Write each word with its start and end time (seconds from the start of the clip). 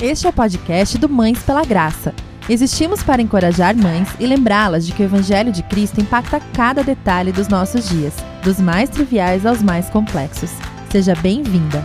Este 0.00 0.28
é 0.28 0.30
o 0.30 0.32
podcast 0.32 0.96
do 0.96 1.08
Mães 1.08 1.42
pela 1.42 1.64
Graça. 1.64 2.14
Existimos 2.48 3.02
para 3.02 3.20
encorajar 3.20 3.76
mães 3.76 4.08
e 4.20 4.26
lembrá-las 4.26 4.86
de 4.86 4.92
que 4.92 5.02
o 5.02 5.04
Evangelho 5.04 5.50
de 5.50 5.60
Cristo 5.64 6.00
impacta 6.00 6.38
cada 6.54 6.84
detalhe 6.84 7.32
dos 7.32 7.48
nossos 7.48 7.88
dias, 7.88 8.14
dos 8.44 8.60
mais 8.60 8.88
triviais 8.88 9.44
aos 9.44 9.60
mais 9.60 9.90
complexos. 9.90 10.50
Seja 10.88 11.16
bem-vinda! 11.16 11.84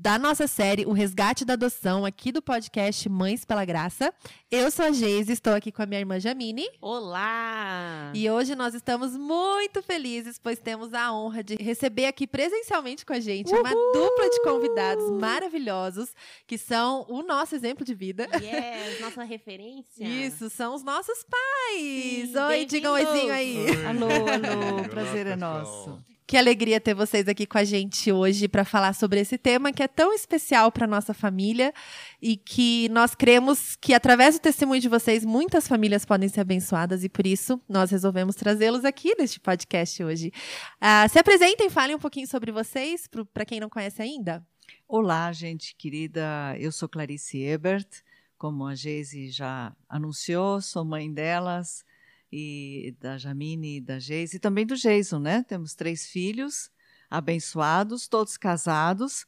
da 0.00 0.16
nossa 0.16 0.46
série 0.46 0.86
O 0.86 0.92
Resgate 0.92 1.44
da 1.44 1.54
Adoção, 1.54 2.04
aqui 2.04 2.30
do 2.30 2.40
podcast 2.40 3.08
Mães 3.08 3.44
pela 3.44 3.64
Graça. 3.64 4.14
Eu 4.48 4.70
sou 4.70 4.84
a 4.84 4.92
Geise, 4.92 5.32
estou 5.32 5.52
aqui 5.52 5.72
com 5.72 5.82
a 5.82 5.86
minha 5.86 5.98
irmã 5.98 6.20
Jamine. 6.20 6.68
Olá! 6.80 8.12
E 8.14 8.30
hoje 8.30 8.54
nós 8.54 8.74
estamos 8.74 9.16
muito 9.16 9.82
felizes, 9.82 10.38
pois 10.38 10.60
temos 10.60 10.94
a 10.94 11.12
honra 11.12 11.42
de 11.42 11.56
receber 11.56 12.06
aqui 12.06 12.28
presencialmente 12.28 13.04
com 13.04 13.12
a 13.12 13.18
gente 13.18 13.52
uma 13.52 13.70
dupla 13.70 14.30
de 14.30 14.40
convidados 14.42 15.10
maravilhosos, 15.10 16.14
que 16.46 16.56
são 16.56 17.04
o 17.08 17.22
nosso 17.22 17.56
exemplo 17.56 17.84
de 17.84 17.92
vida. 17.92 18.28
Yes, 18.40 19.00
nossa 19.00 19.24
referência. 19.24 20.04
Isso, 20.04 20.48
são 20.48 20.76
os 20.76 20.84
nossos 20.84 21.24
pais. 21.24 22.30
Sim, 22.30 22.38
Oi, 22.38 22.64
digam 22.66 22.92
um 22.92 22.94
oizinho 22.94 23.32
aí. 23.32 23.66
Oi. 23.66 23.86
Alô, 23.86 24.06
alô, 24.06 24.84
prazer 24.88 25.26
é 25.26 25.34
nosso. 25.34 25.98
Que 26.28 26.36
alegria 26.36 26.78
ter 26.78 26.92
vocês 26.92 27.26
aqui 27.26 27.46
com 27.46 27.56
a 27.56 27.64
gente 27.64 28.12
hoje 28.12 28.48
para 28.48 28.62
falar 28.62 28.92
sobre 28.92 29.18
esse 29.18 29.38
tema 29.38 29.72
que 29.72 29.82
é 29.82 29.88
tão 29.88 30.12
especial 30.12 30.70
para 30.70 30.86
nossa 30.86 31.14
família 31.14 31.72
e 32.20 32.36
que 32.36 32.86
nós 32.90 33.14
cremos 33.14 33.74
que 33.76 33.94
através 33.94 34.34
do 34.34 34.42
testemunho 34.42 34.78
de 34.78 34.90
vocês 34.90 35.24
muitas 35.24 35.66
famílias 35.66 36.04
podem 36.04 36.28
ser 36.28 36.42
abençoadas 36.42 37.02
e 37.02 37.08
por 37.08 37.26
isso 37.26 37.58
nós 37.66 37.90
resolvemos 37.90 38.36
trazê-los 38.36 38.84
aqui 38.84 39.14
neste 39.18 39.40
podcast 39.40 40.04
hoje. 40.04 40.30
Ah, 40.78 41.08
se 41.08 41.18
apresentem, 41.18 41.70
falem 41.70 41.96
um 41.96 41.98
pouquinho 41.98 42.28
sobre 42.28 42.52
vocês 42.52 43.08
para 43.32 43.46
quem 43.46 43.58
não 43.58 43.70
conhece 43.70 44.02
ainda. 44.02 44.46
Olá, 44.86 45.32
gente 45.32 45.74
querida. 45.76 46.54
Eu 46.58 46.70
sou 46.70 46.90
Clarice 46.90 47.42
Ebert. 47.42 47.88
Como 48.36 48.66
a 48.66 48.74
Geise 48.74 49.30
já 49.30 49.74
anunciou, 49.88 50.60
sou 50.60 50.84
mãe 50.84 51.10
delas 51.10 51.87
e 52.32 52.94
da 53.00 53.16
Jamine 53.18 53.76
e 53.76 53.80
da 53.80 53.98
Geise 53.98 54.36
e 54.36 54.40
também 54.40 54.66
do 54.66 54.76
Jason, 54.76 55.18
né? 55.18 55.44
Temos 55.48 55.74
três 55.74 56.06
filhos 56.06 56.70
abençoados, 57.10 58.06
todos 58.06 58.36
casados 58.36 59.26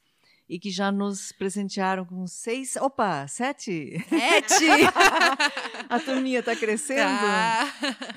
e 0.48 0.58
que 0.58 0.70
já 0.70 0.90
nos 0.90 1.30
presentearam 1.32 2.04
com 2.04 2.26
seis, 2.26 2.74
opa, 2.76 3.26
sete. 3.28 4.04
Sete! 4.08 4.64
A 5.88 5.98
turminha 6.00 6.40
está 6.40 6.54
crescendo. 6.56 7.00
Tá. 7.00 7.72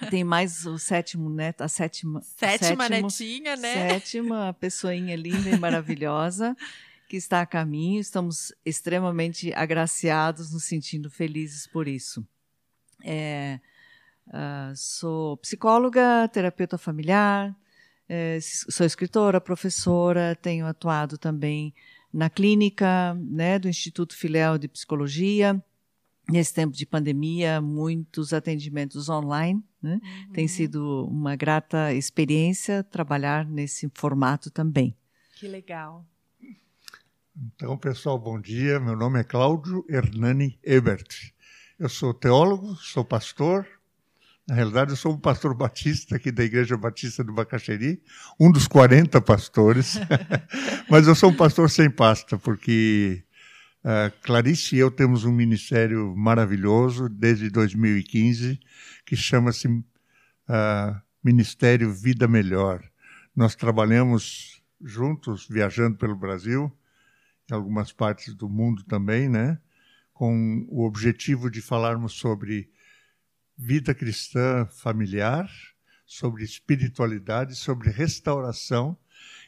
Tem 0.10 0.24
mais 0.24 0.66
o 0.66 0.78
sétimo 0.80 1.30
neto, 1.30 1.62
a 1.62 1.68
sétima, 1.68 2.22
Sétima 2.22 2.88
sétimo- 2.88 3.08
netinha, 3.08 3.56
né? 3.56 3.90
Sétima 3.90 4.56
pessoinha 4.60 5.16
linda 5.16 5.50
e 5.50 5.58
maravilhosa 5.58 6.56
que 7.08 7.16
está 7.18 7.42
a 7.42 7.46
caminho. 7.46 8.00
Estamos 8.02 8.52
extremamente 8.66 9.54
agraciados, 9.54 10.52
nos 10.52 10.64
sentindo 10.66 11.10
felizes 11.10 11.66
por 11.68 11.88
isso. 11.88 12.26
É, 13.04 13.60
ah, 14.32 14.72
sou 14.76 15.38
psicóloga, 15.38 16.28
terapeuta 16.32 16.78
familiar, 16.78 17.56
s- 18.10 18.66
sou 18.70 18.86
escritora, 18.86 19.40
professora, 19.42 20.36
tenho 20.42 20.66
atuado 20.66 21.18
também 21.18 21.74
na 22.14 22.30
clínica 22.30 23.14
né, 23.16 23.58
do 23.58 23.68
Instituto 23.68 24.16
Filial 24.16 24.58
de 24.58 24.68
Psicologia. 24.68 25.62
Nesse 26.30 26.54
tempo 26.54 26.74
de 26.74 26.86
pandemia, 26.86 27.60
muitos 27.60 28.32
atendimentos 28.32 29.10
online. 29.10 29.62
Né? 29.82 30.00
Tem 30.32 30.48
sido 30.48 31.06
uma 31.08 31.36
grata 31.36 31.94
experiência 31.94 32.82
trabalhar 32.82 33.46
nesse 33.46 33.92
formato 33.94 34.50
também. 34.50 34.96
Que 35.36 35.50
legal. 35.50 36.06
Então, 37.36 37.78
pessoal, 37.78 38.18
bom 38.18 38.40
dia. 38.40 38.80
Meu 38.80 38.96
nome 38.96 39.20
é 39.20 39.24
Cláudio 39.24 39.84
Hernani 39.90 40.58
Ebert. 40.64 41.34
Eu 41.78 41.90
sou 41.90 42.14
teólogo, 42.14 42.74
sou 42.76 43.04
pastor. 43.04 43.68
Na 44.46 44.56
realidade, 44.56 44.92
eu 44.92 44.98
sou 44.98 45.14
um 45.14 45.20
pastor 45.20 45.56
batista 45.56 46.18
aqui 46.18 46.30
da 46.30 46.44
Igreja 46.44 46.76
Batista 46.76 47.24
do 47.24 47.32
Bacaxeri, 47.32 48.04
um 48.38 48.52
dos 48.52 48.68
40 48.68 49.22
pastores. 49.22 49.98
Mas 50.90 51.08
eu 51.08 51.16
sou 51.16 51.30
um 51.30 51.36
pastor 51.36 51.70
sem 51.70 51.90
pasta, 51.90 52.38
porque 52.38 53.24
ah, 53.86 54.12
Clarice 54.22 54.76
e 54.76 54.80
eu 54.80 54.92
temos 54.92 55.24
um 55.24 55.32
ministério 55.32 56.14
maravilhoso 56.16 57.08
desde 57.08 57.50
2015, 57.50 58.60
que 59.06 59.16
chama-se 59.16 59.82
ah, 60.50 61.02
Ministério 61.24 61.94
Vida 61.94 62.28
Melhor. 62.28 62.84
Nós 63.34 63.56
trabalhamos 63.56 64.62
juntos, 64.82 65.48
viajando 65.50 65.98
pelo 65.98 66.18
Brasil, 66.18 66.70
em 67.50 67.54
algumas 67.54 67.94
partes 67.94 68.36
do 68.36 68.50
mundo 68.50 68.84
também, 68.84 69.30
né? 69.30 69.58
Com 70.14 70.68
o 70.70 70.86
objetivo 70.86 71.50
de 71.50 71.62
falarmos 71.62 72.12
sobre 72.12 72.70
vida 73.58 73.94
cristã 73.94 74.66
familiar, 74.66 75.50
sobre 76.06 76.44
espiritualidade, 76.44 77.56
sobre 77.56 77.90
restauração 77.90 78.98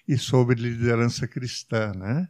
e 0.07 0.17
sobre 0.17 0.55
liderança 0.59 1.27
cristã, 1.27 1.91
né? 1.93 2.27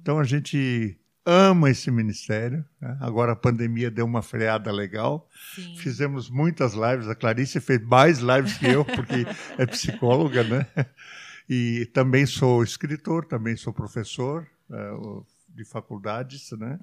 Então 0.00 0.18
a 0.18 0.24
gente 0.24 0.98
ama 1.24 1.70
esse 1.70 1.90
ministério. 1.90 2.64
né? 2.80 2.96
Agora 3.00 3.32
a 3.32 3.36
pandemia 3.36 3.90
deu 3.90 4.04
uma 4.04 4.22
freada 4.22 4.70
legal. 4.72 5.28
Sim. 5.54 5.76
Fizemos 5.78 6.28
muitas 6.28 6.74
lives. 6.74 7.08
A 7.08 7.14
Clarice 7.14 7.60
fez 7.60 7.80
mais 7.82 8.18
lives 8.18 8.56
que 8.58 8.66
eu, 8.66 8.84
porque 8.84 9.24
é 9.56 9.66
psicóloga, 9.66 10.42
né? 10.44 10.66
E 11.48 11.86
também 11.92 12.26
sou 12.26 12.62
escritor, 12.62 13.24
também 13.24 13.56
sou 13.56 13.72
professor 13.72 14.46
o- 14.98 15.24
de 15.48 15.64
faculdades, 15.64 16.50
né? 16.52 16.78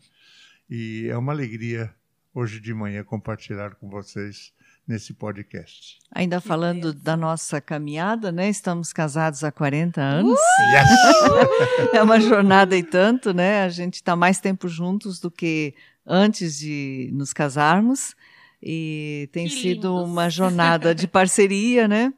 E 0.70 1.08
é 1.10 1.18
uma 1.18 1.32
alegria 1.34 1.94
hoje 2.34 2.60
de 2.60 2.74
manhã 2.74 3.04
compartilhar 3.04 3.76
com 3.76 3.90
vocês 3.90 4.52
nesse 4.88 5.14
podcast. 5.14 6.00
Ainda 6.12 6.42
falando 6.42 6.94
da 6.94 7.16
nossa 7.16 7.62
caminhada, 7.62 8.32
né? 8.32 8.50
Estamos 8.50 8.92
casados 8.92 9.44
há 9.44 9.52
40 9.52 10.02
anos. 10.02 10.40
Yes! 10.74 11.90
É 11.94 12.02
uma 12.04 12.20
jornada 12.20 12.76
e 12.76 12.84
tanto, 12.84 13.34
né? 13.34 13.64
A 13.64 13.70
gente 13.70 13.96
está 13.96 14.16
mais 14.16 14.40
tempo 14.40 14.68
juntos 14.68 15.20
do 15.20 15.30
que 15.32 15.74
antes 16.06 16.58
de 16.58 17.10
nos 17.14 17.34
casarmos. 17.34 18.16
E 18.62 19.30
tem 19.32 19.48
Que 19.48 19.54
sido 19.54 19.88
lindos. 19.96 20.10
uma 20.10 20.30
jornada 20.30 20.94
de 20.94 21.08
parceria, 21.08 21.88
né? 21.88 22.14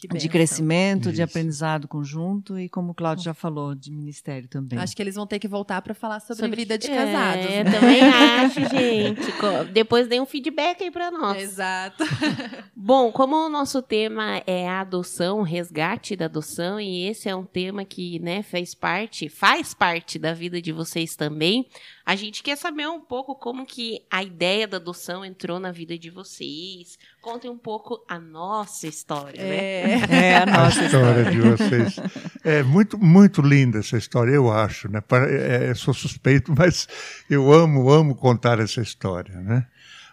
Que 0.00 0.06
de 0.08 0.28
crescimento, 0.28 1.08
de 1.10 1.14
Isso. 1.14 1.22
aprendizado 1.22 1.88
conjunto 1.88 2.58
e, 2.58 2.68
como 2.68 2.92
o 2.92 2.94
Cláudio 2.94 3.24
já 3.24 3.34
falou, 3.34 3.74
de 3.74 3.90
ministério 3.90 4.48
também. 4.48 4.78
Acho 4.78 4.94
que 4.94 5.02
eles 5.02 5.16
vão 5.16 5.26
ter 5.26 5.38
que 5.38 5.48
voltar 5.48 5.82
para 5.82 5.92
falar 5.94 6.20
sobre, 6.20 6.36
Sobre- 6.36 6.56
vida 6.56 6.78
de 6.78 6.86
casados. 6.88 7.44
É, 7.46 7.64
né? 7.64 7.70
também 7.72 8.00
acho, 8.04 8.60
gente. 8.68 9.72
Depois 9.72 10.06
dê 10.06 10.20
um 10.20 10.26
feedback 10.26 10.82
aí 10.84 10.90
pra 10.90 11.10
nós. 11.10 11.42
Exato. 11.42 12.04
Bom, 12.76 13.10
como 13.10 13.34
o 13.36 13.48
nosso 13.48 13.82
tema 13.82 14.42
é 14.46 14.68
a 14.68 14.80
adoção, 14.80 15.40
o 15.40 15.42
resgate 15.42 16.14
da 16.14 16.26
adoção, 16.26 16.80
e 16.80 17.06
esse 17.06 17.28
é 17.28 17.34
um 17.34 17.44
tema 17.44 17.84
que, 17.84 18.18
né, 18.20 18.42
fez 18.42 18.74
parte, 18.74 19.28
faz 19.28 19.74
parte 19.74 20.18
da 20.18 20.32
vida 20.32 20.62
de 20.62 20.72
vocês 20.72 21.16
também, 21.16 21.66
a 22.06 22.14
gente 22.16 22.42
quer 22.42 22.56
saber 22.56 22.88
um 22.88 23.00
pouco 23.00 23.34
como 23.34 23.66
que 23.66 24.00
a 24.10 24.22
ideia 24.22 24.66
da 24.66 24.76
adoção 24.78 25.24
entrou 25.24 25.58
na 25.60 25.70
vida 25.72 25.98
de 25.98 26.08
vocês. 26.08 26.98
Contem 27.20 27.50
um 27.50 27.58
pouco 27.58 28.04
a 28.08 28.18
nossa 28.18 28.86
história, 28.86 29.42
né? 29.42 29.56
É. 29.56 30.30
É 30.30 30.36
a 30.36 30.42
a 30.44 30.46
nossa 30.46 30.84
história 30.84 31.22
história. 31.22 31.30
de 31.30 31.40
vocês. 31.40 31.96
É 32.44 32.62
muito, 32.62 32.96
muito 32.96 33.42
linda 33.42 33.80
essa 33.80 33.98
história, 33.98 34.30
eu 34.32 34.50
acho. 34.50 34.88
Né? 34.88 35.00
É, 35.28 35.70
eu 35.70 35.74
sou 35.74 35.92
suspeito, 35.92 36.54
mas 36.56 36.86
eu 37.28 37.52
amo, 37.52 37.90
amo 37.90 38.14
contar 38.14 38.60
essa 38.60 38.80
história. 38.80 39.34
Né? 39.40 39.66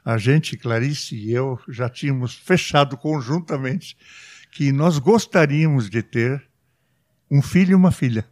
A 0.04 0.18
gente, 0.18 0.58
Clarice 0.58 1.16
e 1.16 1.32
eu, 1.32 1.60
já 1.70 1.88
tínhamos 1.90 2.36
fechado 2.36 2.98
conjuntamente 2.98 3.96
que 4.52 4.72
nós 4.72 4.98
gostaríamos 4.98 5.90
de 5.90 6.02
ter 6.02 6.44
um 7.30 7.42
filho 7.42 7.72
e 7.72 7.76
uma 7.76 7.92
filha. 7.92 8.26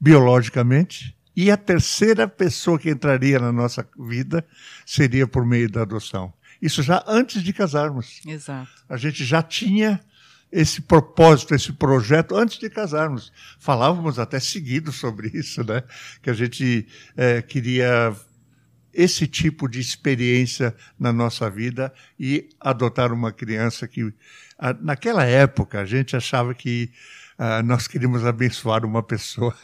biologicamente, 0.00 1.14
e 1.36 1.50
a 1.50 1.56
terceira 1.56 2.26
pessoa 2.26 2.78
que 2.78 2.90
entraria 2.90 3.38
na 3.38 3.52
nossa 3.52 3.86
vida 3.98 4.46
seria 4.84 5.26
por 5.26 5.44
meio 5.44 5.70
da 5.70 5.82
adoção. 5.82 6.32
Isso 6.60 6.82
já 6.82 7.02
antes 7.06 7.42
de 7.42 7.52
casarmos. 7.52 8.20
Exato. 8.26 8.70
A 8.88 8.96
gente 8.96 9.24
já 9.24 9.42
tinha 9.42 10.00
esse 10.52 10.80
propósito, 10.80 11.54
esse 11.54 11.72
projeto 11.72 12.36
antes 12.36 12.58
de 12.58 12.68
casarmos. 12.68 13.32
Falávamos 13.58 14.18
até 14.18 14.40
seguido 14.40 14.92
sobre 14.92 15.30
isso, 15.32 15.62
né? 15.64 15.82
Que 16.22 16.30
a 16.30 16.34
gente 16.34 16.86
é, 17.16 17.40
queria 17.40 18.14
esse 18.92 19.26
tipo 19.26 19.68
de 19.68 19.80
experiência 19.80 20.74
na 20.98 21.12
nossa 21.12 21.48
vida 21.48 21.92
e 22.18 22.48
adotar 22.60 23.12
uma 23.12 23.32
criança 23.32 23.86
que, 23.86 24.12
naquela 24.80 25.24
época, 25.24 25.80
a 25.80 25.84
gente 25.84 26.16
achava 26.16 26.54
que 26.54 26.90
uh, 27.38 27.62
nós 27.64 27.86
queríamos 27.86 28.24
abençoar 28.24 28.84
uma 28.84 29.02
pessoa, 29.02 29.56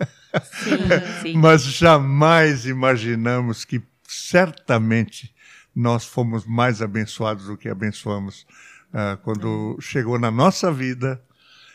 Sim, 0.62 0.78
sim. 1.22 1.36
mas 1.36 1.64
jamais 1.64 2.66
imaginamos 2.66 3.64
que 3.64 3.82
certamente 4.06 5.34
nós 5.76 6.06
fomos 6.06 6.46
mais 6.46 6.80
abençoados 6.80 7.46
do 7.46 7.56
que 7.56 7.68
abençoamos 7.68 8.46
uh, 8.94 9.18
quando 9.22 9.76
chegou 9.78 10.18
na 10.18 10.30
nossa 10.30 10.72
vida 10.72 11.22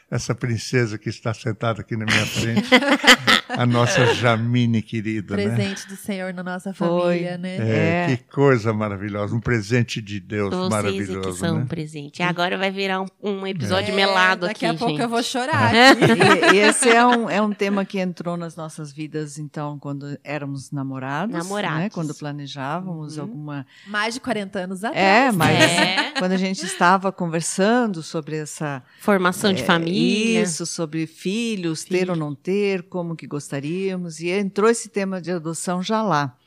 essa 0.09 0.33
princesa 0.33 0.97
que 0.97 1.07
está 1.07 1.33
sentada 1.33 1.81
aqui 1.81 1.95
na 1.95 2.03
minha 2.03 2.25
frente, 2.25 2.69
a 3.57 3.65
nossa 3.65 4.13
Jamine 4.13 4.81
querida, 4.81 5.35
né? 5.37 5.43
Presente 5.49 5.87
do 5.87 5.95
Senhor 5.95 6.33
na 6.33 6.43
nossa 6.43 6.73
Foi. 6.73 6.87
família, 7.19 7.37
né? 7.37 7.57
É, 7.57 8.11
É. 8.11 8.15
Que 8.17 8.23
coisa 8.31 8.73
maravilhosa, 8.73 9.35
um 9.35 9.39
presente 9.39 10.01
de 10.01 10.19
Deus 10.19 10.49
Vocês 10.53 10.65
é 10.65 10.69
maravilhoso. 10.69 11.29
que 11.31 11.33
são 11.37 11.55
um 11.55 11.59
né? 11.59 11.65
presente. 11.67 12.23
Agora 12.23 12.57
vai 12.57 12.71
virar 12.71 13.01
um, 13.01 13.05
um 13.21 13.47
episódio 13.47 13.91
É, 13.91 13.95
melado 13.95 14.47
daqui 14.47 14.65
aqui, 14.65 14.75
a 14.75 14.77
pouco 14.77 14.91
gente. 14.93 15.01
eu 15.03 15.09
vou 15.09 15.23
chorar. 15.23 15.73
É. 15.75 15.91
E, 15.91 16.55
e 16.55 16.59
esse 16.59 16.89
é 16.89 17.05
um, 17.05 17.29
é 17.29 17.41
um 17.41 17.51
tema 17.51 17.85
que 17.85 17.99
entrou 17.99 18.37
nas 18.37 18.55
nossas 18.55 18.91
vidas, 18.91 19.37
então, 19.37 19.77
quando 19.79 20.17
éramos 20.23 20.71
namorados. 20.71 21.35
Namorados. 21.35 21.77
Né? 21.79 21.89
Quando 21.89 22.13
planejávamos 22.15 23.17
Uhum. 23.17 23.23
alguma. 23.23 23.65
Mais 23.87 24.13
de 24.13 24.19
40 24.19 24.59
anos 24.59 24.83
atrás. 24.83 25.03
É, 25.05 25.31
mas 25.31 25.59
É. 25.61 26.11
quando 26.19 26.31
a 26.33 26.37
gente 26.37 26.63
estava 26.65 27.11
conversando 27.11 28.01
sobre 28.03 28.37
essa. 28.37 28.83
Formação 28.99 29.53
de 29.53 29.61
é, 29.61 29.65
família. 29.65 30.41
Isso, 30.43 30.65
sobre 30.65 31.07
filhos, 31.07 31.83
ter 31.83 31.99
Filho. 31.99 32.11
ou 32.11 32.17
não 32.17 32.33
ter, 32.35 32.83
como 32.83 33.15
que 33.15 33.27
gostaríamos. 33.41 34.19
E 34.19 34.29
entrou 34.29 34.69
esse 34.69 34.89
tema 34.89 35.19
de 35.19 35.31
adoção 35.31 35.81
já 35.81 36.01
lá. 36.01 36.37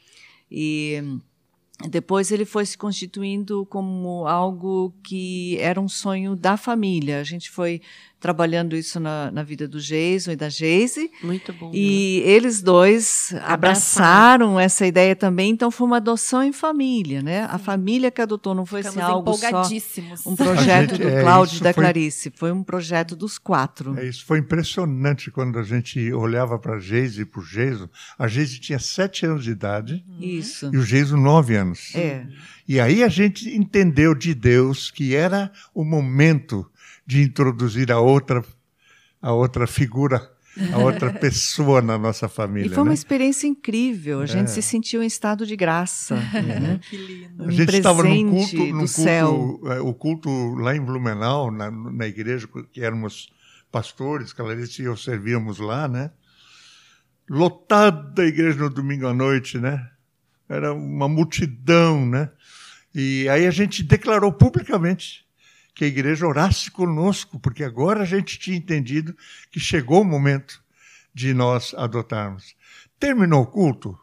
E 0.51 1.03
depois 1.89 2.31
ele 2.31 2.45
foi 2.45 2.65
se 2.65 2.79
constituindo 2.79 3.67
como 3.67 4.27
algo 4.27 4.95
que 5.03 5.59
era 5.59 5.81
um 5.81 5.89
sonho 5.89 6.37
da 6.37 6.57
família. 6.57 7.21
A 7.21 7.25
gente 7.25 7.51
foi 7.51 7.83
trabalhando 8.25 8.75
isso 8.75 8.99
na, 8.99 9.31
na 9.31 9.43
vida 9.43 9.69
do 9.69 9.79
Jason 9.79 10.31
e 10.33 10.37
da 10.37 10.49
Geise. 10.49 11.11
Muito 11.23 11.53
bom. 11.53 11.71
E 11.75 12.23
eles 12.25 12.63
dois 12.63 13.35
abraçaram 13.43 14.59
essa 14.59 14.87
ideia 14.87 15.15
também, 15.15 15.51
então 15.51 15.71
foi 15.71 15.87
uma 15.87 15.99
adoção 15.99 16.43
em 16.43 16.51
família, 16.51 17.21
né? 17.21 17.47
A 17.51 17.59
família 17.59 18.11
que 18.11 18.23
adotou 18.23 18.55
não 18.55 18.65
foi 18.65 18.81
assim, 18.81 18.99
algo 18.99 19.31
só 19.35 19.47
empolgadíssimos. 19.49 20.25
um 20.25 20.35
projeto 20.35 20.93
gente- 20.93 21.03
do 21.03 21.09
é, 21.09 21.21
Cláudio 21.21 21.59
e 21.59 21.61
da 21.61 21.75
foi- 21.75 21.85
Clarice, 21.85 22.33
foi 22.35 22.51
um 22.51 22.63
projeto 22.63 23.15
dos 23.15 23.37
quatro. 23.37 23.95
É, 23.99 24.09
isso 24.09 24.25
foi 24.25 24.39
impressionante 24.39 25.31
quando 25.31 25.59
a 25.59 25.63
gente 25.63 26.11
olhava 26.15 26.59
para 26.59 26.77
a 26.77 26.79
Geise 26.81 27.21
e 27.21 27.25
para 27.27 27.41
o 27.43 27.45
Geiso. 27.45 27.91
A 28.19 28.27
Geise 28.27 28.59
tinha 28.59 28.79
sete 28.79 29.27
anos 29.27 29.45
de 29.45 29.51
idade 29.51 30.03
Isso. 30.19 30.71
e 30.73 30.79
o 30.79 30.83
Geiso 30.83 31.15
nove 31.19 31.57
anos. 31.57 31.95
É. 31.95 32.27
E 32.67 32.81
aí 32.81 33.05
a 33.05 33.09
gente 33.09 33.55
entendeu 33.55 34.15
de 34.15 34.35
Deus 34.35 34.91
que 34.91 35.15
era 35.15 35.53
o 35.75 35.85
momento 35.85 36.67
de 37.07 37.23
introduzir 37.23 37.91
a 37.93 38.01
outra, 38.01 38.45
a 39.21 39.33
outra 39.33 39.67
figura, 39.67 40.31
a 40.73 40.79
outra 40.79 41.13
pessoa 41.19 41.83
na 41.83 41.99
nossa 41.99 42.29
família. 42.29 42.67
E 42.69 42.75
foi 42.75 42.83
uma 42.83 42.89
né? 42.91 42.95
experiência 42.95 43.47
incrível. 43.47 44.21
A 44.21 44.27
gente 44.27 44.45
É. 44.45 44.47
se 44.49 44.63
sentiu 44.63 45.03
em 45.03 45.07
estado 45.07 45.45
de 45.47 45.57
graça. 45.57 46.15
né? 46.17 46.81
Que 46.89 46.97
lindo. 46.97 47.45
Um 47.45 47.49
A 47.49 47.51
gente 47.51 47.77
estava 47.77 48.03
num 48.03 48.31
culto, 48.31 48.57
do 48.57 48.65
num 48.67 48.71
culto 48.73 48.89
céu. 48.89 49.61
é, 49.67 49.81
o 49.81 49.93
culto 49.95 50.29
lá 50.55 50.75
em 50.77 50.81
Blumenau, 50.81 51.51
na, 51.51 51.71
na 51.71 52.07
igreja 52.07 52.49
que 52.73 52.81
éramos 52.83 53.29
pastores, 53.71 54.33
Clarice 54.33 54.83
e 54.83 54.85
eu 54.85 54.97
servíamos 54.97 55.59
lá, 55.59 55.89
né? 55.89 56.11
Lotada 57.29 58.23
a 58.23 58.27
igreja 58.27 58.59
no 58.59 58.71
domingo 58.71 59.07
à 59.07 59.15
noite, 59.15 59.59
né? 59.59 59.89
Era 60.49 60.73
uma 60.75 61.09
multidão, 61.09 62.05
né? 62.07 62.31
E 62.95 63.27
aí 63.29 63.47
a 63.47 63.51
gente 63.51 63.83
declarou 63.83 64.31
publicamente 64.33 65.24
que 65.75 65.85
a 65.85 65.89
igreja 65.89 66.27
orasse 66.27 66.71
conosco, 66.71 67.39
porque 67.39 67.65
agora 67.65 68.03
a 68.03 68.07
gente 68.07 68.39
tinha 68.39 68.57
entendido 68.57 69.17
que 69.51 69.59
chegou 69.59 70.03
o 70.03 70.05
momento 70.05 70.63
de 71.13 71.35
nós 71.35 71.75
adotarmos. 71.75 72.55
Terminou 72.99 73.43
o 73.43 73.47
culto, 73.47 73.99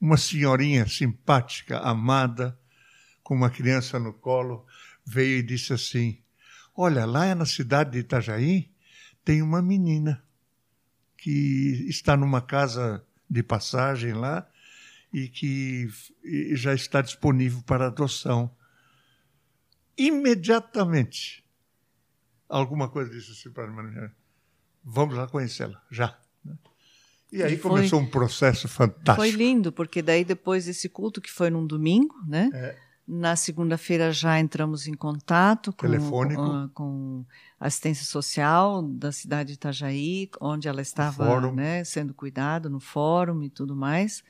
uma 0.00 0.16
senhorinha 0.16 0.86
simpática, 0.86 1.78
amada, 1.78 2.58
com 3.22 3.34
uma 3.34 3.48
criança 3.48 3.98
no 3.98 4.12
colo, 4.12 4.66
veio 5.04 5.38
e 5.38 5.42
disse 5.42 5.72
assim: 5.72 6.18
Olha, 6.76 7.06
lá 7.06 7.34
na 7.34 7.46
cidade 7.46 7.92
de 7.92 7.98
Itajaí 7.98 8.70
tem 9.24 9.40
uma 9.40 9.62
menina 9.62 10.22
que 11.16 11.86
está 11.88 12.16
numa 12.16 12.42
casa 12.42 13.02
de 13.30 13.42
passagem 13.42 14.12
lá 14.12 14.46
e 15.10 15.28
que 15.28 15.88
já 16.52 16.74
está 16.74 17.00
disponível 17.00 17.62
para 17.62 17.86
adoção. 17.86 18.54
Imediatamente, 19.96 21.44
alguma 22.48 22.88
coisa 22.88 23.10
disse 23.10 23.32
assim 23.32 23.50
para 23.50 23.66
mim: 23.66 24.08
Vamos 24.82 25.16
lá 25.16 25.26
conhecê-la, 25.26 25.80
já. 25.90 26.18
E 27.32 27.42
aí 27.42 27.54
E 27.54 27.56
foi- 27.56 27.70
começou 27.70 28.00
um 28.00 28.06
processo 28.06 28.68
fantástico. 28.68 29.16
Foi 29.16 29.30
lindo, 29.30 29.72
porque 29.72 30.00
daí 30.02 30.24
depois 30.24 30.66
desse 30.66 30.88
culto, 30.88 31.20
que 31.20 31.30
foi 31.32 31.50
num 31.50 31.66
domingo, 31.66 32.14
né? 32.26 32.48
É. 32.54 32.76
Na 33.06 33.34
segunda-feira 33.36 34.12
já 34.12 34.38
entramos 34.38 34.86
em 34.86 34.94
contato 34.94 35.72
com, 35.72 35.78
Telefônico. 35.86 36.40
com, 36.42 36.50
a- 36.52 36.68
com 36.72 37.26
a 37.60 37.66
assistência 37.66 38.06
social 38.06 38.82
da 38.82 39.10
cidade 39.12 39.48
de 39.48 39.54
Itajaí, 39.54 40.30
onde 40.40 40.68
ela 40.68 40.80
estava 40.80 41.24
né, 41.52 41.82
sendo 41.84 42.14
cuidada 42.14 42.68
no 42.70 42.78
fórum 42.80 43.42
e 43.42 43.50
tudo 43.50 43.74
mais. 43.76 44.22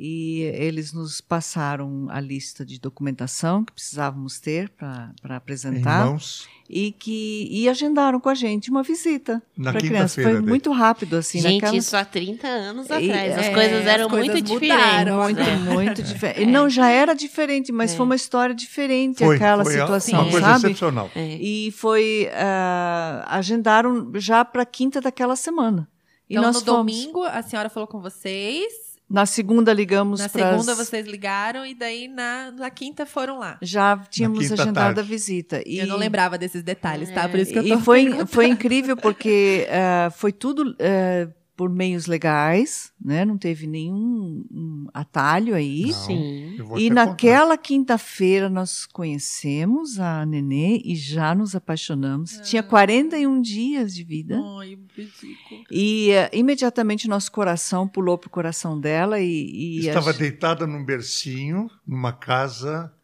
E 0.00 0.42
eles 0.54 0.92
nos 0.92 1.20
passaram 1.20 2.06
a 2.08 2.20
lista 2.20 2.64
de 2.64 2.78
documentação 2.78 3.64
que 3.64 3.72
precisávamos 3.72 4.38
ter 4.38 4.68
para 4.68 5.10
apresentar 5.30 6.06
mãos. 6.06 6.46
e 6.70 6.92
que 6.92 7.48
e 7.50 7.68
agendaram 7.68 8.20
com 8.20 8.28
a 8.28 8.34
gente 8.36 8.70
uma 8.70 8.84
visita 8.84 9.42
Na 9.56 9.72
para 9.72 9.80
criança. 9.80 10.22
Foi 10.22 10.34
daí. 10.34 10.40
muito 10.42 10.70
rápido 10.70 11.16
assim, 11.16 11.40
Gente, 11.40 11.54
naquela 11.62 11.76
isso 11.76 11.96
há 11.96 12.04
30 12.04 12.46
anos 12.46 12.88
E- 12.88 12.92
atrás. 12.92 13.38
As 13.38 13.46
é, 13.46 13.54
coisas 13.54 13.86
eram 13.86 14.04
as 14.04 14.10
coisas 14.12 14.28
muito 14.28 14.52
mudaram, 14.52 15.26
diferentes. 15.26 15.46
muito, 15.48 15.64
né? 15.64 15.74
muito 15.74 16.02
diferente. 16.04 16.46
Não, 16.46 16.70
já 16.70 16.88
era 16.88 17.12
diferente, 17.12 17.72
mas 17.72 17.92
É. 17.92 17.96
foi 17.96 18.06
uma 18.06 18.14
história 18.14 18.54
diferente 18.54 19.18
Foi, 19.24 19.34
aquela 19.34 19.64
foi 19.64 19.72
situação, 19.72 20.20
uma 20.22 20.30
coisa 20.30 20.46
sabe? 20.46 20.58
excepcional. 20.66 21.10
É. 21.16 21.34
E 21.40 21.72
foi 21.72 22.30
ah, 22.34 23.24
agendaram 23.30 24.12
já 24.14 24.44
para 24.44 24.64
quinta 24.64 25.00
daquela 25.00 25.34
semana. 25.34 25.88
E 26.30 26.34
Então, 26.34 26.44
nós 26.44 26.54
no 26.56 26.64
fomos. 26.64 26.94
domingo, 26.94 27.24
a 27.24 27.42
senhora 27.42 27.68
falou 27.68 27.88
com 27.88 28.00
vocês. 28.00 28.86
Na 29.08 29.24
segunda 29.24 29.72
ligamos 29.72 30.20
Na 30.20 30.28
para 30.28 30.50
segunda, 30.50 30.74
vocês 30.74 31.06
ligaram. 31.06 31.64
E 31.64 31.74
daí, 31.74 32.08
na, 32.08 32.50
na 32.50 32.70
quinta, 32.70 33.06
foram 33.06 33.38
lá. 33.38 33.58
já 33.62 33.96
tínhamos 34.10 34.52
agendado 34.52 34.74
tarde. 34.74 35.00
a 35.00 35.02
visita. 35.02 35.62
E, 35.66 35.78
Eu 35.78 35.86
não 35.86 35.96
lembrava 35.96 36.36
desses 36.36 36.62
detalhes, 36.62 37.10
tá? 37.10 37.22
É, 37.24 37.28
Por 37.28 37.40
isso 37.40 37.52
que 37.52 37.58
eu 37.58 37.66
tô 37.66 37.74
e 37.74 37.80
foi, 37.80 38.26
foi 38.26 38.48
incrível 38.48 38.96
porque 38.96 39.66
ah, 39.70 40.10
foi 40.10 40.30
tudo 40.32 40.76
ah, 40.78 41.28
por 41.58 41.68
meios 41.68 42.06
legais, 42.06 42.92
né? 43.04 43.24
Não 43.24 43.36
teve 43.36 43.66
nenhum 43.66 44.46
um 44.48 44.86
atalho 44.94 45.56
aí. 45.56 45.86
Não, 45.86 45.92
Sim. 45.92 46.56
E 46.76 46.88
naquela 46.88 47.58
quinta-feira 47.58 48.48
nós 48.48 48.86
conhecemos 48.86 49.98
a 49.98 50.24
Nenê 50.24 50.80
e 50.84 50.94
já 50.94 51.34
nos 51.34 51.56
apaixonamos. 51.56 52.38
Ah. 52.38 52.42
Tinha 52.42 52.62
41 52.62 53.42
dias 53.42 53.92
de 53.92 54.04
vida. 54.04 54.40
Ai, 54.60 54.76
um. 54.76 55.64
E 55.68 56.12
eh, 56.12 56.30
imediatamente 56.32 57.08
nosso 57.08 57.32
coração 57.32 57.88
pulou 57.88 58.16
pro 58.16 58.30
coração 58.30 58.78
dela 58.78 59.18
e, 59.18 59.80
e 59.80 59.88
Estava 59.88 60.12
deitada 60.12 60.64
num 60.64 60.84
bercinho, 60.84 61.68
numa 61.84 62.12
casa 62.12 62.94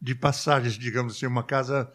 de 0.00 0.12
passagens, 0.12 0.76
digamos 0.76 1.14
assim, 1.14 1.26
uma 1.26 1.44
casa 1.44 1.88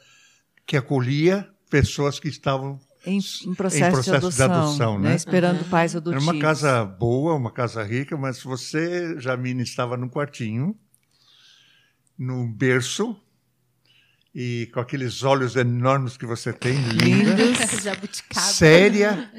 que 0.65 0.77
acolhia 0.77 1.49
pessoas 1.69 2.17
que 2.17 2.29
estavam. 2.29 2.79
Em, 3.09 3.19
em 3.45 3.53
processo, 3.55 3.91
processo 3.91 4.29
de 4.29 4.35
de 4.35 4.43
adoção, 4.43 4.51
adoção, 4.53 4.99
né? 4.99 5.15
esperando 5.15 5.61
Uhum. 5.61 5.69
pais 5.69 5.91
Era 5.95 5.99
adotivos. 6.01 6.23
uma 6.27 6.39
casa 6.39 6.83
boa, 6.85 7.33
uma 7.35 7.51
casa 7.51 7.83
rica, 7.83 8.17
mas 8.17 8.41
você, 8.43 9.19
Jamine, 9.19 9.63
estava 9.63 9.95
num 9.95 10.09
quartinho, 10.09 10.75
num 12.17 12.51
berço, 12.51 13.15
e 14.33 14.69
com 14.73 14.79
aqueles 14.79 15.23
olhos 15.23 15.55
enormes 15.55 16.17
que 16.17 16.25
você 16.25 16.51
tem, 16.53 16.77
linda, 16.93 17.35
séria. 18.39 19.31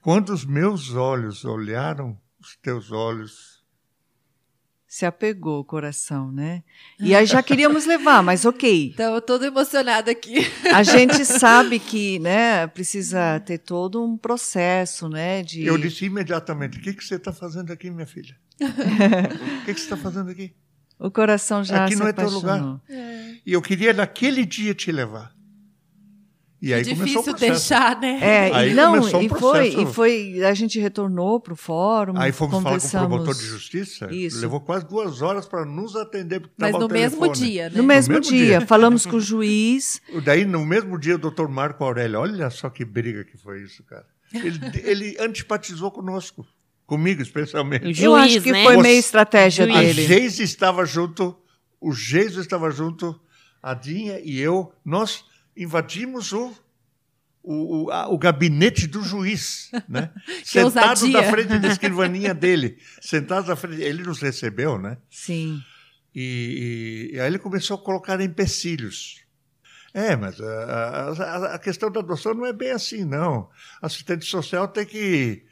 Quando 0.00 0.30
os 0.32 0.44
meus 0.44 0.94
olhos 0.94 1.44
olharam 1.44 2.18
os 2.40 2.56
teus 2.56 2.90
olhos, 2.92 3.55
se 4.96 5.04
apegou 5.04 5.60
o 5.60 5.64
coração, 5.64 6.32
né? 6.32 6.62
E 6.98 7.14
aí 7.14 7.26
já 7.28 7.42
queríamos 7.42 7.84
levar, 7.84 8.22
mas 8.22 8.46
ok. 8.46 8.92
Então, 8.94 9.14
eu 9.14 9.20
tô 9.20 9.34
toda 9.34 9.46
emocionada 9.46 10.10
aqui. 10.10 10.36
A 10.72 10.82
gente 10.82 11.22
sabe 11.26 11.78
que, 11.78 12.18
né, 12.18 12.66
precisa 12.68 13.38
ter 13.40 13.58
todo 13.58 14.02
um 14.02 14.16
processo, 14.16 15.06
né, 15.06 15.42
de... 15.42 15.66
Eu 15.66 15.76
disse 15.76 16.06
imediatamente, 16.06 16.78
o 16.78 16.80
que, 16.80 16.94
que 16.94 17.04
você 17.04 17.16
está 17.16 17.30
fazendo 17.30 17.70
aqui, 17.70 17.90
minha 17.90 18.06
filha? 18.06 18.34
O 19.60 19.64
que, 19.66 19.74
que 19.74 19.80
você 19.80 19.84
está 19.84 19.98
fazendo 19.98 20.30
aqui? 20.30 20.54
O 20.98 21.10
coração 21.10 21.62
já 21.62 21.84
Aqui 21.84 21.92
se 21.92 21.98
não 22.00 22.08
é 22.08 22.12
teu 22.14 22.26
apaixonou. 22.26 22.62
lugar. 22.62 22.80
E 23.44 23.52
eu 23.52 23.60
queria 23.60 23.92
naquele 23.92 24.46
dia 24.46 24.74
te 24.74 24.90
levar. 24.90 25.35
E 26.60 26.72
aí 26.72 26.82
começou 26.84 27.02
o 27.02 27.06
Difícil 27.06 27.22
processo. 27.22 27.52
deixar, 27.52 28.00
né? 28.00 28.18
É, 28.22 28.50
Aí 28.52 28.70
e 28.70 28.74
não, 28.74 28.98
começou 28.98 29.22
e 29.22 29.28
foi, 29.28 29.38
processo. 29.38 29.80
e 29.80 29.86
foi, 29.92 30.44
a 30.44 30.54
gente 30.54 30.80
retornou 30.80 31.38
para 31.38 31.52
o 31.52 31.56
fórum, 31.56 32.14
Aí 32.16 32.32
fomos 32.32 32.62
falar 32.62 32.80
com 32.80 32.86
o 32.86 32.90
promotor 32.90 33.34
de 33.34 33.44
justiça. 33.44 34.08
Isso. 34.10 34.40
Levou 34.40 34.60
quase 34.60 34.86
duas 34.86 35.20
horas 35.20 35.46
para 35.46 35.66
nos 35.66 35.94
atender. 35.94 36.40
Porque 36.40 36.54
Mas 36.58 36.72
no 36.72 36.88
mesmo 36.88 37.30
dia, 37.30 37.68
né? 37.68 37.76
No 37.76 37.84
mesmo, 37.84 38.14
mesmo 38.14 38.30
dia, 38.30 38.58
dia. 38.58 38.60
falamos 38.66 39.04
com 39.04 39.16
o 39.16 39.20
juiz, 39.20 40.00
Daí, 40.24 40.44
no 40.44 40.64
mesmo 40.64 40.98
dia, 40.98 41.16
o 41.16 41.18
doutor 41.18 41.48
Marco 41.48 41.84
Aurélio, 41.84 42.20
olha 42.20 42.48
só 42.48 42.70
que 42.70 42.84
briga 42.84 43.22
que 43.22 43.36
foi 43.36 43.62
isso, 43.62 43.82
cara. 43.84 44.06
Ele, 44.32 44.58
ele 44.82 45.16
antipatizou 45.20 45.90
conosco, 45.90 46.46
comigo 46.86 47.20
especialmente. 47.20 47.86
O 47.86 48.04
eu 48.04 48.14
acho 48.14 48.30
Juiz, 48.30 48.44
que 48.44 48.52
né? 48.52 48.64
foi 48.64 48.76
meio 48.78 48.98
estratégia 48.98 49.66
Juiz. 49.66 49.76
A 49.76 49.82
dele. 49.82 50.06
Geise 50.06 50.42
estava 50.42 50.86
junto, 50.86 51.36
o 51.80 51.92
Geiso 51.92 52.40
estava 52.40 52.70
junto, 52.70 53.18
a 53.62 53.74
Dinha 53.74 54.20
e 54.24 54.40
eu. 54.40 54.72
Nós 54.84 55.24
invadimos 55.56 56.32
o, 56.32 56.52
o, 57.42 57.84
o, 57.84 57.90
a- 57.90 58.08
o 58.08 58.18
gabinete 58.18 58.86
do 58.86 59.02
juiz, 59.02 59.70
né? 59.88 60.10
Sentados 60.44 61.02
ousadia. 61.02 61.22
na 61.22 61.30
frente 61.30 61.58
da 61.58 61.68
escrivaninha 61.72 62.34
dele. 62.34 62.78
Sentados 63.00 63.48
na 63.48 63.56
frente. 63.56 63.80
Ele 63.82 64.02
nos 64.02 64.20
recebeu, 64.20 64.78
né? 64.78 64.98
Sim. 65.10 65.62
E, 66.14 67.10
e- 67.12 67.16
e 67.16 67.20
aí 67.20 67.26
ele 67.26 67.38
começou 67.38 67.76
a 67.76 67.82
colocar 67.82 68.20
empecilhos. 68.20 69.20
É, 69.94 70.14
mas 70.14 70.38
a, 70.40 70.44
a- 70.44 71.54
a 71.54 71.58
questão 71.58 71.90
da 71.90 72.00
adoção 72.00 72.34
não 72.34 72.44
é 72.46 72.52
bem 72.52 72.70
assim, 72.70 73.04
não. 73.04 73.48
Assistente 73.80 74.24
social 74.26 74.68
tem 74.68 74.84
que, 74.84 75.44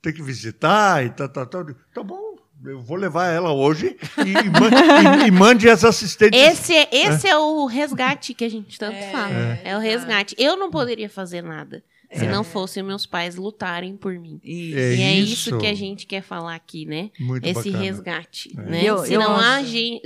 tem 0.00 0.12
que 0.12 0.22
visitar 0.22 1.04
e 1.04 1.10
tal, 1.10 1.28
tal, 1.28 1.46
tal. 1.46 1.64
Tá 1.94 2.02
bom, 2.02 2.31
eu 2.64 2.80
vou 2.82 2.96
levar 2.96 3.28
ela 3.28 3.52
hoje 3.52 3.96
e, 4.18 4.30
e 4.30 4.50
man- 4.50 5.24
e- 5.24 5.28
e 5.28 5.30
mande 5.30 5.68
as 5.68 5.84
assistentes. 5.84 6.38
Esse, 6.40 6.74
é, 6.74 6.88
esse 6.92 7.26
é 7.28 7.36
o 7.36 7.66
resgate 7.66 8.34
que 8.34 8.44
a 8.44 8.48
gente 8.48 8.78
tanto 8.78 8.96
É, 8.96 9.10
fala. 9.10 9.32
é. 9.34 9.60
É. 9.64 9.76
o 9.76 9.80
resgate. 9.80 10.34
Eu 10.38 10.56
não 10.56 10.70
poderia 10.70 11.08
fazer 11.08 11.42
nada 11.42 11.82
se 12.14 12.26
É. 12.26 12.30
não 12.30 12.44
fossem 12.44 12.82
meus 12.82 13.06
pais 13.06 13.36
lutarem 13.36 13.96
por 13.96 14.12
mim. 14.18 14.38
Isso. 14.44 14.76
É 14.78 14.94
e 14.96 15.02
é 15.02 15.14
isso. 15.14 15.32
isso 15.50 15.58
que 15.58 15.66
a 15.66 15.74
gente 15.74 16.04
quer 16.06 16.20
falar 16.22 16.54
aqui, 16.54 16.84
né? 16.84 17.08
Muito 17.18 17.46
Esse 17.46 17.70
bacana. 17.70 17.78
resgate, 17.84 18.52
É. 18.54 18.60
né? 18.62 18.82
Eu- 18.84 18.98
se 18.98 19.14
eu 19.14 19.20
não 19.20 19.34
há 19.36 19.60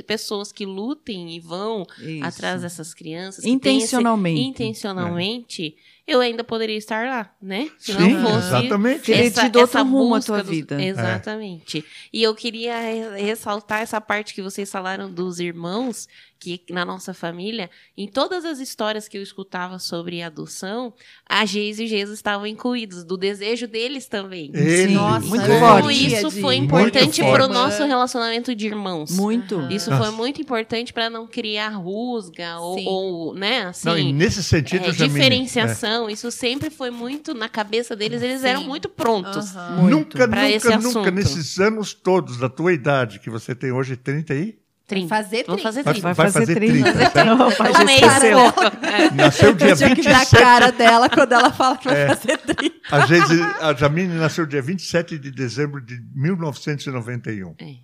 pessoas 0.07 0.53
que 0.53 0.65
lutem 0.65 1.35
e 1.35 1.41
vão 1.41 1.85
Isso. 2.01 2.25
atrás 2.25 2.63
dessas 2.63 2.95
crianças, 2.95 3.43
têm 3.43 3.55
esse- 3.55 3.97
Intencionalmente. 4.37 5.75
Eu 6.07 6.21
ainda 6.21 6.45
poderia 6.45 6.77
estar 6.77 7.07
lá, 7.09 7.35
né? 7.43 7.69
Se 7.79 7.93
Sim, 7.93 8.13
não 8.15 8.23
fosse 8.23 8.47
exatamente. 8.47 9.01
Teria 9.03 9.31
tido 9.31 9.59
outro 9.59 9.83
rumo 9.85 10.15
à 10.15 10.21
tua 10.21 10.43
vida. 10.43 10.81
Exatamente. 10.83 11.85
E 12.13 12.23
eu 12.23 12.35
queria 12.35 12.79
re- 12.79 13.21
ressaltar 13.23 13.83
essa 13.83 14.01
parte 14.01 14.35
que 14.35 14.41
vocês 14.43 14.71
falaram 14.71 15.11
dos 15.11 15.41
irmãos, 15.41 16.09
que 16.39 16.63
na 16.71 16.85
nossa 16.85 17.13
família, 17.15 17.71
em 17.97 18.07
todas 18.07 18.45
as 18.45 18.59
histórias 18.59 19.09
que 19.09 19.17
eu 19.19 19.23
escutava 19.23 19.79
sobre 19.79 20.23
adoção, 20.23 20.93
a 21.29 21.45
Geis 21.45 21.79
e 21.81 21.85
o 21.85 21.87
Jesus 21.87 22.19
estavam 22.19 22.47
incluídos, 22.47 23.05
do 23.05 23.17
desejo 23.17 23.67
deles 23.67 24.07
também. 24.07 24.51
Ele, 24.55 24.95
Nossa, 24.95 25.27
muito 25.27 25.45
Então 25.45 25.59
forte. 25.83 26.07
isso 26.15 26.31
foi 26.31 26.57
Muito 26.59 26.65
importante 26.65 27.21
para 27.23 27.45
o 27.45 27.49
nosso 27.49 27.85
relacionamento 27.85 28.55
de 28.55 28.67
irmãos. 28.67 29.11
Muito. 29.17 29.61
Isso 29.71 29.91
Nossa. 29.91 30.05
foi 30.05 30.13
muito 30.13 30.41
importante 30.41 30.93
para 30.93 31.09
não 31.11 31.27
criar 31.27 31.71
rusga 31.71 32.59
ou, 32.59 32.79
Sim. 32.79 32.85
ou, 32.87 33.35
né, 33.35 33.65
assim, 33.67 33.89
Não, 33.89 34.19
nesse 34.19 34.43
sentido, 34.43 34.87
é, 34.87 34.93
Jamile, 34.93 35.15
diferenciação. 35.15 36.09
Isso 36.11 36.31
sempre 36.31 36.71
foi 36.71 36.91
muito 36.91 37.35
na 37.35 37.49
cabeça 37.49 37.97
deles. 37.97 38.23
Eles 38.23 38.45
eram 38.45 38.61
Sim. 38.61 38.69
muito 38.69 38.89
prontos. 38.89 39.55
É, 39.57 39.71
Muito. 39.81 40.17
nunca, 40.19 40.29
Pra 40.29 40.51
esse 40.51 40.67
nunca, 40.67 40.79
nunca, 40.79 40.89
assunto. 41.01 41.11
nesses 41.15 41.59
anos 41.59 41.95
todos 41.95 42.37
da 42.39 42.49
tua 42.49 42.73
idade, 42.73 43.19
que 43.21 43.31
você 43.31 43.55
tem 43.55 43.73
hoje 43.73 43.97
30 43.97 44.33
aí, 44.33 44.59
Trinta. 44.87 45.09
Fazer 45.09 45.45
Vou 45.47 45.57
30. 45.57 45.63
fazer 45.63 45.83
Vai- 45.83 45.93
30. 45.95 46.15
Vai, 46.15 46.31
fazer, 46.31 46.55
30. 46.55 46.93
30, 46.93 47.11
tá? 47.11 47.25
Não, 47.25 47.49
Um 47.49 47.85
mês. 47.85 48.03
É. 48.03 49.11
nasceu 49.11 49.53
dia 49.53 49.71
Eu 49.71 49.77
tinha 49.77 49.97
que 49.97 50.03
ver 50.03 50.15
a 50.15 50.19
27 50.21 50.37
cara 50.43 50.71
dela 50.71 51.09
quando 51.11 51.33
ela 51.33 51.53
fala 51.53 51.77
que 51.77 51.89
vai 51.89 52.03
É. 52.03 52.09
fazer 52.15 52.39
30. 52.39 52.77
A, 52.93 53.05
Geise, 53.07 53.43
a 53.61 53.75
Jamine 53.75 54.15
nasceu 54.15 54.47
dia 54.47 54.63
27 54.63 55.19
de 55.19 55.31
dezembro 55.33 55.81
de 55.81 56.01
1991. 56.15 57.55
É. 57.59 57.75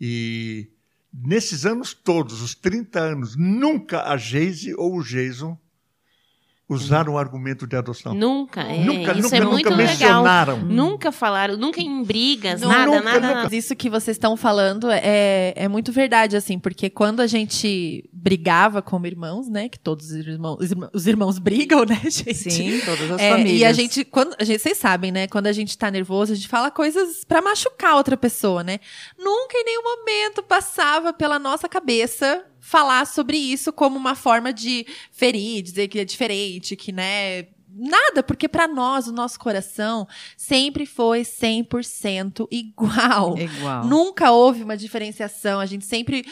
E 0.00 0.68
nesses 1.12 1.66
anos 1.66 1.92
todos, 1.92 2.40
os 2.40 2.54
30 2.54 2.98
anos, 2.98 3.36
nunca 3.36 4.02
a 4.10 4.16
Geise 4.16 4.74
ou 4.74 4.96
o 4.96 5.02
Jason 5.02 5.58
usaram 6.72 7.14
o 7.14 7.18
argumento 7.18 7.66
de 7.66 7.76
adoção. 7.76 8.14
Nunca. 8.14 8.62
É, 8.62 8.84
nunca, 8.84 9.12
isso 9.12 9.22
nunca, 9.22 9.36
é 9.36 9.40
muito 9.40 9.70
nunca 9.70 9.82
legal. 9.82 9.86
mencionaram. 10.22 10.58
Nunca 10.58 11.12
falaram, 11.12 11.56
nunca 11.56 11.80
em 11.80 12.02
brigas, 12.02 12.60
Não, 12.60 12.68
nada, 12.68 12.86
nunca, 12.86 13.00
nada, 13.02 13.20
nunca. 13.20 13.34
nada. 13.42 13.56
Isso 13.56 13.74
que 13.76 13.88
vocês 13.90 14.16
estão 14.16 14.36
falando 14.36 14.90
é, 14.90 15.52
é 15.56 15.68
muito 15.68 15.92
verdade, 15.92 16.36
assim, 16.36 16.58
porque 16.58 16.88
quando 16.90 17.20
a 17.20 17.26
gente 17.26 18.08
brigava 18.12 18.80
como 18.82 19.06
irmãos, 19.06 19.48
né? 19.48 19.68
Que 19.68 19.78
todos 19.78 20.06
os 20.06 20.12
irmãos, 20.12 20.58
os 20.60 20.70
irmãos, 20.70 20.90
os 20.94 21.06
irmãos 21.06 21.38
brigam, 21.38 21.84
né, 21.84 22.00
gente? 22.08 22.34
Sim, 22.50 22.80
todas 22.84 23.10
as 23.10 23.20
É, 23.20 23.30
famílias. 23.30 23.60
e 23.60 23.64
a 23.64 23.72
gente, 23.72 24.04
quando, 24.04 24.34
a 24.38 24.44
gente, 24.44 24.60
vocês 24.60 24.78
sabem, 24.78 25.10
né? 25.12 25.26
Quando 25.26 25.46
a 25.46 25.52
gente 25.52 25.76
tá 25.76 25.90
nervoso, 25.90 26.32
a 26.32 26.36
gente 26.36 26.48
fala 26.48 26.70
coisas 26.70 27.24
pra 27.24 27.42
machucar 27.42 27.96
outra 27.96 28.16
pessoa, 28.16 28.62
né? 28.62 28.78
Nunca 29.18 29.56
em 29.58 29.64
nenhum 29.64 29.82
momento 29.82 30.42
passava 30.42 31.12
pela 31.12 31.38
nossa 31.38 31.68
cabeça 31.68 32.44
falar 32.72 33.06
sobre 33.06 33.36
isso 33.36 33.70
como 33.70 33.98
uma 33.98 34.14
forma 34.14 34.50
de 34.50 34.86
ferir, 35.10 35.62
dizer 35.62 35.88
que 35.88 35.98
é 35.98 36.04
diferente, 36.06 36.74
que, 36.74 36.90
né? 36.90 37.48
Nada, 37.68 38.22
porque 38.22 38.48
pra 38.48 38.66
nós, 38.66 39.06
o 39.06 39.12
nosso 39.12 39.38
coração 39.38 40.08
sempre 40.38 40.86
foi 40.86 41.20
100% 41.20 42.48
igual. 42.50 43.36
Igual. 43.36 43.84
Nunca 43.84 44.30
houve 44.30 44.62
uma 44.62 44.74
diferenciação, 44.74 45.60
a 45.60 45.66
gente 45.66 45.84
sempre 45.84 46.24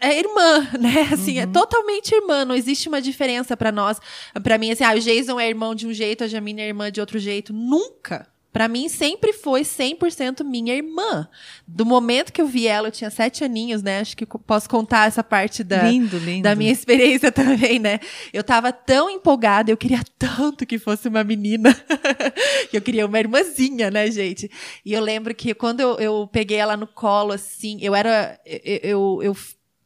é 0.00 0.18
irmã, 0.18 0.66
né? 0.80 1.10
Assim, 1.12 1.38
é 1.38 1.46
totalmente 1.46 2.14
irmã, 2.14 2.46
não 2.46 2.54
existe 2.54 2.88
uma 2.88 3.02
diferença 3.02 3.54
pra 3.54 3.70
nós. 3.70 4.00
Pra 4.42 4.56
mim, 4.56 4.70
assim, 4.70 4.84
ah, 4.84 4.94
o 4.94 4.98
Jason 4.98 5.38
é 5.38 5.46
irmão 5.46 5.74
de 5.74 5.86
um 5.86 5.92
jeito, 5.92 6.24
a 6.24 6.26
Jamina 6.26 6.62
é 6.62 6.68
irmã 6.68 6.90
de 6.90 6.98
outro 6.98 7.18
jeito. 7.18 7.52
Nunca. 7.52 8.26
Pra 8.54 8.68
mim, 8.68 8.88
sempre 8.88 9.32
foi 9.32 9.62
100% 9.62 10.44
minha 10.44 10.76
irmã. 10.76 11.28
Do 11.66 11.84
momento 11.84 12.32
que 12.32 12.40
eu 12.40 12.46
vi 12.46 12.68
ela, 12.68 12.86
eu 12.86 12.92
tinha 12.92 13.10
sete 13.10 13.42
aninhos, 13.42 13.82
né? 13.82 13.98
Acho 13.98 14.16
que 14.16 14.24
posso 14.24 14.70
contar 14.70 15.08
essa 15.08 15.24
parte 15.24 15.64
da, 15.64 15.82
lindo, 15.82 16.16
lindo. 16.18 16.44
da 16.44 16.54
minha 16.54 16.70
experiência 16.70 17.32
também, 17.34 17.80
né? 17.80 17.98
Eu 18.32 18.44
tava 18.44 18.72
tão 18.72 19.10
empolgada, 19.10 19.72
eu 19.72 19.76
queria 19.76 20.02
tanto 20.16 20.64
que 20.64 20.78
fosse 20.78 21.08
uma 21.08 21.24
menina. 21.24 21.76
eu 22.72 22.80
queria 22.80 23.06
uma 23.06 23.18
irmãzinha, 23.18 23.90
né, 23.90 24.08
gente? 24.08 24.48
E 24.84 24.92
eu 24.92 25.02
lembro 25.02 25.34
que 25.34 25.52
quando 25.52 25.80
eu, 25.80 25.96
eu 25.98 26.28
peguei 26.32 26.58
ela 26.58 26.76
no 26.76 26.86
colo, 26.86 27.32
assim, 27.32 27.78
eu 27.82 27.92
era. 27.92 28.38
Eu, 28.46 28.78
eu, 28.84 29.22
eu 29.24 29.36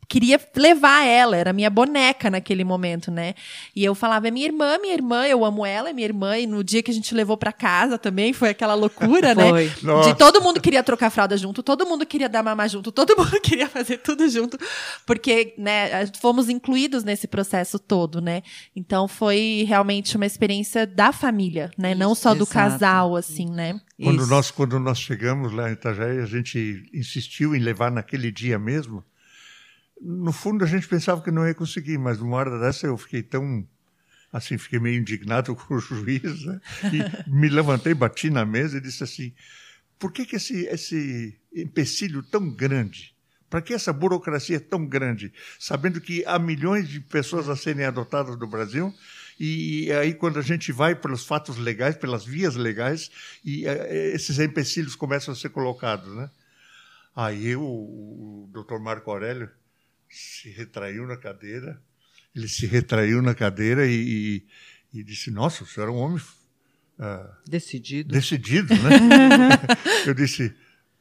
queria 0.09 0.41
levar 0.57 1.05
ela, 1.05 1.37
era 1.37 1.53
minha 1.53 1.69
boneca 1.69 2.31
naquele 2.31 2.65
momento, 2.65 3.11
né? 3.11 3.35
E 3.77 3.85
eu 3.85 3.95
falava, 3.95 4.27
é 4.27 4.31
minha 4.31 4.47
irmã, 4.47 4.79
minha 4.79 4.95
irmã, 4.95 5.27
eu 5.27 5.45
amo 5.45 5.67
ela, 5.67 5.91
é 5.91 5.93
minha 5.93 6.07
irmã. 6.07 6.39
E 6.39 6.47
no 6.47 6.65
dia 6.65 6.83
que 6.83 6.91
a 6.91 6.95
gente 6.95 7.15
levou 7.15 7.37
pra 7.37 7.53
casa 7.53 7.99
também, 7.99 8.33
foi 8.33 8.49
aquela 8.49 8.75
loucura, 8.75 9.35
né? 9.35 9.51
Foi. 9.51 9.73
Nossa. 9.83 10.11
De 10.11 10.19
todo 10.19 10.41
mundo 10.41 10.61
queria 10.61 10.83
trocar 10.83 11.11
fralda 11.11 11.37
junto, 11.37 11.63
todo 11.63 11.87
mundo 11.87 12.07
queria 12.07 12.29
dar 12.29 12.43
mamar 12.43 12.69
junto, 12.69 12.91
todo 12.91 13.15
mundo 13.19 13.39
queria 13.43 13.69
fazer 13.69 13.99
tudo 13.99 14.29
junto, 14.29 14.59
porque, 15.05 15.55
né, 15.59 16.07
fomos 16.21 16.49
incluídos 16.49 17.05
nesse 17.05 17.29
processo 17.29 17.79
todo, 17.79 18.21
né? 18.21 18.43
Então 18.75 19.07
foi 19.07 19.67
realmente 19.69 20.17
uma 20.17 20.25
experiência 20.25 20.87
da 20.87 21.13
família, 21.13 21.71
né? 21.77 21.95
Não 21.95 22.15
só 22.15 22.31
do 22.35 22.45
exato. 22.45 22.53
casal, 22.53 23.15
assim, 23.15 23.51
né? 23.51 23.79
Quando 24.03 24.23
Isso. 24.23 24.31
nós, 24.31 24.51
quando 24.51 24.79
nós 24.79 24.99
chegamos 24.99 25.53
lá 25.53 25.69
em 25.69 25.73
Itajaí, 25.73 26.19
a 26.19 26.27
gente 26.27 26.89
insistiu 26.95 27.55
em 27.55 27.59
levar 27.59 27.91
naquele 27.91 28.31
dia 28.31 28.59
mesmo. 28.59 29.05
No 30.01 30.33
fundo, 30.33 30.65
a 30.65 30.69
gente 30.69 30.87
pensava 30.87 31.23
que 31.23 31.31
não 31.31 31.47
ia 31.47 31.55
conseguir, 31.55 31.99
mas 31.99 32.19
numa 32.19 32.37
hora 32.37 32.59
dessa 32.59 32.87
eu 32.87 32.97
fiquei 32.97 33.23
tão. 33.23 33.67
Assim, 34.33 34.59
fiquei 34.59 34.79
meio 34.79 35.01
indignado 35.01 35.55
com 35.57 35.75
o 35.75 35.81
juiz, 35.81 36.45
né? 36.45 36.61
E 36.85 37.31
me 37.31 37.49
levantei, 37.49 37.95
bati 37.95 38.31
na 38.31 38.45
mesa 38.45 38.79
e 38.79 38.81
disse 38.81 39.03
assim: 39.03 39.33
por 39.99 40.13
que, 40.13 40.25
que 40.25 40.37
esse, 40.37 40.67
esse 40.67 41.39
empecilho 41.53 42.23
tão 42.23 42.49
grande? 42.49 43.15
Para 43.51 43.63
que 43.63 43.75
essa 43.75 43.93
burocracia 43.93 44.61
tão 44.61 44.87
grande? 44.87 45.33
Sabendo 45.59 46.01
que 46.01 46.25
há 46.27 46.39
milhões 46.39 46.89
de 46.89 47.01
pessoas 47.01 47.49
a 47.49 47.57
serem 47.57 47.85
adotadas 47.85 48.39
no 48.39 48.47
Brasil, 48.47 48.95
e 49.41 49.91
aí 49.93 50.15
quando 50.15 50.39
a 50.39 50.43
gente 50.43 50.71
vai 50.71 50.95
pelos 50.95 51.25
fatos 51.25 51.57
legais, 51.57 51.97
pelas 51.97 52.25
vias 52.25 52.55
legais, 52.57 53.11
e 53.45 53.67
eh, 53.67 54.13
esses 54.15 54.39
empecilhos 54.39 54.95
começam 54.95 55.33
a 55.33 55.37
ser 55.37 55.49
colocados, 55.49 56.15
né? 56.15 56.31
Aí 57.17 57.57
o, 57.57 57.63
o 57.63 58.51
doutor 58.53 58.79
Marco 58.79 59.11
Aurélio 59.11 59.51
se 60.09 60.51
retraiu 60.51 61.07
na 61.07 61.17
cadeira, 61.17 61.81
ele 62.35 62.49
se 62.49 62.67
retraiu 62.67 63.21
na 63.23 63.35
cadeira 63.35 63.87
e, 63.87 64.45
e, 64.93 64.99
e 65.01 65.03
disse, 65.05 65.31
nossa, 65.31 65.65
o 65.65 65.67
senhor 65.67 65.89
é 65.89 65.93
um 65.93 65.97
homem 65.97 66.21
ah, 66.99 67.31
Decidido. 67.49 68.13
decidido, 68.13 68.75
né? 68.75 68.91
eu 70.05 70.15
disse, 70.15 70.53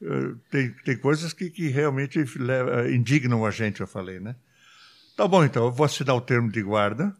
eh, 0.01 0.33
tem, 0.51 0.69
tem 0.85 0.97
coisas 0.97 1.33
que, 1.33 1.49
que 1.49 1.69
realmente 1.69 2.23
leva, 2.37 2.89
indignam 2.91 3.43
a 3.45 3.49
gente, 3.49 3.81
eu 3.81 3.87
falei, 3.87 4.19
né? 4.19 4.35
Tá 5.15 5.27
bom, 5.27 5.43
então, 5.43 5.65
eu 5.65 5.71
vou 5.71 5.85
assinar 5.85 6.15
o 6.15 6.21
termo 6.21 6.51
de 6.51 6.61
guarda. 6.61 7.15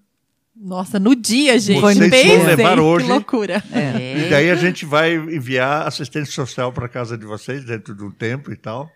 Nossa, 0.56 1.00
no 1.00 1.16
dia, 1.16 1.58
gente. 1.60 1.82
Vocês 1.82 2.38
vão 2.38 2.46
levar 2.46 2.80
hoje. 2.80 3.06
Que 3.06 3.12
loucura. 3.12 3.64
É. 3.72 4.26
E 4.26 4.30
daí 4.30 4.50
a 4.50 4.56
gente 4.56 4.86
vai 4.86 5.16
enviar 5.16 5.88
assistente 5.88 6.32
social 6.32 6.74
para 6.74 6.88
casa 6.88 7.18
de 7.18 7.26
vocês 7.26 7.64
dentro 7.64 7.96
de 7.96 8.04
um 8.04 8.12
tempo 8.12 8.52
e 8.52 8.56
tal. 8.56 8.92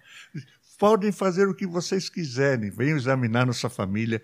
Podem 0.82 1.12
fazer 1.12 1.48
o 1.48 1.54
que 1.54 1.68
vocês 1.68 2.10
quiserem, 2.10 2.72
venham 2.72 2.98
examinar 2.98 3.46
nossa 3.46 3.70
família. 3.70 4.20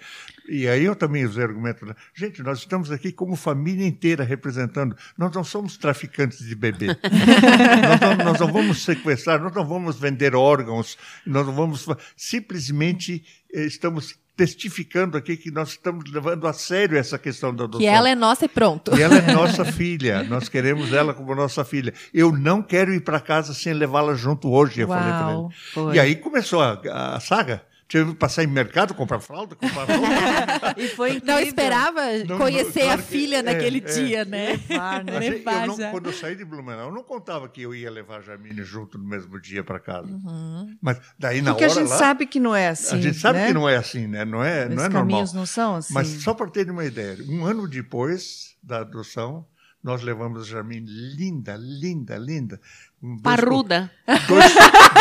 E 0.50 0.68
aí 0.68 0.86
eu 0.86 0.96
também 0.96 1.24
usei 1.24 1.44
o 1.44 1.50
argumento. 1.50 1.86
né? 1.86 1.94
Gente, 2.16 2.42
nós 2.42 2.58
estamos 2.58 2.90
aqui 2.90 3.12
como 3.12 3.36
família 3.36 3.86
inteira 3.86 4.24
representando. 4.24 4.98
Nós 5.16 5.32
não 5.36 5.44
somos 5.44 5.78
traficantes 5.78 6.40
de 6.40 6.56
bebê. 6.56 6.88
nós, 6.98 8.00
não, 8.02 8.26
nós 8.26 8.40
não 8.40 8.52
vamos 8.52 8.84
sequestrar, 8.84 9.40
nós 9.40 9.54
não 9.54 9.68
vamos 9.68 10.00
vender 10.00 10.34
órgãos, 10.34 10.98
nós 11.28 11.46
não 11.46 11.54
vamos. 11.54 11.86
Simplesmente 12.16 13.24
eh, 13.54 13.66
estamos 13.66 14.16
testificando 14.38 15.18
aqui 15.18 15.36
que 15.36 15.50
nós 15.50 15.70
estamos 15.70 16.10
levando 16.12 16.48
a 16.48 16.54
sério 16.54 16.96
essa 16.96 17.18
questão 17.18 17.54
da 17.54 17.64
adoção. 17.64 17.82
Que 17.82 17.88
ela 17.88 18.08
é 18.08 18.14
nossa 18.14 18.46
e 18.46 18.48
pronto. 18.48 18.96
E 18.96 19.02
ela 19.02 19.18
é 19.18 19.22
nossa 19.34 19.66
filha, 19.66 20.24
nós 20.24 20.48
queremos 20.48 20.94
ela 20.94 21.12
como 21.14 21.34
nossa 21.34 21.66
filha. 21.66 21.92
Eu 22.14 22.32
não 22.32 22.62
quero 22.62 22.94
ir 22.94 23.02
para 23.02 23.20
casa 23.20 23.54
sem 23.54 23.74
levá-la 23.74 24.14
junto 24.14 24.52
hoje, 24.52 24.82
eu 24.82 24.88
falei 24.88 25.12
para 25.12 25.32
ele. 25.32 25.40
Uau. 25.40 25.52
Foi. 25.74 25.96
E 25.96 26.00
aí 26.00 26.16
começou 26.16 26.62
a, 26.62 26.80
a 27.16 27.20
saga. 27.20 27.64
Tive 27.88 28.12
que 28.12 28.18
passar 28.18 28.44
em 28.44 28.48
mercado, 28.48 28.94
comprar 28.94 29.20
fralda, 29.22 29.56
comprar 29.56 29.86
roupa. 29.86 30.76
E 30.78 30.90
foi 30.90 31.12
incrível. 31.16 31.36
Não 31.36 31.40
esperava 31.42 32.02
Não, 32.28 32.38
conhecer 32.38 32.82
claro 32.82 33.00
a 33.00 33.04
que- 33.04 33.10
filha 33.10 33.38
é, 33.38 33.42
naquele 33.42 33.78
é. 33.78 33.82
dia, 33.82 34.26
né? 34.26 34.60
Levar, 34.70 35.04
né? 35.06 35.12
Mas 35.14 35.26
eu 35.26 35.32
Levar 35.32 35.68
não- 35.68 35.78
quando 35.92 36.06
eu 36.08 36.14
saí 36.14 36.36
de 36.36 36.44
Blumenau, 36.44 36.90
eu 36.90 36.94
não 36.94 37.04
contava 37.04 37.48
que 37.48 37.62
eu 37.62 37.74
ia 37.74 37.90
levar 37.90 38.18
a 38.18 38.22
Jamine 38.22 38.62
junto 38.62 38.98
no 38.98 39.08
mesmo 39.08 39.40
dia 39.40 39.64
para 39.64 39.80
casa. 39.80 40.08
Uhum. 40.12 40.76
Mas 40.82 41.00
daí 41.18 41.42
na 41.42 41.52
Porque 41.52 41.64
a 41.64 41.68
hora 41.70 41.80
gente 41.80 41.90
lá, 41.90 41.98
sabe 41.98 42.26
que 42.26 42.40
não 42.42 42.54
é 42.54 42.68
assim. 42.68 42.98
a 42.98 43.02
gente 43.02 43.18
sabe 43.20 43.40
né? 43.40 43.48
que 43.48 43.54
não 43.54 43.70
é 43.70 43.78
assim, 43.78 44.06
né? 44.06 44.26
Não 44.26 44.44
é, 44.44 44.68
não 44.68 44.76
Os 44.76 44.84
é 44.84 44.90
normal. 44.90 45.02
caminhos 45.04 45.34
não 45.34 45.46
são 45.46 45.76
assim. 45.78 45.94
Mas 45.94 46.08
só 46.10 46.34
para 46.34 46.48
ter 46.50 46.70
uma 46.70 46.84
ideia, 46.84 47.18
um 47.30 47.46
ano 47.46 47.68
depois 47.70 48.56
da 48.62 48.80
adoção, 48.82 49.46
nós 49.82 50.02
levamos 50.04 50.42
a 50.42 50.46
Jamine 50.46 50.86
linda, 51.16 51.56
linda, 51.58 52.18
linda. 52.18 52.60
dois 53.02 53.22
Parruda. 53.22 53.90
dois, 54.28 54.54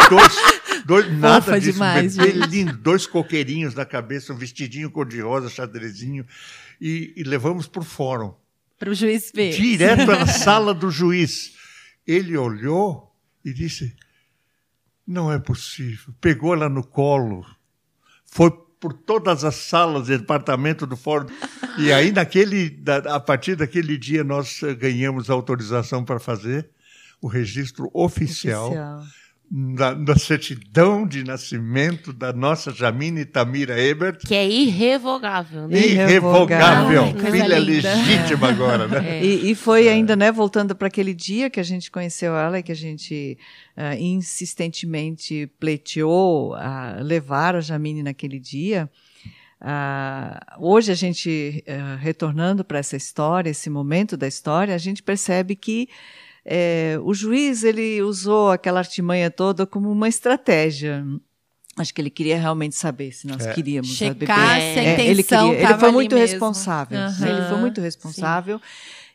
dois, 0.08 0.34
dois 0.86 1.10
nada 1.18 1.42
Fofa 1.42 1.58
disso, 1.60 1.72
demais, 1.72 2.16
um 2.16 2.22
bebê 2.22 2.46
lindo, 2.46 2.72
dois 2.76 3.06
coqueirinhos 3.06 3.74
na 3.74 3.84
cabeça, 3.84 4.32
um 4.32 4.36
vestidinho 4.36 4.90
cor-de-rosa, 4.90 5.50
xadrezinho, 5.50 6.24
e, 6.80 7.12
e 7.16 7.22
levamos 7.24 7.66
para 7.66 7.82
o 7.82 7.84
fórum, 7.84 8.34
Para 8.78 8.90
o 8.90 8.94
juiz 8.94 9.32
ver. 9.34 9.52
direto 9.52 10.06
na 10.06 10.26
sala 10.26 10.72
do 10.72 10.90
juiz. 10.90 11.54
Ele 12.06 12.36
olhou 12.36 13.12
e 13.44 13.52
disse: 13.52 13.94
Não 15.06 15.32
é 15.32 15.38
possível. 15.38 16.14
Pegou 16.20 16.54
ela 16.54 16.68
no 16.68 16.84
colo, 16.86 17.44
foi 18.24 18.50
por 18.78 18.92
todas 18.92 19.42
as 19.42 19.56
salas 19.56 20.08
e 20.08 20.18
departamento 20.18 20.86
do 20.86 20.96
fórum. 20.96 21.26
E 21.78 21.90
aí, 21.92 22.12
naquele, 22.12 22.80
a 23.10 23.18
partir 23.18 23.56
daquele 23.56 23.96
dia, 23.96 24.22
nós 24.22 24.62
eh, 24.62 24.74
ganhamos 24.74 25.28
autorização 25.30 26.04
para 26.04 26.20
fazer 26.20 26.68
o 27.20 27.26
registro 27.26 27.90
oficial 27.92 28.66
Oficial. 28.68 29.04
Na, 29.50 29.94
na 29.94 30.16
certidão 30.16 31.06
de 31.06 31.22
nascimento 31.22 32.12
da 32.12 32.32
nossa 32.32 32.72
Jamine 32.72 33.24
Tamira 33.24 33.80
Ebert. 33.80 34.18
Que 34.26 34.34
é 34.34 34.48
irrevogável, 34.48 35.68
né? 35.68 35.78
Irrevogável. 35.78 37.04
Ai, 37.04 37.12
coisa 37.12 37.30
Filha 37.30 37.58
linda. 37.58 37.94
legítima 37.94 38.48
agora, 38.48 38.88
né? 38.88 39.18
É. 39.18 39.24
E, 39.24 39.50
e 39.50 39.54
foi 39.54 39.88
ainda, 39.88 40.16
né, 40.16 40.32
voltando 40.32 40.74
para 40.74 40.88
aquele 40.88 41.14
dia 41.14 41.48
que 41.48 41.60
a 41.60 41.62
gente 41.62 41.90
conheceu 41.90 42.34
ela 42.34 42.58
e 42.58 42.62
que 42.62 42.72
a 42.72 42.76
gente 42.76 43.38
ah, 43.76 43.94
insistentemente 43.96 45.48
pleiteou 45.60 46.54
a 46.54 46.96
levar 47.00 47.54
a 47.54 47.60
Jamine 47.60 48.02
naquele 48.02 48.40
dia. 48.40 48.90
Ah, 49.60 50.56
hoje 50.58 50.90
a 50.90 50.94
gente, 50.94 51.62
ah, 51.68 51.96
retornando 52.00 52.64
para 52.64 52.78
essa 52.78 52.96
história, 52.96 53.50
esse 53.50 53.70
momento 53.70 54.16
da 54.16 54.26
história, 54.26 54.74
a 54.74 54.78
gente 54.78 55.02
percebe 55.02 55.54
que 55.54 55.88
eh, 56.46 56.96
o 57.02 57.12
juiz 57.12 57.64
ele 57.64 58.00
usou 58.02 58.50
aquela 58.52 58.78
artimanha 58.78 59.30
toda 59.30 59.66
como 59.66 59.90
uma 59.90 60.08
estratégia. 60.08 61.04
Acho 61.78 61.92
que 61.92 62.00
ele 62.00 62.08
queria 62.08 62.38
realmente 62.38 62.74
saber 62.74 63.12
se 63.12 63.26
nós 63.26 63.44
É. 63.44 63.52
queríamos 63.52 63.90
a 63.90 63.94
Checar 63.94 64.14
bebê. 64.16 64.26
se 64.26 64.78
a 64.78 64.82
É, 64.82 64.92
intenção 64.94 65.06
ele, 65.10 65.22
queria, 65.22 65.68
ele 65.70 65.78
foi 65.78 65.88
ali 65.88 65.92
muito 65.92 66.14
mesmo. 66.14 66.32
responsável. 66.32 66.98
Aham. 66.98 67.28
Ele 67.28 67.48
foi 67.48 67.58
muito 67.58 67.80
responsável. 67.82 68.60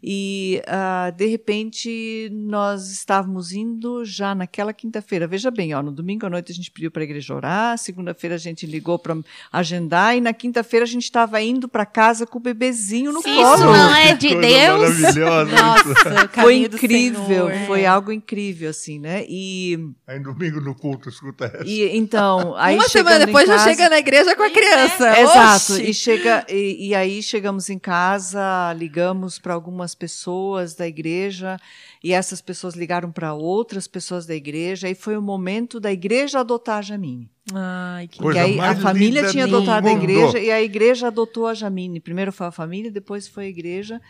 E, 0.03 0.61
ah, 0.67 1.11
de 1.15 1.25
repente, 1.27 2.29
nós 2.31 2.89
estávamos 2.91 3.51
indo 3.51 4.03
já 4.03 4.33
naquela 4.33 4.73
quinta-feira. 4.73 5.27
Veja 5.27 5.51
bem, 5.51 5.73
ó, 5.73 5.81
no 5.83 5.91
domingo 5.91 6.25
à 6.25 6.29
noite 6.29 6.51
a 6.51 6.55
gente 6.55 6.71
pediu 6.71 6.89
para 6.89 7.01
a 7.01 7.05
igreja 7.05 7.35
orar, 7.35 7.77
segunda-feira 7.77 8.35
a 8.35 8.39
gente 8.39 8.65
ligou 8.65 8.97
para 8.97 9.15
agendar, 9.51 10.15
e 10.17 10.21
na 10.21 10.33
quinta-feira 10.33 10.83
a 10.85 10.87
gente 10.87 11.03
estava 11.03 11.41
indo 11.41 11.67
para 11.67 11.85
casa 11.85 12.25
com 12.25 12.37
o 12.39 12.41
bebezinho 12.41 13.11
no 13.11 13.19
Isso 13.19 13.29
colo. 13.33 13.65
não 13.65 13.95
é 13.95 14.15
de 14.15 14.29
Coisa 14.29 14.41
Deus. 14.41 14.99
Maravilhosa. 14.99 15.51
Nossa, 15.55 16.27
Foi 16.41 16.55
incrível, 16.57 17.25
Senhor. 17.27 17.51
foi 17.67 17.85
algo 17.85 18.11
incrível, 18.11 18.69
assim, 18.69 18.99
né? 18.99 19.23
E, 19.27 19.77
Aí 20.07 20.19
domingo 20.19 20.59
no 20.61 20.73
culto, 20.73 21.09
escuta 21.09 21.45
essa. 21.45 21.63
e 21.67 21.95
então. 21.97 22.55
Aí 22.61 22.75
Uma 22.75 22.89
semana 22.89 23.23
em 23.23 23.25
depois 23.27 23.47
já 23.47 23.55
casa- 23.55 23.69
chega 23.69 23.89
na 23.89 23.97
igreja 23.99 24.35
com 24.35 24.43
a 24.43 24.49
criança. 24.49 25.19
Exato. 25.19 25.73
Oxi. 25.73 25.89
E, 25.89 25.93
chega, 25.93 26.45
e, 26.49 26.89
e 26.89 26.95
aí 26.95 27.21
chegamos 27.21 27.69
em 27.69 27.77
casa, 27.79 28.73
ligamos 28.73 29.37
para 29.39 29.53
algumas 29.53 29.90
pessoas 29.95 30.75
da 30.75 30.87
igreja, 30.87 31.57
e 32.03 32.13
essas 32.13 32.41
pessoas 32.41 32.75
ligaram 32.75 33.11
para 33.11 33.33
outras 33.33 33.87
pessoas 33.87 34.25
da 34.25 34.35
igreja, 34.35 34.89
e 34.89 34.95
foi 34.95 35.17
o 35.17 35.21
momento 35.21 35.79
da 35.79 35.91
igreja 35.91 36.39
adotar 36.39 36.79
a 36.79 36.81
Jamine. 36.81 37.29
Ai, 37.53 38.07
que 38.07 38.19
Coisa 38.19 38.41
aí 38.41 38.59
a 38.59 38.75
família 38.75 39.27
tinha 39.27 39.47
do 39.47 39.57
adotado 39.57 39.87
a 39.87 39.91
igreja, 39.91 40.39
e 40.39 40.51
a 40.51 40.61
igreja 40.61 41.07
adotou 41.07 41.47
a 41.47 41.53
Jamine. 41.53 41.99
Primeiro 41.99 42.31
foi 42.31 42.47
a 42.47 42.51
família, 42.51 42.91
depois 42.91 43.27
foi 43.27 43.45
a 43.45 43.49
igreja. 43.49 44.01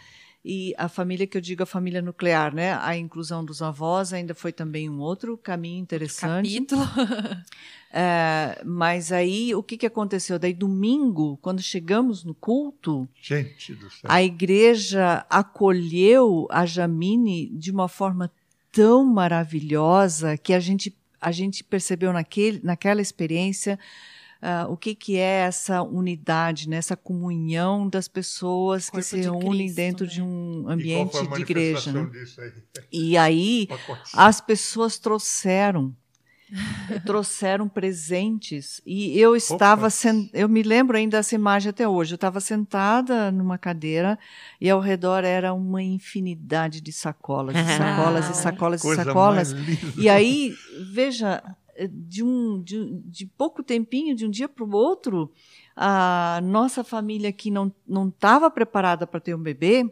E 0.43 0.73
a 0.77 0.89
família 0.89 1.27
que 1.27 1.37
eu 1.37 1.41
digo 1.41 1.61
a 1.61 1.67
família 1.67 2.01
nuclear, 2.01 2.53
né? 2.53 2.73
A 2.81 2.97
inclusão 2.97 3.45
dos 3.45 3.61
avós 3.61 4.11
ainda 4.11 4.33
foi 4.33 4.51
também 4.51 4.89
um 4.89 4.99
outro 4.99 5.37
caminho 5.37 5.79
interessante. 5.79 6.53
capítulo. 6.53 6.81
É, 7.93 8.61
mas 8.65 9.11
aí 9.11 9.53
o 9.53 9.61
que, 9.61 9.75
que 9.75 9.85
aconteceu? 9.85 10.39
Daí 10.39 10.53
domingo, 10.53 11.37
quando 11.41 11.61
chegamos 11.61 12.23
no 12.23 12.33
culto, 12.33 13.05
Gente 13.21 13.73
do 13.75 13.89
céu. 13.91 14.09
a 14.09 14.23
igreja 14.23 15.25
acolheu 15.29 16.47
a 16.49 16.65
Jamine 16.65 17.49
de 17.49 17.69
uma 17.69 17.89
forma 17.89 18.31
tão 18.71 19.03
maravilhosa 19.03 20.37
que 20.37 20.53
a 20.53 20.59
gente, 20.61 20.95
a 21.19 21.33
gente 21.33 21.65
percebeu 21.65 22.13
naquele, 22.13 22.61
naquela 22.63 23.01
experiência 23.01 23.77
ah, 24.41 24.65
o 24.67 24.75
que, 24.75 24.95
que 24.95 25.17
é 25.17 25.41
essa 25.41 25.83
unidade, 25.83 26.67
né? 26.67 26.77
essa 26.77 26.97
comunhão 26.97 27.87
das 27.87 28.07
pessoas 28.07 28.89
que 28.89 29.01
se 29.03 29.17
de 29.17 29.21
reúnem 29.23 29.67
Cristo, 29.67 29.75
dentro 29.75 30.05
né? 30.05 30.11
de 30.11 30.21
um 30.23 30.65
ambiente 30.67 31.27
de 31.27 31.41
igreja. 31.41 31.91
né? 31.91 32.09
aí? 32.39 32.51
E 32.91 33.17
aí 33.17 33.67
as 34.15 34.41
pessoas 34.41 34.97
trouxeram 34.97 35.95
trouxeram 37.05 37.69
presentes 37.69 38.81
e 38.85 39.17
eu 39.17 39.37
estava 39.37 39.87
eu 40.33 40.49
me 40.49 40.61
lembro 40.61 40.97
ainda 40.97 41.17
dessa 41.17 41.33
imagem 41.33 41.69
até 41.69 41.87
hoje 41.87 42.13
eu 42.13 42.15
estava 42.15 42.41
sentada 42.41 43.31
numa 43.31 43.57
cadeira 43.57 44.19
e 44.59 44.69
ao 44.69 44.81
redor 44.81 45.23
era 45.23 45.53
uma 45.53 45.81
infinidade 45.81 46.81
de 46.81 46.91
sacolas 46.91 47.55
e 47.55 47.63
sacolas 47.77 48.29
e 48.29 48.35
sacolas 48.35 48.83
e 48.83 48.95
sacolas 48.95 49.55
e 49.97 50.09
aí 50.09 50.53
veja 50.91 51.41
de 51.89 52.23
um 52.23 52.61
de, 52.61 53.01
de 53.05 53.25
pouco 53.25 53.63
tempinho 53.63 54.15
de 54.15 54.25
um 54.25 54.29
dia 54.29 54.47
para 54.49 54.63
o 54.63 54.75
outro 54.75 55.31
a 55.75 56.39
nossa 56.43 56.83
família 56.83 57.31
que 57.31 57.49
não 57.49 57.73
não 57.87 58.07
estava 58.09 58.49
preparada 58.49 59.07
para 59.07 59.19
ter 59.19 59.35
um 59.35 59.41
bebê 59.41 59.89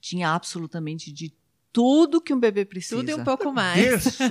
tinha 0.00 0.30
absolutamente 0.30 1.12
de 1.12 1.32
tudo 1.74 2.20
que 2.20 2.32
um 2.32 2.38
bebê 2.38 2.64
precisa 2.64 3.00
Tudo 3.00 3.10
e 3.10 3.14
um 3.14 3.24
pouco 3.24 3.50
mais. 3.52 3.82
Berço. 3.82 4.22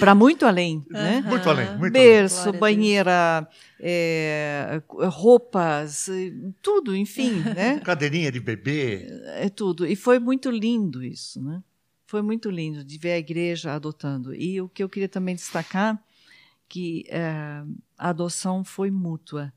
para 0.00 0.12
muito 0.12 0.44
além, 0.44 0.84
né? 0.90 1.22
Muito 1.24 1.48
além, 1.48 1.66
muito 1.78 1.82
além. 1.82 1.92
Berço, 1.92 2.34
Glória 2.34 2.48
a 2.48 2.50
Deus. 2.50 2.60
banheira, 2.60 3.48
é, 3.78 4.82
roupas, 5.08 6.08
eh, 6.08 6.32
tudo, 6.60 6.96
enfim, 6.96 7.42
né? 7.54 7.78
Cadeirinha 7.84 8.32
de 8.32 8.40
bebê. 8.40 9.06
É 9.36 9.48
tudo. 9.48 9.86
E 9.86 9.94
foi 9.94 10.18
muito 10.18 10.50
lindo 10.50 11.00
isso, 11.00 11.40
né? 11.40 11.62
Foi 12.10 12.22
muito 12.22 12.50
lindo 12.50 12.82
de 12.82 12.98
ver 12.98 13.12
a 13.12 13.18
igreja 13.18 13.72
adotando. 13.72 14.34
E 14.34 14.60
o 14.60 14.68
que 14.68 14.82
eu 14.82 14.88
queria 14.88 15.08
também 15.08 15.32
destacar 15.32 15.96
que 16.68 17.04
eh, 17.08 17.62
a 17.96 18.08
adoção 18.08 18.64
foi 18.64 18.90
mútua. 18.90 19.52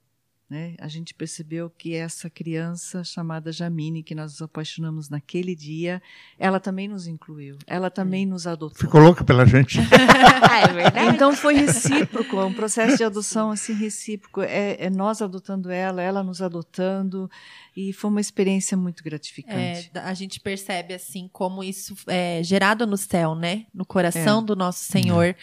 Né, 0.53 0.75
a 0.79 0.87
gente 0.87 1.15
percebeu 1.15 1.67
que 1.67 1.95
essa 1.95 2.29
criança 2.29 3.03
chamada 3.03 3.51
Jamine, 3.51 4.03
que 4.03 4.13
nós 4.13 4.33
nos 4.33 4.41
apaixonamos 4.43 5.09
naquele 5.09 5.55
dia, 5.55 5.99
ela 6.37 6.59
também 6.59 6.87
nos 6.87 7.07
incluiu, 7.07 7.57
ela 7.65 7.89
também 7.89 8.23
nos 8.23 8.45
adotou. 8.45 8.77
Ficou 8.77 9.01
louca 9.01 9.23
pela 9.23 9.47
gente. 9.47 9.79
é 9.81 10.71
verdade. 10.71 11.15
Então 11.15 11.35
foi 11.35 11.55
recíproco, 11.55 12.39
um 12.39 12.53
processo 12.53 12.97
de 12.97 13.03
adoção 13.03 13.49
assim 13.49 13.73
recíproco. 13.73 14.43
É, 14.43 14.77
é 14.79 14.89
nós 14.91 15.23
adotando 15.23 15.71
ela, 15.71 16.03
ela 16.03 16.21
nos 16.21 16.39
adotando. 16.39 17.27
E 17.75 17.91
foi 17.91 18.11
uma 18.11 18.21
experiência 18.21 18.77
muito 18.77 19.03
gratificante. 19.03 19.89
É, 19.91 19.99
a 19.99 20.13
gente 20.13 20.39
percebe 20.39 20.93
assim 20.93 21.27
como 21.33 21.63
isso 21.63 21.95
é 22.05 22.43
gerado 22.43 22.85
no 22.85 22.95
céu, 22.95 23.33
né? 23.33 23.65
No 23.73 23.83
coração 23.83 24.41
É. 24.41 24.45
do 24.45 24.55
nosso 24.55 24.83
Senhor. 24.85 25.35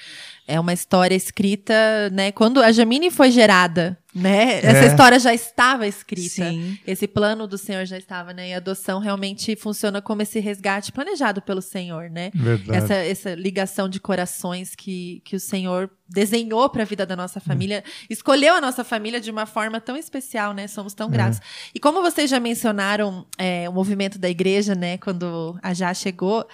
É 0.47 0.61
uma 0.61 0.73
história 0.73 1.17
escrita, 1.17 1.75
né? 2.11 2.31
Quando 2.31 2.63
a 2.63 2.71
Jamine 2.71 3.11
foi 3.11 3.33
gerada, 3.33 3.99
né? 4.15 4.59
Essa 4.59 4.85
É. 4.85 4.87
história 4.87 5.19
já 5.19 5.33
estava 5.33 5.87
escrita. 5.87 6.51
Sim. 6.51 6.79
Esse 6.87 7.07
plano 7.07 7.47
do 7.47 7.57
Senhor 7.57 7.85
já 7.87 7.97
estava, 7.97 8.33
né? 8.33 8.49
E 8.51 8.55
a 8.55 8.57
adoção 8.57 8.99
realmente 8.99 9.55
funciona 9.57 10.03
como 10.03 10.23
esse 10.23 10.41
resgate 10.41 10.91
planejado 10.93 11.41
pelo 11.41 11.63
Senhor, 11.63 12.11
né? 12.11 12.31
Verdade. 12.35 12.77
Essa, 12.77 12.95
essa 12.95 13.35
ligação 13.35 13.89
de 13.89 14.01
corações 14.01 14.75
que, 14.75 15.23
que 15.25 15.37
o 15.37 15.41
Senhor 15.41 15.91
desenhou 16.09 16.69
para 16.69 16.83
a 16.83 16.85
vida 16.85 17.07
da 17.07 17.15
nossa 17.15 17.39
família, 17.39 17.85
escolheu 18.09 18.55
a 18.57 18.61
nossa 18.61 18.83
família 18.83 19.21
de 19.21 19.31
uma 19.31 19.47
forma 19.47 19.81
tão 19.81 19.97
especial, 19.97 20.53
né? 20.53 20.67
Somos 20.67 20.93
tão 20.93 21.09
gratos. 21.09 21.39
E 21.73 21.79
como 21.79 22.03
vocês 22.03 22.29
já 22.29 22.41
mencionaram 22.41 23.25
é, 23.39 23.69
o 23.69 23.73
movimento 23.73 24.19
da 24.19 24.29
igreja, 24.29 24.75
né? 24.75 24.99
Quando 24.99 25.57
a 25.63 25.73
Já 25.73 25.95
chegou, 25.95 26.45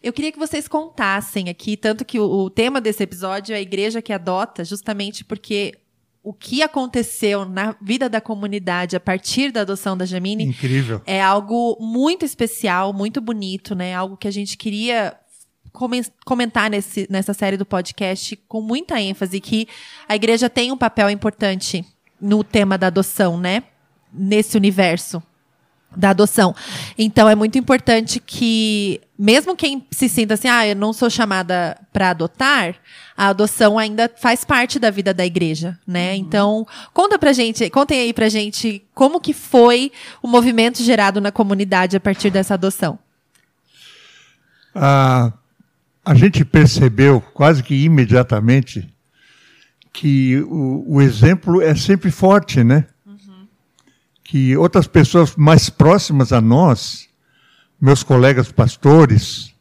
eu 0.00 0.12
queria 0.12 0.30
que 0.30 0.38
vocês 0.38 0.68
contassem 0.68 1.48
aqui, 1.48 1.76
tanto 1.76 2.04
que 2.04 2.20
o, 2.20 2.24
o 2.44 2.48
tema 2.50 2.80
desse 2.80 3.02
episódio 3.02 3.52
é 3.52 3.56
a 3.56 3.60
igreja 3.60 4.00
que 4.00 4.12
adota, 4.12 4.64
justamente 4.64 5.24
porque 5.24 5.74
o 6.22 6.32
que 6.34 6.62
aconteceu 6.62 7.44
na 7.46 7.74
vida 7.80 8.08
da 8.08 8.20
comunidade 8.20 8.94
a 8.94 9.00
partir 9.00 9.50
da 9.50 9.62
adoção 9.62 9.96
da 9.96 10.04
Jamine 10.04 10.44
Incrível. 10.44 11.00
é 11.06 11.20
algo 11.22 11.78
muito 11.80 12.24
especial, 12.24 12.92
muito 12.92 13.20
bonito, 13.20 13.74
né? 13.74 13.94
Algo 13.94 14.16
que 14.16 14.28
a 14.28 14.30
gente 14.30 14.56
queria 14.58 15.14
comen- 15.72 16.04
comentar 16.26 16.68
nesse, 16.68 17.06
nessa 17.10 17.32
série 17.32 17.56
do 17.56 17.64
podcast 17.64 18.36
com 18.46 18.60
muita 18.60 19.00
ênfase, 19.00 19.40
que 19.40 19.66
a 20.06 20.14
igreja 20.14 20.50
tem 20.50 20.70
um 20.70 20.76
papel 20.76 21.08
importante 21.08 21.84
no 22.20 22.44
tema 22.44 22.76
da 22.76 22.88
adoção, 22.88 23.38
né? 23.38 23.62
Nesse 24.12 24.56
universo 24.58 25.22
da 25.96 26.10
adoção. 26.10 26.54
Então 26.98 27.28
é 27.28 27.34
muito 27.34 27.56
importante 27.58 28.20
que, 28.20 29.00
mesmo 29.22 29.54
quem 29.54 29.86
se 29.90 30.08
sinta 30.08 30.32
assim, 30.32 30.48
ah, 30.48 30.66
eu 30.66 30.74
não 30.74 30.94
sou 30.94 31.10
chamada 31.10 31.78
para 31.92 32.08
adotar, 32.08 32.74
a 33.14 33.28
adoção 33.28 33.78
ainda 33.78 34.10
faz 34.16 34.46
parte 34.46 34.78
da 34.78 34.90
vida 34.90 35.12
da 35.12 35.26
igreja, 35.26 35.78
né? 35.86 36.16
Então, 36.16 36.66
conta 36.94 37.18
pra 37.18 37.34
gente, 37.34 37.68
contem 37.68 38.00
aí 38.00 38.14
pra 38.14 38.30
gente 38.30 38.82
como 38.94 39.20
que 39.20 39.34
foi 39.34 39.92
o 40.22 40.26
movimento 40.26 40.82
gerado 40.82 41.20
na 41.20 41.30
comunidade 41.30 41.98
a 41.98 42.00
partir 42.00 42.30
dessa 42.30 42.54
adoção. 42.54 42.98
Ah, 44.74 45.30
a 46.02 46.14
gente 46.14 46.42
percebeu 46.42 47.20
quase 47.20 47.62
que 47.62 47.74
imediatamente 47.74 48.88
que 49.92 50.38
o, 50.48 50.94
o 50.94 51.02
exemplo 51.02 51.60
é 51.60 51.74
sempre 51.74 52.10
forte, 52.10 52.64
né? 52.64 52.86
Que 54.24 54.56
outras 54.56 54.86
pessoas 54.86 55.36
mais 55.36 55.68
próximas 55.68 56.32
a 56.32 56.40
nós, 56.40 57.09
meus 57.80 58.02
colegas 58.02 58.52
pastores, 58.52 59.54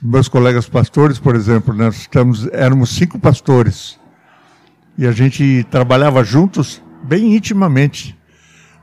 meus 0.00 0.28
colegas 0.28 0.68
pastores, 0.68 1.18
por 1.18 1.34
exemplo, 1.34 1.72
nós 1.72 1.96
estamos, 1.96 2.46
éramos 2.48 2.90
cinco 2.90 3.18
pastores 3.18 3.98
e 4.98 5.06
a 5.06 5.12
gente 5.12 5.66
trabalhava 5.70 6.22
juntos 6.22 6.82
bem 7.02 7.34
intimamente. 7.34 8.16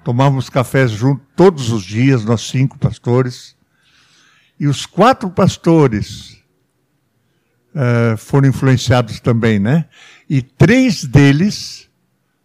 Tomávamos 0.03 0.49
cafés 0.49 0.89
juntos 0.91 1.23
todos 1.35 1.69
os 1.69 1.83
dias, 1.83 2.25
nós 2.25 2.41
cinco 2.41 2.79
pastores. 2.79 3.55
E 4.59 4.67
os 4.67 4.85
quatro 4.85 5.29
pastores 5.29 6.41
eh, 7.75 8.15
foram 8.17 8.49
influenciados 8.49 9.19
também, 9.19 9.59
né? 9.59 9.85
E 10.27 10.41
três 10.41 11.03
deles 11.03 11.89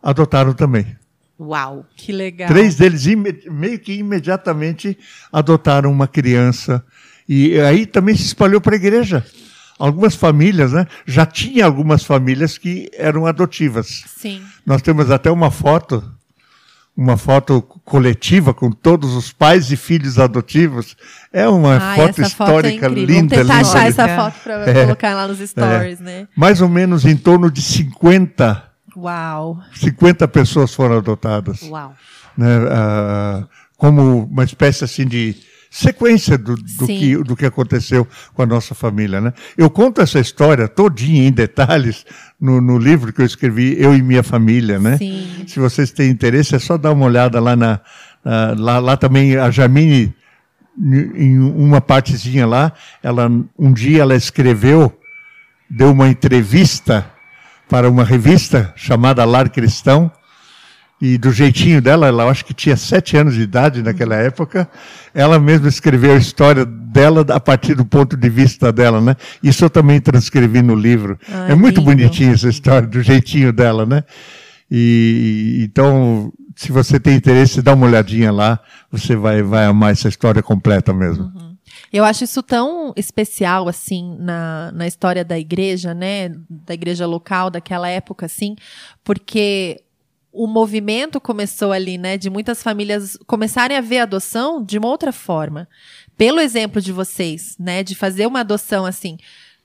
adotaram 0.02 0.52
também. 0.52 0.96
Uau. 1.38 1.84
Que 1.96 2.12
legal. 2.12 2.48
Três 2.48 2.76
deles 2.76 3.04
meio 3.50 3.78
que 3.78 3.92
imediatamente 3.94 4.98
adotaram 5.32 5.90
uma 5.92 6.08
criança. 6.08 6.82
E 7.28 7.58
aí 7.60 7.84
também 7.86 8.16
se 8.16 8.22
espalhou 8.24 8.60
para 8.60 8.74
a 8.74 8.76
igreja. 8.76 9.24
Algumas 9.78 10.14
famílias, 10.14 10.72
né? 10.72 10.86
Já 11.06 11.26
tinha 11.26 11.66
algumas 11.66 12.02
famílias 12.04 12.56
que 12.56 12.88
eram 12.94 13.26
adotivas. 13.26 14.04
Sim. 14.16 14.40
Nós 14.64 14.80
temos 14.80 15.10
até 15.10 15.30
uma 15.30 15.50
foto, 15.50 16.02
uma 16.96 17.18
foto 17.18 17.60
coletiva 17.84 18.54
com 18.54 18.70
todos 18.70 19.12
os 19.14 19.30
pais 19.32 19.70
e 19.70 19.76
filhos 19.76 20.18
adotivos. 20.18 20.96
É 21.30 21.46
uma 21.46 21.76
Ai, 21.76 21.96
foto 21.98 22.22
essa 22.22 22.30
foto 22.36 22.50
é 22.50 22.70
histórica 22.70 22.88
linda, 22.88 23.12
Vamos 23.12 23.30
tentar 23.32 23.42
linda. 23.42 23.54
achar 23.68 23.86
essa 23.88 24.02
linda. 24.06 24.16
foto 24.16 24.34
para 24.42 24.70
É. 24.70 24.84
colocar 24.84 25.14
lá 25.14 25.28
nos 25.28 25.38
stories, 25.46 26.00
né? 26.00 26.26
Mais 26.34 26.62
ou 26.62 26.68
menos 26.70 27.04
em 27.04 27.14
torno 27.16 27.50
de 27.50 27.60
50, 27.60 28.64
Uau. 28.96 29.60
50 29.74 30.26
pessoas 30.28 30.74
foram 30.74 30.98
adotadas. 30.98 31.62
Uau. 31.62 31.94
né, 32.36 32.46
ah, 32.70 33.44
como 33.76 34.24
uma 34.24 34.44
espécie 34.44 34.84
assim 34.84 35.06
de 35.06 35.36
sequência 35.70 36.38
do, 36.38 36.54
do, 36.54 36.86
que, 36.86 37.16
do 37.18 37.36
que 37.36 37.44
aconteceu 37.44 38.06
com 38.32 38.42
a 38.42 38.46
nossa 38.46 38.74
família. 38.74 39.20
Né? 39.20 39.32
Eu 39.58 39.68
conto 39.68 40.00
essa 40.00 40.18
história 40.18 40.66
todinha 40.68 41.28
em 41.28 41.32
detalhes 41.32 42.06
no, 42.40 42.60
no 42.62 42.78
livro 42.78 43.12
que 43.12 43.20
eu 43.20 43.26
escrevi, 43.26 43.76
Eu 43.78 43.94
e 43.94 44.00
Minha 44.02 44.22
Família. 44.22 44.78
Né? 44.78 44.96
Sim. 44.96 45.44
Se 45.46 45.58
vocês 45.60 45.90
têm 45.90 46.10
interesse, 46.10 46.54
é 46.54 46.58
só 46.58 46.78
dar 46.78 46.92
uma 46.92 47.04
olhada 47.04 47.38
lá 47.40 47.54
na. 47.54 47.80
na- 48.24 48.54
lá, 48.56 48.78
lá 48.78 48.96
também 48.96 49.36
a 49.36 49.50
Jamine, 49.50 50.14
em 50.78 51.38
uma 51.38 51.80
partezinha 51.80 52.46
lá, 52.46 52.72
ela, 53.02 53.30
um 53.58 53.72
dia 53.72 54.02
ela 54.02 54.14
escreveu, 54.16 54.92
deu 55.70 55.90
uma 55.92 56.08
entrevista 56.08 57.06
para 57.68 57.88
uma 57.90 58.04
revista 58.04 58.72
chamada 58.76 59.24
Lar 59.24 59.50
Cristão, 59.50 60.10
e 61.00 61.18
do 61.18 61.30
jeitinho 61.30 61.82
dela, 61.82 62.06
ela 62.06 62.24
acho 62.24 62.44
que 62.44 62.54
tinha 62.54 62.76
sete 62.76 63.18
anos 63.18 63.34
de 63.34 63.42
idade 63.42 63.82
naquela 63.82 64.16
época, 64.16 64.68
ela 65.12 65.38
mesma 65.38 65.68
escreveu 65.68 66.14
a 66.14 66.16
história 66.16 66.64
dela 66.64 67.24
a 67.28 67.38
partir 67.38 67.74
do 67.74 67.84
ponto 67.84 68.16
de 68.16 68.28
vista 68.30 68.72
dela, 68.72 68.98
né? 68.98 69.14
Isso 69.42 69.62
eu 69.62 69.68
também 69.68 70.00
transcrevi 70.00 70.62
no 70.62 70.74
livro. 70.74 71.18
Ah, 71.30 71.48
é 71.50 71.54
muito 71.54 71.80
lindo. 71.80 71.90
bonitinha 71.90 72.32
essa 72.32 72.48
história, 72.48 72.88
do 72.88 73.02
jeitinho 73.02 73.52
dela, 73.52 73.84
né? 73.84 74.04
E 74.70 75.60
então, 75.68 76.32
se 76.56 76.72
você 76.72 76.98
tem 76.98 77.14
interesse, 77.14 77.60
dá 77.60 77.74
uma 77.74 77.86
olhadinha 77.86 78.32
lá, 78.32 78.58
você 78.90 79.14
vai, 79.14 79.42
vai 79.42 79.66
amar 79.66 79.92
essa 79.92 80.08
história 80.08 80.42
completa 80.42 80.94
mesmo. 80.94 81.30
Eu 81.92 82.04
acho 82.04 82.24
isso 82.24 82.42
tão 82.42 82.92
especial, 82.96 83.68
assim, 83.68 84.16
na, 84.18 84.72
na 84.72 84.86
história 84.86 85.24
da 85.24 85.38
igreja, 85.38 85.94
né? 85.94 86.30
Da 86.48 86.74
igreja 86.74 87.06
local 87.06 87.50
daquela 87.50 87.88
época, 87.88 88.26
assim, 88.26 88.56
porque 89.04 89.82
o 90.32 90.46
movimento 90.46 91.20
começou 91.20 91.72
ali, 91.72 91.96
né? 91.96 92.18
De 92.18 92.28
muitas 92.28 92.62
famílias 92.62 93.16
começarem 93.26 93.76
a 93.76 93.80
ver 93.80 93.98
a 93.98 94.02
adoção 94.02 94.62
de 94.62 94.78
uma 94.78 94.88
outra 94.88 95.12
forma. 95.12 95.68
Pelo 96.16 96.40
exemplo 96.40 96.80
de 96.80 96.92
vocês, 96.92 97.56
né? 97.58 97.82
De 97.82 97.94
fazer 97.94 98.26
uma 98.26 98.40
adoção, 98.40 98.84
assim, 98.84 99.16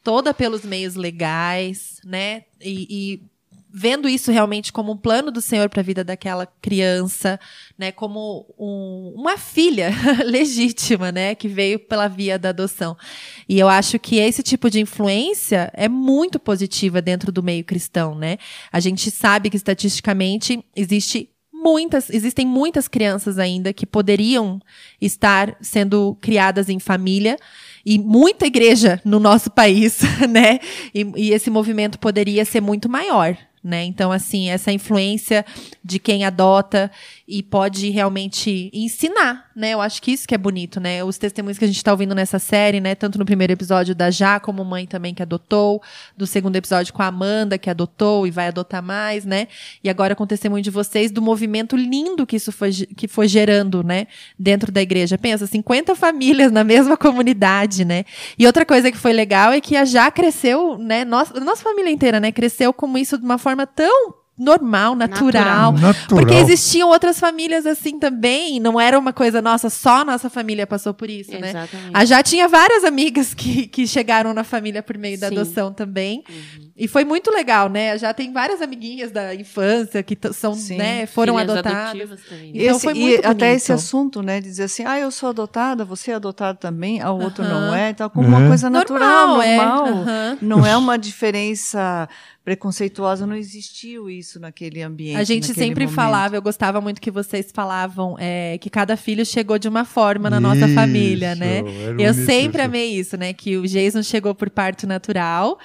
toda 0.04 0.34
pelos 0.34 0.64
meios 0.64 0.96
legais, 0.96 2.00
né? 2.06 2.44
E, 2.62 2.88
e 2.90 3.31
vendo 3.74 4.10
isso 4.10 4.32
realmente 4.32 4.74
como 4.74 4.92
um 4.92 4.98
plano 4.98 5.32
do 5.32 5.42
Senhor 5.42 5.70
para 5.70 5.80
a 5.82 5.84
vida 5.84 6.04
daquela 6.04 6.46
criança, 6.62 7.40
né, 7.78 7.92
como 7.92 8.46
um- 8.58 9.14
uma 9.16 9.38
filha 9.38 9.90
legítima, 10.26 11.12
né, 11.12 11.36
que 11.36 11.48
veio 11.48 11.80
pela 11.80 12.08
via 12.08 12.38
da 12.38 12.50
adoção. 12.50 12.98
E 13.48 13.58
eu 13.60 13.70
acho 13.70 13.98
que 13.98 14.18
esse 14.18 14.44
tipo 14.44 14.70
de 14.70 14.80
influência 14.80 15.72
é 15.74 15.88
muito 15.88 16.40
positiva 16.40 17.02
dentro 17.02 17.32
do 17.32 17.42
meio 17.42 17.64
cristão, 17.64 18.16
né? 18.16 18.38
A 18.72 18.80
gente 18.80 19.10
sabe 19.10 19.50
que 19.50 19.58
estatisticamente 19.58 20.64
existe 20.76 21.30
muitas, 21.54 22.10
existem 22.10 22.46
muitas 22.46 22.88
crianças 22.88 23.38
ainda 23.38 23.72
que 23.72 23.86
poderiam 23.86 24.60
estar 25.00 25.56
sendo 25.62 26.18
criadas 26.20 26.70
em 26.70 26.80
família 26.80 27.38
e 27.86 28.00
muita 28.00 28.48
igreja 28.48 29.00
no 29.06 29.20
nosso 29.20 29.52
país, 29.52 30.00
né? 30.30 30.60
E, 30.94 31.06
e 31.16 31.32
esse 31.32 31.50
movimento 31.50 32.00
poderia 32.00 32.44
ser 32.46 32.62
muito 32.62 32.90
maior, 32.90 33.38
né? 33.64 33.84
Então, 33.84 34.12
assim, 34.12 34.50
essa 34.50 34.72
influência 34.72 35.46
de 35.84 36.00
quem 36.00 36.26
adota 36.26 36.92
e 37.28 37.44
pode 37.44 37.90
realmente 37.90 38.70
ensinar, 38.74 39.50
né? 39.56 39.72
Eu 39.72 39.82
acho 39.82 40.02
que 40.02 40.12
isso 40.12 40.28
que 40.28 40.36
é 40.36 40.38
bonito, 40.38 40.80
né? 40.80 41.04
Os 41.04 41.18
testemunhos 41.18 41.58
que 41.58 41.64
a 41.64 41.68
gente 41.68 41.78
está 41.78 41.92
ouvindo 41.92 42.16
nessa 42.16 42.40
série, 42.40 42.82
né? 42.82 42.96
Tanto 42.96 43.20
no 43.20 43.26
primeiro 43.26 43.54
episódio 43.54 43.94
da 43.94 44.10
Já, 44.10 44.40
como 44.40 44.66
mãe 44.66 44.88
também 44.88 45.14
que 45.14 45.22
adotou, 45.22 45.82
do 46.18 46.26
segundo 46.26 46.56
episódio 46.56 46.94
com 46.94 47.02
a 47.04 47.08
Amanda, 47.08 47.58
que 47.58 47.70
adotou 47.70 48.26
e 48.26 48.32
vai 48.32 48.48
adotar 48.48 48.82
mais, 48.82 49.26
né? 49.26 49.48
E 49.84 49.90
agora 49.90 50.16
com 50.16 50.24
o 50.24 50.28
testemunho 50.28 50.64
de 50.64 50.70
vocês 50.70 51.12
do 51.12 51.22
movimento 51.22 51.76
lindo 51.78 52.26
que 52.26 52.36
isso 52.36 52.52
foi, 52.52 52.72
que 52.72 53.08
foi 53.08 53.28
gerando, 53.28 53.84
né? 53.84 54.08
Dentro 54.38 54.72
da 54.72 54.82
igreja. 54.82 55.18
Pensa, 55.18 55.46
50 55.46 55.96
famílias 55.96 56.52
na 56.52 56.64
mesma 56.64 56.98
comunidade, 56.98 57.86
né? 57.86 58.06
E 58.38 58.48
outra 58.48 58.66
coisa 58.66 58.92
que 58.92 58.98
foi 58.98 59.14
legal 59.14 59.52
é 59.52 59.62
que 59.62 59.76
a 59.76 59.86
Já 59.86 60.10
cresceu, 60.10 60.78
né? 60.78 61.06
Nossa, 61.06 61.40
nossa 61.40 61.64
família 61.64 61.92
inteira, 61.92 62.20
né? 62.20 62.32
Cresceu 62.32 62.74
como 62.74 62.98
isso 62.98 63.18
de 63.18 63.24
uma 63.24 63.38
forma 63.38 63.51
tão 63.68 64.16
normal, 64.40 64.96
natural, 64.96 65.72
Natural. 65.74 65.94
Porque 66.10 66.34
existiam 66.34 66.90
outras 66.90 67.20
famílias 67.20 67.64
assim 67.68 68.00
também. 68.00 68.60
Não 68.60 68.80
era 68.82 68.98
uma 68.98 69.14
coisa 69.14 69.40
nossa, 69.40 69.70
só 69.70 70.04
nossa 70.04 70.32
família 70.32 70.66
passou 70.66 70.96
por 70.96 71.10
isso, 71.12 71.32
né? 71.38 71.50
Exatamente. 71.50 71.92
A 71.94 72.06
já 72.06 72.24
tinha 72.24 72.48
várias 72.48 72.84
amigas 72.84 73.36
que, 73.36 73.68
que 73.68 73.86
chegaram 73.86 74.34
na 74.34 74.44
família 74.44 74.82
por 74.82 74.98
meio 74.98 75.20
da 75.20 75.28
Sim. 75.28 75.36
adoção 75.38 75.72
também. 75.72 76.24
Uhum. 76.28 76.72
E 76.76 76.88
foi 76.88 77.06
muito 77.06 77.30
legal, 77.30 77.70
né? 77.70 77.96
Já 78.00 78.12
tem 78.16 78.34
várias 78.34 78.60
amiguinhas 78.64 79.12
da 79.12 79.36
infância 79.36 80.02
que 80.02 80.18
são, 80.34 80.56
Sim. 80.56 80.78
né, 80.78 81.06
foram 81.06 81.38
Filhas 81.38 81.52
adotadas. 81.58 82.20
Então 82.42 82.76
Esse- 82.78 82.80
foi 82.84 82.94
e 82.96 83.00
muito 83.00 83.26
até 83.28 83.54
esse 83.54 83.72
assunto, 83.72 84.24
né, 84.24 84.40
de 84.42 84.48
dizer 84.48 84.64
assim, 84.64 84.84
ah, 84.88 84.98
eu 84.98 85.12
sou 85.12 85.30
adotada, 85.30 85.86
você 85.86 86.10
é 86.10 86.16
adotado 86.16 86.58
também, 86.58 87.00
a 87.00 87.12
outro 87.12 87.44
não 87.44 87.68
Aham. 87.68 87.78
é, 87.78 87.90
então 87.92 88.10
como 88.10 88.28
uma 88.28 88.44
É. 88.44 88.48
coisa 88.48 88.68
natural, 88.72 89.28
Normal, 89.28 89.42
é. 89.44 89.58
normal. 89.58 89.86
Aham. 89.88 90.38
Não 90.42 90.66
é 90.66 90.76
uma 90.76 90.98
diferença 90.98 92.10
preconceituosa, 92.44 93.28
não 93.28 93.36
existiu 93.36 94.10
isso 94.10 94.40
naquele 94.40 94.82
ambiente. 94.82 95.18
A 95.18 95.24
gente 95.24 95.48
sempre 95.54 95.86
momento. 95.86 95.96
falava, 95.96 96.36
eu 96.36 96.42
gostava 96.42 96.82
muito 96.82 97.00
que 97.00 97.12
vocês 97.12 97.52
falavam 97.54 98.16
é, 98.20 98.58
que 98.58 98.70
cada 98.70 98.98
filho 98.98 99.24
chegou 99.26 99.60
de 99.60 99.68
uma 99.68 99.86
forma 99.86 100.30
na 100.30 100.40
nossa 100.40 100.68
família, 100.70 101.34
Isso, 101.34 101.40
né? 101.40 101.62
Eu 102.00 102.14
sempre 102.14 102.62
isso. 102.62 102.68
amei 102.68 102.94
isso, 102.94 103.18
né? 103.18 103.32
Que 103.34 103.58
o 103.58 103.68
Jason 103.68 104.02
chegou 104.02 104.34
por 104.34 104.50
parto 104.50 104.88
natural, 104.88 105.60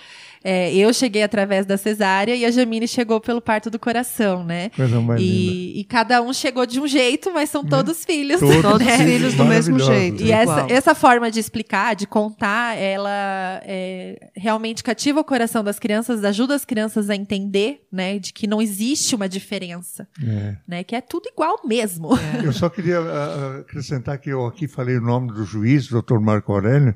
é, 0.49 0.73
eu 0.73 0.95
cheguei 0.95 1.25
através 1.25 1.67
da 1.67 1.77
cesárea 1.77 2.37
e 2.37 2.45
a 2.45 2.51
Jamile 2.53 2.87
chegou 2.87 3.21
pelo 3.21 3.41
parto 3.41 3.69
do 3.69 3.81
coração, 3.81 4.45
né? 4.45 4.71
Coisa 4.71 5.01
mais 5.01 5.21
linda. 5.21 5.33
E, 5.35 5.81
e 5.81 5.85
cada 5.85 6.23
um 6.23 6.33
chegou 6.33 6.65
de 6.65 6.79
um 6.79 6.87
jeito, 6.87 7.33
mas 7.35 7.51
são 7.51 7.65
todos 7.65 8.05
filhos. 8.05 8.39
Todos 8.39 8.63
Todos 8.63 8.87
né? 8.87 8.99
filhos 8.99 9.35
do 9.35 9.45
mesmo 9.45 9.77
jeito. 9.81 10.23
E 10.23 10.31
essa, 10.31 10.67
essa 10.69 10.95
forma 10.95 11.33
de 11.33 11.41
explicar, 11.41 11.97
de 11.97 12.07
contar, 12.07 12.77
ela 12.79 13.61
é, 13.65 14.31
realmente 14.37 14.85
cativa 14.85 15.19
o 15.19 15.25
coração 15.25 15.65
das 15.65 15.81
crianças, 15.81 16.23
ajuda 16.23 16.55
as 16.55 16.65
crianças 16.65 17.11
a 17.11 17.17
entender, 17.17 17.85
né, 17.91 18.19
de 18.21 18.33
que 18.33 18.47
não 18.47 18.63
existe 18.63 19.17
uma 19.17 19.29
diferença, 19.29 20.07
É. 20.25 20.57
né, 20.69 20.85
que 20.85 20.95
é 20.95 21.01
tudo 21.01 21.29
igual 21.29 21.61
mesmo. 21.65 22.11
Eu 22.45 22.53
só 22.53 22.69
queria 22.69 23.01
ah, 23.01 23.59
acrescentar 23.63 24.17
que 24.19 24.31
eu 24.31 24.47
aqui 24.47 24.69
falei 24.69 24.97
o 24.97 25.01
nome 25.01 25.33
do 25.33 25.45
juiz, 25.45 25.89
doutor 25.89 26.21
Marco 26.21 26.53
Aurélio, 26.53 26.95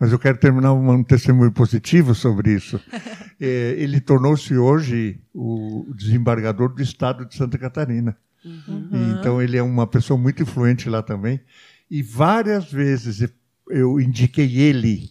mas 0.00 0.10
eu 0.10 0.18
quero 0.18 0.38
terminar 0.38 0.72
um, 0.72 0.90
um 0.90 1.04
testemunho 1.04 1.52
positivo 1.52 2.14
sobre 2.14 2.54
isso. 2.54 2.80
Eh, 3.38 3.74
ele 3.78 4.00
tornou-se 4.00 4.56
hoje 4.56 5.20
o 5.34 5.86
desembargador 5.94 6.74
do 6.74 6.82
estado 6.82 7.26
de 7.26 7.36
Santa 7.36 7.58
Catarina. 7.58 8.16
Uhum. 8.44 8.88
E, 8.92 9.20
Então 9.20 9.40
ele 9.42 9.56
é 9.58 9.62
uma 9.62 9.86
pessoa 9.86 10.18
muito 10.18 10.42
influente 10.42 10.88
lá 10.88 11.02
também. 11.02 11.38
E 11.90 12.02
várias 12.02 12.72
vezes 12.72 13.28
eu 13.68 14.00
indiquei 14.00 14.58
ele 14.58 15.10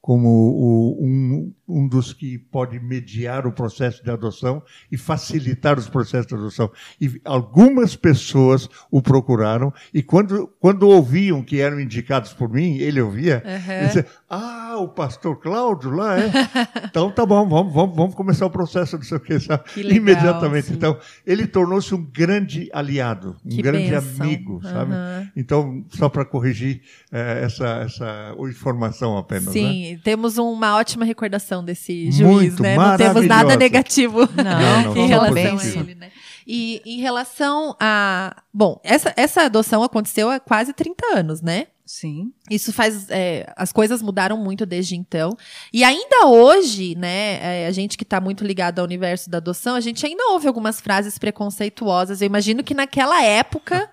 como 0.00 0.28
o- 0.28 1.04
um, 1.04 1.52
um 1.68 1.86
dos 1.86 2.12
que 2.12 2.38
pode 2.38 2.80
mediar 2.80 3.46
o 3.46 3.52
processo 3.52 4.02
de 4.02 4.10
adoção 4.10 4.62
e 4.90 4.96
facilitar 4.96 5.78
os 5.78 5.88
processos 5.88 6.26
de 6.26 6.34
adoção. 6.34 6.70
E 7.00 7.20
algumas 7.24 7.94
pessoas 7.94 8.68
o 8.90 9.02
procuraram 9.02 9.72
e 9.92 10.02
quando, 10.02 10.46
quando 10.58 10.88
ouviam 10.88 11.42
que 11.42 11.60
eram 11.60 11.78
indicados 11.80 12.32
por 12.32 12.48
mim, 12.48 12.76
ele 12.78 13.00
ouvia, 13.00 13.42
Uhum. 13.44 13.72
ele 13.72 13.86
dizia, 13.86 14.06
ah, 14.30 14.76
o 14.78 14.88
pastor 14.88 15.38
Cláudio 15.40 15.90
lá 15.90 16.18
é? 16.18 16.30
então 16.88 17.10
tá 17.10 17.26
bom, 17.26 17.46
vamos, 17.48 17.72
vamos, 17.72 17.94
vamos 17.96 18.14
começar 18.14 18.46
o 18.46 18.50
processo, 18.50 18.96
não 18.96 19.02
sei 19.04 19.16
o 19.16 19.20
que, 19.20 19.38
sabe? 19.38 19.64
Que 19.64 19.82
legal, 19.82 19.96
Imediatamente. 19.98 20.68
sim. 20.68 20.74
Então, 20.74 20.96
ele 21.26 21.46
tornou-se 21.46 21.94
um 21.94 22.02
grande 22.02 22.68
aliado, 22.72 23.36
um 23.44 23.48
Que 23.50 23.62
grande 23.62 23.90
bênção. 23.90 24.24
amigo, 24.26 24.60
sabe? 24.62 24.92
Aham. 24.92 25.30
Então, 25.36 25.84
só 25.90 26.08
para 26.08 26.24
corrigir 26.24 26.80
eh, 27.12 27.42
essa, 27.44 27.66
essa 27.84 28.34
informação 28.48 29.16
apenas, 29.18 29.46
né? 29.46 29.52
Sim, 29.52 30.00
temos 30.02 30.38
uma 30.38 30.76
ótima 30.76 31.04
recordação 31.04 31.57
desse 31.64 32.10
juiz, 32.10 32.58
Muito 32.58 32.62
né? 32.62 32.76
Não 32.76 32.96
temos 32.96 33.26
nada 33.26 33.56
negativo. 33.56 34.20
Não, 34.36 34.94
Não, 34.94 34.96
em 34.96 35.06
relação 35.06 35.58
a 35.58 35.64
ele, 35.64 35.94
né? 35.94 36.10
E 36.46 36.80
em 36.86 36.98
relação 37.00 37.76
a. 37.78 38.42
Bom, 38.52 38.80
essa, 38.82 39.12
essa 39.16 39.42
adoção 39.42 39.82
aconteceu 39.82 40.30
há 40.30 40.40
quase 40.40 40.72
30 40.72 41.18
anos, 41.18 41.42
né? 41.42 41.66
Sim. 41.84 42.32
Isso 42.50 42.70
faz. 42.72 43.06
é, 43.10 43.50
as 43.56 43.72
coisas 43.72 44.02
mudaram 44.02 44.36
muito 44.36 44.64
desde 44.64 44.94
então. 44.94 45.36
E 45.72 45.82
ainda 45.82 46.26
hoje, 46.26 46.94
né, 46.96 47.62
é, 47.62 47.66
a 47.66 47.70
gente 47.70 47.96
que 47.96 48.04
está 48.04 48.20
muito 48.20 48.44
ligado 48.44 48.78
ao 48.78 48.84
universo 48.84 49.30
da 49.30 49.38
adoção, 49.38 49.74
a 49.74 49.80
gente 49.80 50.04
ainda 50.04 50.22
ouve 50.32 50.46
algumas 50.46 50.80
frases 50.80 51.18
preconceituosas. 51.18 52.20
Eu 52.20 52.26
imagino 52.26 52.62
que 52.62 52.74
naquela 52.74 53.22
época 53.22 53.90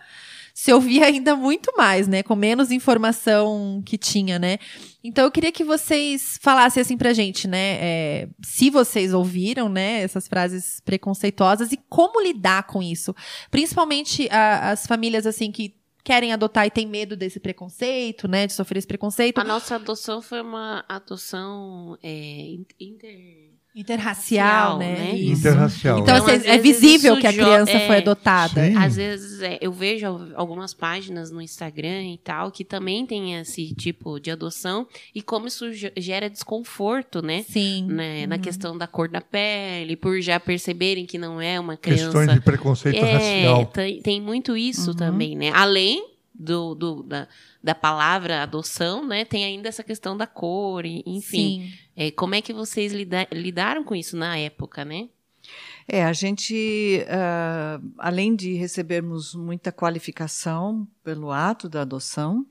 se 0.54 0.72
ouvia 0.72 1.06
ainda 1.06 1.36
muito 1.36 1.74
mais, 1.78 2.08
né? 2.08 2.24
Com 2.24 2.36
menos 2.36 2.72
informação 2.72 3.82
que 3.86 3.98
tinha, 3.98 4.40
né? 4.40 4.58
Então 5.08 5.24
eu 5.26 5.32
queria 5.32 5.52
que 5.52 5.64
vocês 5.64 6.40
falassem 6.42 6.82
assim 6.82 6.98
pra 6.98 7.14
gente, 7.14 7.48
né? 7.48 7.78
é, 7.80 8.30
se 8.44 8.70
vocês 8.70 9.14
ouviram, 9.14 9.70
né, 9.70 10.02
essas 10.02 10.28
frases 10.28 10.80
preconceituosas 10.84 11.72
e 11.72 11.78
como 11.90 12.22
lidar 12.22 12.64
com 12.68 12.82
isso. 12.82 13.16
Principalmente 13.52 14.28
a- 14.32 14.72
as 14.72 14.88
famílias 14.88 15.26
assim 15.26 15.52
que 15.52 15.76
querem 16.04 16.32
adotar 16.32 16.68
e 16.68 16.70
têm 16.72 16.88
medo 16.88 17.16
desse 17.18 17.40
preconceito, 17.40 18.28
né? 18.28 18.46
De 18.46 18.54
sofrer 18.54 18.78
esse 18.78 18.86
preconceito. 18.88 19.40
A 19.40 19.44
nossa 19.44 19.76
adoção 19.76 20.22
foi 20.22 20.40
uma 20.42 20.86
adoção 20.88 21.98
é, 22.04 22.10
in- 22.10 22.66
inter... 22.80 23.52
Interracial, 23.76 24.78
Racial, 24.78 24.80
né? 24.80 24.96
né? 24.96 25.16
Isso. 25.16 25.42
Interracial. 25.42 26.00
Então, 26.00 26.16
Então, 26.18 26.34
assim, 26.36 26.48
é 26.48 26.58
visível 26.58 27.18
que 27.18 27.28
a 27.28 27.34
criança 27.34 27.72
é, 27.72 27.88
foi 27.88 27.98
adotada. 27.98 28.66
Sim. 28.66 28.76
Às 28.78 28.96
vezes 28.96 29.42
é, 29.42 29.58
eu 29.62 29.72
vejo 29.74 30.06
al- 30.06 30.22
algumas 30.36 30.74
páginas 30.74 31.30
no 31.30 31.42
Instagram 31.42 32.04
e 32.04 32.18
tal 32.18 32.52
que 32.52 32.64
também 32.64 33.06
tem 33.06 33.36
esse 33.36 33.74
tipo 33.76 34.18
de 34.20 34.32
adoção 34.32 34.88
e 35.14 35.22
como 35.22 35.48
isso 35.48 35.74
ge- 35.74 35.92
gera 35.98 36.30
desconforto, 36.30 37.22
né? 37.22 37.44
Sim. 37.50 37.86
Né, 37.88 38.26
Na 38.26 38.38
questão 38.38 38.78
da 38.78 38.88
cor 38.88 39.10
da 39.10 39.20
pele, 39.20 39.96
por 39.98 40.22
já 40.22 40.40
perceberem 40.40 41.06
que 41.06 41.18
não 41.18 41.42
é 41.42 41.60
uma 41.60 41.76
criança. 41.76 42.04
Questões 42.06 42.34
de 42.34 42.40
preconceito 42.42 42.96
É, 43.04 43.12
racial. 43.14 43.66
tem, 43.66 44.02
tem 44.02 44.22
muito 44.22 44.56
isso 44.56 44.92
Uhum. 44.92 44.96
também, 44.96 45.36
né? 45.36 45.52
Além 45.54 46.15
do, 46.38 46.76
do- 46.76 47.04
da, 47.04 47.28
da 47.64 47.74
palavra 47.76 48.44
adoção, 48.44 49.06
né? 49.08 49.26
Tem 49.26 49.44
ainda 49.46 49.70
essa 49.70 49.84
questão 49.84 50.16
da 50.18 50.28
cor, 50.28 50.86
e- 50.86 51.04
enfim. 51.06 51.72
É, 51.96 52.12
como 52.12 52.36
é 52.36 52.42
que 52.42 52.54
vocês 52.54 52.92
lida- 52.94 53.28
lidaram 53.32 53.84
com 53.84 53.96
isso 53.96 54.16
na 54.18 54.38
época, 54.38 54.84
né? 54.86 55.10
É, 55.88 56.04
a 56.04 56.12
gente, 56.14 57.06
ah, 57.08 57.80
além 58.00 58.36
de 58.36 58.54
recebermos 58.54 59.36
muita 59.36 59.72
qualificação 59.72 60.88
pelo 61.04 61.32
ato 61.32 61.70
da 61.70 61.82
adoção, 61.84 62.46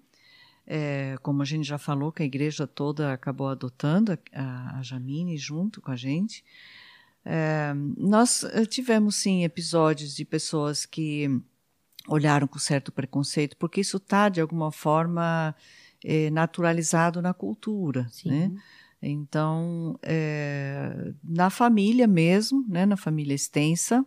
é, 0.66 1.16
como 1.20 1.42
a 1.42 1.44
gente 1.44 1.66
já 1.66 1.76
falou, 1.76 2.12
que 2.12 2.22
a 2.22 2.26
igreja 2.26 2.66
toda 2.66 3.12
acabou 3.12 3.48
adotando 3.48 4.16
a, 4.32 4.78
a 4.78 4.82
Jamine 4.82 5.36
junto 5.36 5.80
com 5.80 5.90
a 5.90 5.96
gente, 5.96 6.44
é, 7.24 7.72
nós 7.96 8.44
eh, 8.44 8.64
tivemos 8.66 9.16
sim 9.16 9.44
episódios 9.44 10.14
de 10.14 10.24
pessoas 10.24 10.84
que 10.86 11.28
olharam 12.08 12.46
com 12.46 12.58
certo 12.58 12.92
preconceito, 12.92 13.56
porque 13.56 13.80
isso 13.80 13.96
está, 13.96 14.28
de 14.28 14.40
alguma 14.40 14.70
forma, 14.70 15.54
eh, 16.04 16.30
naturalizado 16.30 17.22
na 17.22 17.32
cultura. 17.34 18.06
Sim. 18.10 18.30
Né? 18.30 18.52
Então, 19.02 19.98
é, 20.02 21.12
na 21.22 21.50
família 21.50 22.06
mesmo, 22.06 22.64
né, 22.68 22.86
na 22.86 22.96
família 22.96 23.34
extensa, 23.34 24.04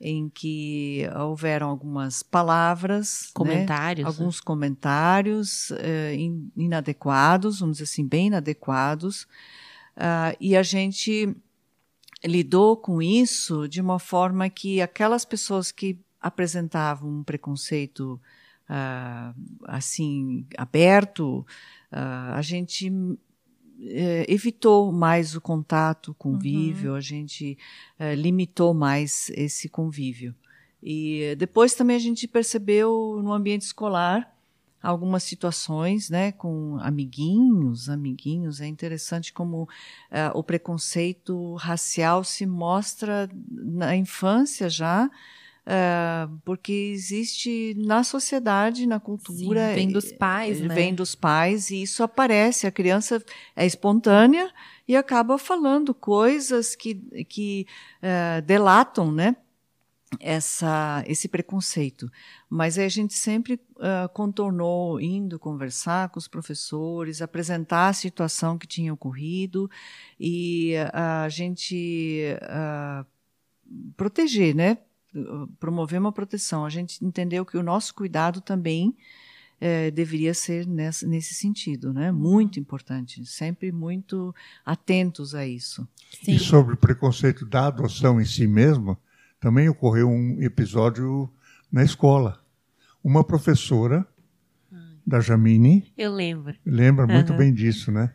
em 0.00 0.28
que 0.28 1.02
houveram 1.16 1.68
algumas 1.70 2.22
palavras, 2.22 3.22
né, 3.26 3.30
Comentários. 3.34 4.04
né? 4.04 4.08
alguns 4.08 4.40
comentários 4.40 5.70
é, 5.78 6.14
in- 6.14 6.50
inadequados, 6.56 7.60
vamos 7.60 7.78
dizer 7.78 7.84
assim, 7.90 8.06
bem 8.06 8.26
inadequados, 8.26 9.26
ah, 9.96 10.34
e 10.40 10.56
a 10.56 10.62
gente 10.62 11.34
lidou 12.24 12.76
com 12.76 13.00
isso 13.00 13.68
de 13.68 13.80
uma 13.80 13.98
forma 13.98 14.50
que 14.50 14.82
aquelas 14.82 15.24
pessoas 15.24 15.70
que 15.70 15.98
apresentavam 16.20 17.10
um 17.10 17.22
preconceito 17.22 18.20
ah, 18.68 19.34
assim 19.64 20.46
aberto, 20.56 21.46
ah, 21.90 22.36
a 22.36 22.42
gente 22.42 22.90
eh, 23.80 24.24
evitou 24.28 24.90
mais 24.90 25.34
o 25.34 25.40
contato, 25.40 26.10
o 26.10 26.14
convívio, 26.14 26.94
a 26.94 27.00
gente 27.00 27.58
eh, 27.98 28.14
limitou 28.14 28.72
mais 28.72 29.30
esse 29.34 29.68
convívio. 29.68 30.34
E 30.82 31.34
depois 31.36 31.74
também 31.74 31.96
a 31.96 32.00
gente 32.00 32.26
percebeu 32.28 33.20
no 33.22 33.32
ambiente 33.32 33.62
escolar 33.62 34.32
algumas 34.82 35.24
situações, 35.24 36.08
né, 36.08 36.32
com 36.32 36.78
amiguinhos, 36.80 37.88
amiguinhos. 37.88 38.60
É 38.60 38.66
interessante 38.66 39.32
como 39.32 39.68
eh, 40.10 40.30
o 40.34 40.42
preconceito 40.42 41.54
racial 41.54 42.22
se 42.24 42.46
mostra 42.46 43.28
na 43.50 43.96
infância 43.96 44.68
já, 44.70 45.10
eh, 45.68 46.28
porque 46.44 46.72
existe 46.72 47.74
na 47.76 48.04
sociedade, 48.04 48.86
na 48.86 49.00
cultura, 49.00 49.70
Sim, 49.70 49.74
vem 49.74 49.88
dos 49.88 50.12
pais, 50.12 50.60
né? 50.60 50.72
vem 50.72 50.94
dos 50.94 51.16
pais 51.16 51.70
e 51.70 51.82
isso 51.82 52.04
aparece. 52.04 52.68
A 52.68 52.70
criança 52.70 53.20
é 53.56 53.66
espontânea 53.66 54.52
e 54.86 54.94
acaba 54.94 55.36
falando 55.38 55.92
coisas 55.92 56.76
que, 56.76 56.94
que 57.24 57.66
eh, 58.00 58.40
delatam, 58.42 59.10
né? 59.10 59.34
Essa, 60.20 61.02
esse 61.08 61.26
preconceito. 61.26 62.08
Mas 62.48 62.78
aí 62.78 62.84
a 62.84 62.88
gente 62.88 63.12
sempre 63.12 63.60
ah, 63.80 64.08
contornou, 64.14 65.00
indo 65.00 65.36
conversar 65.36 66.10
com 66.10 66.18
os 66.18 66.28
professores, 66.28 67.20
apresentar 67.20 67.88
a 67.88 67.92
situação 67.92 68.56
que 68.56 68.68
tinha 68.68 68.94
ocorrido, 68.94 69.68
e 70.18 70.74
ah, 70.92 71.24
a 71.24 71.28
gente 71.28 72.22
ah, 72.42 73.04
proteger, 73.96 74.54
né? 74.54 74.78
Promover 75.58 76.00
uma 76.00 76.12
proteção. 76.12 76.64
A 76.64 76.70
gente 76.70 77.04
entendeu 77.04 77.44
que 77.44 77.56
o 77.56 77.62
nosso 77.62 77.94
cuidado 77.94 78.40
também 78.40 78.96
é, 79.60 79.90
deveria 79.90 80.34
ser 80.34 80.66
nessa, 80.66 81.06
nesse 81.06 81.34
sentido, 81.34 81.92
né? 81.92 82.12
Muito 82.12 82.60
importante, 82.60 83.24
sempre 83.24 83.72
muito 83.72 84.34
atentos 84.64 85.34
a 85.34 85.46
isso. 85.46 85.86
Sim. 86.22 86.32
E 86.32 86.38
sobre 86.38 86.74
o 86.74 86.76
preconceito 86.76 87.46
da 87.46 87.66
adoção 87.66 88.20
em 88.20 88.24
si 88.24 88.46
mesmo, 88.46 88.98
também 89.40 89.68
ocorreu 89.68 90.08
um 90.08 90.42
episódio 90.42 91.30
na 91.70 91.82
escola. 91.82 92.40
Uma 93.02 93.22
professora 93.22 94.06
da 95.06 95.20
Jamine, 95.20 95.92
eu 95.96 96.12
lembro, 96.12 96.54
lembra 96.64 97.06
muito 97.06 97.32
bem 97.34 97.54
disso, 97.54 97.92
né? 97.92 98.12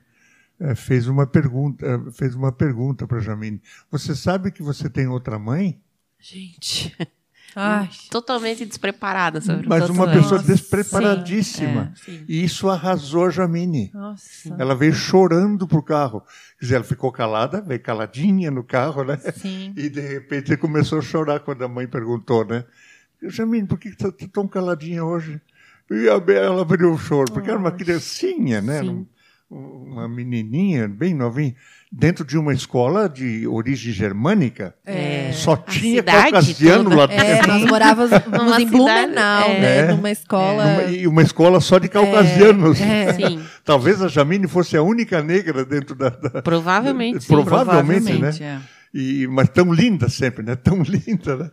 É, 0.59 0.75
fez 0.75 1.07
uma 1.07 1.25
pergunta, 1.25 2.11
fez 2.11 2.35
uma 2.35 2.51
pergunta 2.51 3.07
para 3.07 3.19
Jamine. 3.19 3.61
Você 3.89 4.13
sabe 4.13 4.51
que 4.51 4.61
você 4.61 4.89
tem 4.89 5.07
outra 5.07 5.39
mãe? 5.39 5.81
Gente. 6.21 6.95
Ai. 7.55 7.89
Totalmente 8.09 8.65
despreparada 8.65 9.41
sobre 9.41 9.67
Mas 9.67 9.89
uma 9.89 10.09
pessoa 10.09 10.41
despreparadíssima. 10.41 11.93
Sim, 11.97 12.19
é, 12.19 12.25
e 12.25 12.45
isso 12.45 12.69
arrasou 12.69 13.25
a 13.25 13.29
Jamine. 13.29 13.91
Nossa. 13.93 14.55
Ela 14.57 14.73
veio 14.73 14.93
chorando 14.93 15.67
pro 15.67 15.83
carro. 15.83 16.21
Quer 16.57 16.65
dizer, 16.65 16.75
ela 16.75 16.83
ficou 16.85 17.11
calada, 17.11 17.59
veio 17.61 17.81
caladinha 17.81 18.49
no 18.49 18.63
carro, 18.63 19.03
né? 19.03 19.17
Sim. 19.35 19.73
E 19.75 19.89
de 19.89 19.99
repente 19.99 20.55
começou 20.55 20.99
a 20.99 21.01
chorar 21.01 21.41
quando 21.41 21.63
a 21.63 21.67
mãe 21.67 21.87
perguntou, 21.87 22.45
né? 22.45 22.63
Jamine, 23.23 23.67
por 23.67 23.77
que 23.77 23.89
está 23.89 24.09
tá 24.11 24.25
tão 24.31 24.47
caladinha 24.47 25.03
hoje? 25.03 25.41
E 25.91 26.07
ela 26.07 26.61
abriu 26.61 26.93
o 26.93 26.97
choro, 26.97 27.33
porque 27.33 27.49
era 27.49 27.59
uma 27.59 27.71
criancinha, 27.71 28.61
né? 28.61 28.79
Sim. 28.79 29.05
Uma 29.49 30.07
menininha 30.07 30.87
bem 30.87 31.13
novinha 31.13 31.53
dentro 31.91 32.23
de 32.23 32.37
uma 32.37 32.53
escola 32.53 33.09
de 33.09 33.45
origem 33.45 33.91
germânica. 33.91 34.73
É, 34.85 35.31
só 35.33 35.57
tinha 35.57 36.01
caucasiano 36.01 36.85
toda. 36.85 36.95
lá 36.95 37.05
dentro. 37.07 37.25
É, 37.25 37.47
nós 37.47 37.65
morávamos 37.65 38.11
em 38.59 38.67
Blumenau, 38.67 39.49
é. 39.49 39.59
né? 39.59 39.93
Numa 39.93 40.09
escola. 40.09 40.65
Numa, 40.65 40.83
e 40.83 41.05
uma 41.05 41.21
escola 41.21 41.59
só 41.59 41.77
de 41.77 41.89
caucasianos. 41.89 42.79
É, 42.79 43.03
é. 43.03 43.13
Sim. 43.13 43.43
Talvez 43.65 44.01
a 44.01 44.07
Jamine 44.07 44.47
fosse 44.47 44.77
a 44.77 44.81
única 44.81 45.21
negra 45.21 45.65
dentro 45.65 45.93
da. 45.93 46.09
da 46.09 46.41
provavelmente. 46.41 47.21
Sim, 47.21 47.27
provavelmente, 47.27 48.03
provavelmente, 48.05 48.41
né? 48.41 48.57
É. 48.57 48.81
E, 48.93 49.27
mas 49.27 49.49
tão 49.49 49.73
linda 49.73 50.07
sempre, 50.09 50.43
né? 50.43 50.55
Tão 50.55 50.81
linda, 50.83 51.35
né? 51.35 51.51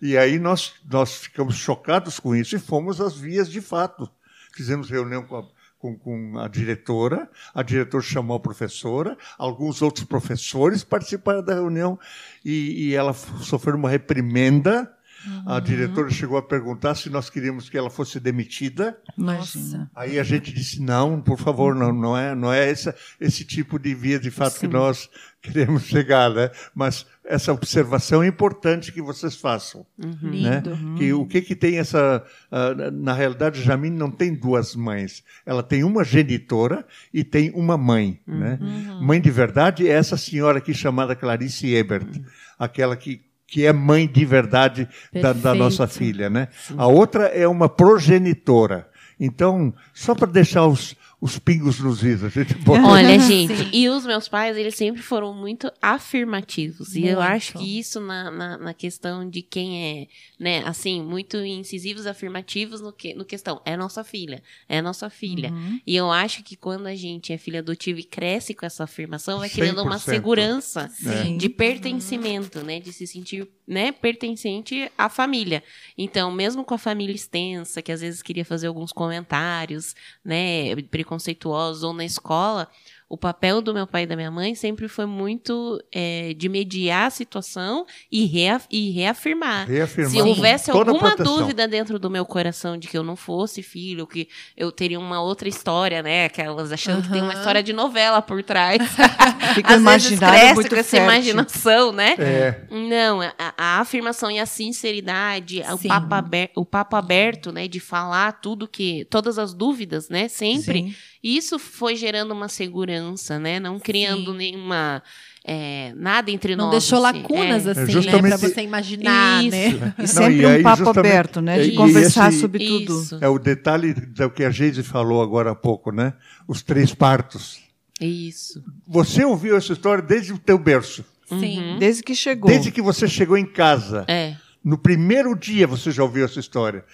E 0.00 0.16
aí 0.16 0.38
nós, 0.38 0.72
nós 0.90 1.14
ficamos 1.14 1.56
chocados 1.56 2.18
com 2.18 2.34
isso 2.34 2.56
e 2.56 2.58
fomos 2.58 3.00
às 3.00 3.16
vias 3.16 3.50
de 3.50 3.60
fato. 3.60 4.08
Fizemos 4.54 4.88
reunião 4.88 5.22
com 5.22 5.36
a 5.36 5.42
com, 5.80 5.96
com, 5.96 6.38
a 6.38 6.46
diretora, 6.46 7.28
a 7.54 7.62
diretora 7.62 8.02
chamou 8.02 8.36
a 8.36 8.40
professora, 8.40 9.16
alguns 9.38 9.80
outros 9.80 10.04
professores 10.04 10.84
participaram 10.84 11.42
da 11.42 11.54
reunião 11.54 11.98
e, 12.44 12.88
e 12.88 12.94
ela 12.94 13.14
sofreu 13.14 13.76
uma 13.76 13.88
reprimenda. 13.88 14.94
Uhum. 15.26 15.52
A 15.52 15.60
diretora 15.60 16.08
chegou 16.10 16.38
a 16.38 16.42
perguntar 16.42 16.94
se 16.94 17.10
nós 17.10 17.28
queríamos 17.28 17.68
que 17.68 17.76
ela 17.76 17.90
fosse 17.90 18.18
demitida. 18.18 18.98
Nossa. 19.16 19.90
Aí 19.94 20.18
a 20.18 20.22
gente 20.22 20.52
disse 20.52 20.80
não, 20.80 21.20
por 21.20 21.38
favor, 21.38 21.74
não, 21.74 21.92
não 21.92 22.16
é, 22.16 22.34
não 22.34 22.52
é 22.52 22.70
essa, 22.70 22.94
esse 23.20 23.44
tipo 23.44 23.78
de 23.78 23.94
via 23.94 24.18
de 24.18 24.30
fato 24.30 24.54
Sim. 24.54 24.60
que 24.60 24.68
nós 24.68 25.10
queremos 25.42 25.84
chegar, 25.84 26.30
né? 26.30 26.50
Mas 26.74 27.06
essa 27.30 27.52
observação 27.52 28.22
é 28.22 28.26
importante 28.26 28.92
que 28.92 29.00
vocês 29.00 29.36
façam, 29.36 29.86
uhum. 29.96 30.42
né? 30.42 30.62
Uhum. 30.66 30.94
Que 30.96 31.12
o 31.12 31.24
que 31.24 31.40
que 31.40 31.54
tem 31.54 31.78
essa 31.78 32.24
uh, 32.50 32.90
na 32.90 33.12
realidade 33.12 33.62
Jamine 33.62 33.96
não 33.96 34.10
tem 34.10 34.34
duas 34.34 34.74
mães, 34.74 35.22
ela 35.46 35.62
tem 35.62 35.84
uma 35.84 36.02
genitora 36.02 36.84
e 37.14 37.22
tem 37.22 37.50
uma 37.54 37.78
mãe, 37.78 38.20
uhum. 38.26 38.38
né? 38.38 38.58
Uhum. 38.60 39.02
Mãe 39.02 39.20
de 39.20 39.30
verdade 39.30 39.88
é 39.88 39.92
essa 39.92 40.16
senhora 40.16 40.58
aqui 40.58 40.74
chamada 40.74 41.14
Clarice 41.14 41.72
Ebert, 41.72 42.06
uhum. 42.16 42.24
aquela 42.58 42.96
que 42.96 43.22
que 43.46 43.66
é 43.66 43.72
mãe 43.72 44.06
de 44.06 44.24
verdade 44.24 44.88
da, 45.12 45.32
da, 45.32 45.52
nossa 45.56 45.88
filha, 45.88 46.30
né? 46.30 46.46
Sim. 46.68 46.74
A 46.78 46.86
outra 46.86 47.24
é 47.24 47.48
uma 47.48 47.68
progenitora. 47.68 48.88
Então, 49.18 49.74
só 49.92 50.14
para 50.14 50.30
deixar 50.30 50.66
os, 50.66 50.94
os 51.20 51.38
pingos 51.38 51.78
nos 51.78 52.02
is. 52.02 52.24
A 52.24 52.28
gente. 52.30 52.56
Olha, 52.66 53.18
gente, 53.20 53.54
Sim. 53.54 53.70
e 53.72 53.88
os 53.90 54.06
meus 54.06 54.26
pais, 54.26 54.56
eles 54.56 54.74
sempre 54.74 55.02
foram 55.02 55.34
muito 55.34 55.70
afirmativos. 55.80 56.94
Muito. 56.94 57.06
E 57.06 57.08
eu 57.08 57.20
acho 57.20 57.58
que 57.58 57.78
isso 57.78 58.00
na, 58.00 58.30
na, 58.30 58.58
na, 58.58 58.74
questão 58.74 59.28
de 59.28 59.42
quem 59.42 59.84
é, 59.84 60.06
né, 60.38 60.62
assim, 60.64 61.02
muito 61.02 61.36
incisivos, 61.36 62.06
afirmativos 62.06 62.80
no, 62.80 62.92
que, 62.92 63.12
no 63.12 63.24
questão, 63.24 63.60
é 63.66 63.76
nossa 63.76 64.02
filha, 64.02 64.42
é 64.66 64.80
nossa 64.80 65.10
filha. 65.10 65.50
Uhum. 65.50 65.80
E 65.86 65.94
eu 65.94 66.10
acho 66.10 66.42
que 66.42 66.56
quando 66.56 66.86
a 66.86 66.94
gente 66.94 67.32
é 67.32 67.38
filha 67.38 67.58
adotiva 67.58 68.00
e 68.00 68.04
cresce 68.04 68.54
com 68.54 68.64
essa 68.64 68.84
afirmação, 68.84 69.40
vai 69.40 69.50
criando 69.50 69.82
uma 69.82 69.98
segurança 69.98 70.88
Sim. 70.88 71.36
de 71.36 71.50
pertencimento, 71.50 72.64
né, 72.64 72.80
de 72.80 72.92
se 72.94 73.06
sentir, 73.06 73.46
né, 73.68 73.92
pertencente 73.92 74.90
à 74.96 75.10
família. 75.10 75.62
Então, 75.98 76.32
mesmo 76.32 76.64
com 76.64 76.72
a 76.72 76.78
família 76.78 77.14
extensa, 77.14 77.82
que 77.82 77.92
às 77.92 78.00
vezes 78.00 78.22
queria 78.22 78.44
fazer 78.44 78.68
alguns 78.68 78.90
comentários, 78.90 79.94
né, 80.24 80.74
preconceituosos 81.10 81.82
ou 81.82 81.92
na 81.92 82.04
escola, 82.04 82.68
o 83.10 83.18
papel 83.18 83.60
do 83.60 83.74
meu 83.74 83.88
pai 83.88 84.04
e 84.04 84.06
da 84.06 84.14
minha 84.14 84.30
mãe 84.30 84.54
sempre 84.54 84.86
foi 84.86 85.04
muito 85.04 85.82
é, 85.92 86.32
de 86.32 86.48
mediar 86.48 87.08
a 87.08 87.10
situação 87.10 87.84
e, 88.10 88.24
reaf 88.24 88.66
e 88.70 88.92
reafirmar. 88.92 89.68
reafirmar. 89.68 90.12
Se 90.12 90.22
houvesse 90.22 90.70
alguma 90.70 91.16
dúvida 91.16 91.66
dentro 91.66 91.98
do 91.98 92.08
meu 92.08 92.24
coração 92.24 92.78
de 92.78 92.86
que 92.86 92.96
eu 92.96 93.02
não 93.02 93.16
fosse 93.16 93.64
filho, 93.64 94.06
que 94.06 94.28
eu 94.56 94.70
teria 94.70 95.00
uma 95.00 95.20
outra 95.20 95.48
história, 95.48 96.04
né? 96.04 96.26
Aquelas 96.26 96.70
achando 96.70 96.98
uhum. 96.98 97.02
que 97.02 97.10
tem 97.10 97.20
uma 97.20 97.34
história 97.34 97.64
de 97.64 97.72
novela 97.72 98.22
por 98.22 98.44
trás. 98.44 98.78
Fica 99.56 99.74
Às 99.74 99.82
vezes 99.82 100.18
cresce 100.20 100.54
muito 100.54 100.70
com 100.70 100.76
essa 100.76 100.90
fértil. 100.90 101.12
imaginação, 101.12 101.90
né? 101.90 102.14
É. 102.16 102.60
Não, 102.70 103.22
a, 103.22 103.34
a, 103.58 103.80
afirmação 103.80 104.30
e 104.30 104.38
a 104.38 104.46
sinceridade, 104.46 105.64
o 105.68 105.88
papo, 105.88 106.14
aberto, 106.14 106.52
o 106.54 106.64
papo 106.64 106.94
aberto, 106.94 107.50
né? 107.50 107.66
De 107.66 107.80
falar 107.80 108.40
tudo 108.40 108.68
que. 108.68 109.04
todas 109.06 109.36
as 109.36 109.52
dúvidas, 109.52 110.08
né? 110.08 110.28
Sempre. 110.28 110.84
Sim 110.84 110.94
isso 111.22 111.58
foi 111.58 111.96
gerando 111.96 112.32
uma 112.32 112.48
segurança, 112.48 113.38
né? 113.38 113.60
Não 113.60 113.78
criando 113.78 114.32
Sim. 114.32 114.38
nenhuma. 114.38 115.02
É, 115.44 115.92
nada 115.96 116.30
entre 116.30 116.56
não 116.56 116.66
nós. 116.66 116.74
Não 116.74 116.78
deixou 116.80 117.04
assim. 117.04 117.18
lacunas, 117.18 117.66
é. 117.66 117.70
assim, 117.70 118.08
é 118.08 118.22
né? 118.22 118.28
Pra 118.28 118.36
você 118.36 118.62
imaginar, 118.62 119.44
isso. 119.44 119.56
né? 119.56 119.94
E 119.98 120.06
sempre 120.06 120.42
não, 120.42 120.56
e 120.56 120.60
um 120.60 120.62
papo 120.62 120.88
aberto, 120.98 121.40
né? 121.40 121.62
De 121.62 121.72
conversar 121.72 122.30
esse, 122.30 122.40
sobre 122.40 122.66
tudo. 122.66 123.00
Isso. 123.02 123.18
É 123.20 123.28
o 123.28 123.38
detalhe 123.38 123.92
do 123.92 124.30
que 124.30 124.44
a 124.44 124.50
Geise 124.50 124.82
falou 124.82 125.22
agora 125.22 125.50
há 125.50 125.54
pouco, 125.54 125.92
né? 125.92 126.14
Os 126.48 126.62
três 126.62 126.94
partos. 126.94 127.58
Isso. 128.00 128.62
Você 128.86 129.24
ouviu 129.24 129.56
essa 129.56 129.72
história 129.72 130.02
desde 130.02 130.32
o 130.32 130.38
teu 130.38 130.58
berço. 130.58 131.04
Sim. 131.28 131.58
Uhum. 131.58 131.78
Desde 131.78 132.02
que 132.02 132.14
chegou. 132.14 132.50
Desde 132.50 132.70
que 132.70 132.80
você 132.80 133.06
chegou 133.06 133.36
em 133.36 133.46
casa. 133.46 134.04
É. 134.08 134.36
No 134.64 134.78
primeiro 134.78 135.34
dia 135.34 135.66
você 135.66 135.90
já 135.90 136.02
ouviu 136.02 136.24
essa 136.24 136.40
história. 136.40 136.84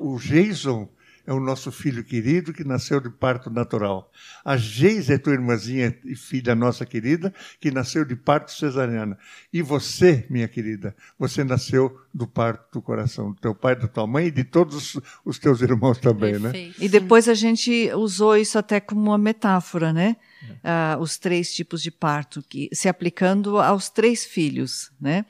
o 0.00 0.18
Jason 0.18 0.88
é 1.26 1.32
o 1.32 1.40
nosso 1.40 1.72
filho 1.72 2.04
querido 2.04 2.52
que 2.52 2.64
nasceu 2.64 3.00
de 3.00 3.08
parto 3.10 3.50
natural. 3.50 4.10
A 4.44 4.56
Geise 4.56 5.12
é 5.12 5.18
tua 5.18 5.32
irmãzinha 5.32 5.96
e 6.04 6.14
filha 6.14 6.54
nossa 6.54 6.84
querida, 6.84 7.32
que 7.60 7.70
nasceu 7.70 8.04
de 8.04 8.14
parto 8.14 8.52
cesariana. 8.52 9.18
E 9.52 9.62
você, 9.62 10.26
minha 10.28 10.46
querida, 10.46 10.94
você 11.18 11.42
nasceu 11.42 11.98
do 12.12 12.26
parto 12.26 12.74
do 12.74 12.82
coração 12.82 13.32
do 13.32 13.40
teu 13.40 13.54
pai, 13.54 13.74
da 13.74 13.88
tua 13.88 14.06
mãe 14.06 14.26
e 14.26 14.30
de 14.30 14.44
todos 14.44 14.98
os 15.24 15.38
teus 15.38 15.60
irmãos 15.62 15.98
também, 15.98 16.34
né? 16.34 16.50
Perfeito. 16.50 16.80
né? 16.80 16.86
E 16.86 16.88
depois 16.88 17.28
a 17.28 17.34
gente 17.34 17.90
usou 17.94 18.36
isso 18.36 18.58
até 18.58 18.78
como 18.78 19.00
uma 19.00 19.18
metáfora, 19.18 19.92
né? 19.92 20.16
Uh, 20.62 21.00
os 21.00 21.16
três 21.16 21.54
tipos 21.54 21.82
de 21.82 21.90
parto, 21.90 22.42
que, 22.42 22.68
se 22.72 22.86
aplicando 22.88 23.58
aos 23.58 23.88
três 23.88 24.26
filhos, 24.26 24.92
né? 25.00 25.24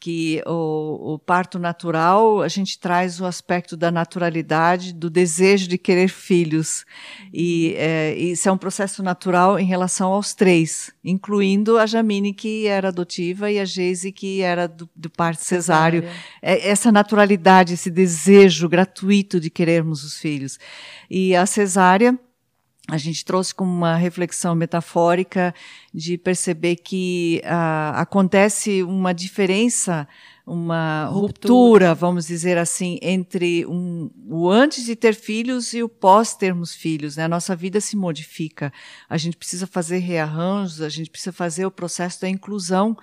Que 0.00 0.42
o, 0.46 1.12
o, 1.12 1.18
parto 1.18 1.58
natural, 1.58 2.40
a 2.40 2.48
gente 2.48 2.80
traz 2.80 3.20
o 3.20 3.26
aspecto 3.26 3.76
da 3.76 3.90
naturalidade, 3.90 4.94
do 4.94 5.10
desejo 5.10 5.68
de 5.68 5.76
querer 5.76 6.08
filhos. 6.08 6.86
E 7.32 7.74
é, 7.76 8.14
isso 8.14 8.48
é 8.48 8.52
um 8.52 8.56
processo 8.56 9.02
natural 9.02 9.58
em 9.58 9.66
relação 9.66 10.10
aos 10.10 10.34
três, 10.34 10.90
incluindo 11.04 11.76
a 11.76 11.84
Jamine, 11.84 12.32
que 12.32 12.66
era 12.66 12.88
adotiva, 12.88 13.50
e 13.50 13.60
a 13.60 13.64
Geise, 13.66 14.10
que 14.10 14.40
era 14.40 14.66
do, 14.66 14.88
do 14.96 15.10
parto 15.10 15.44
cesáreo. 15.44 16.02
É, 16.40 16.66
essa 16.66 16.90
naturalidade, 16.90 17.74
esse 17.74 17.90
desejo 17.90 18.70
gratuito 18.70 19.38
de 19.38 19.50
querermos 19.50 20.02
os 20.02 20.18
filhos. 20.18 20.58
E 21.10 21.36
a 21.36 21.44
cesárea 21.44 22.18
a 22.90 22.98
gente 22.98 23.24
trouxe 23.24 23.54
como 23.54 23.70
uma 23.70 23.96
reflexão 23.96 24.54
metafórica 24.54 25.54
de 25.94 26.18
perceber 26.18 26.76
que 26.76 27.40
uh, 27.44 27.94
acontece 27.94 28.82
uma 28.82 29.12
diferença, 29.14 30.08
uma 30.46 31.04
ruptura. 31.04 31.52
ruptura. 31.52 31.94
vamos 31.94 32.26
dizer 32.26 32.58
assim, 32.58 32.98
entre 33.00 33.64
um, 33.66 34.10
o 34.28 34.48
antes 34.48 34.84
de 34.84 34.96
ter 34.96 35.14
filhos 35.14 35.72
e 35.72 35.82
o 35.82 35.88
pós 35.88 36.34
termos 36.34 36.74
filhos. 36.74 37.16
Né? 37.16 37.24
A 37.24 37.28
nossa 37.28 37.54
vida 37.54 37.80
se 37.80 37.96
modifica. 37.96 38.72
A 39.08 39.16
gente 39.16 39.36
precisa 39.36 39.66
fazer 39.66 39.98
rearranjos, 39.98 40.82
a 40.82 40.88
gente 40.88 41.10
precisa 41.10 41.32
fazer 41.32 41.66
o 41.66 41.70
processo 41.70 42.20
da 42.20 42.28
inclusão 42.28 42.96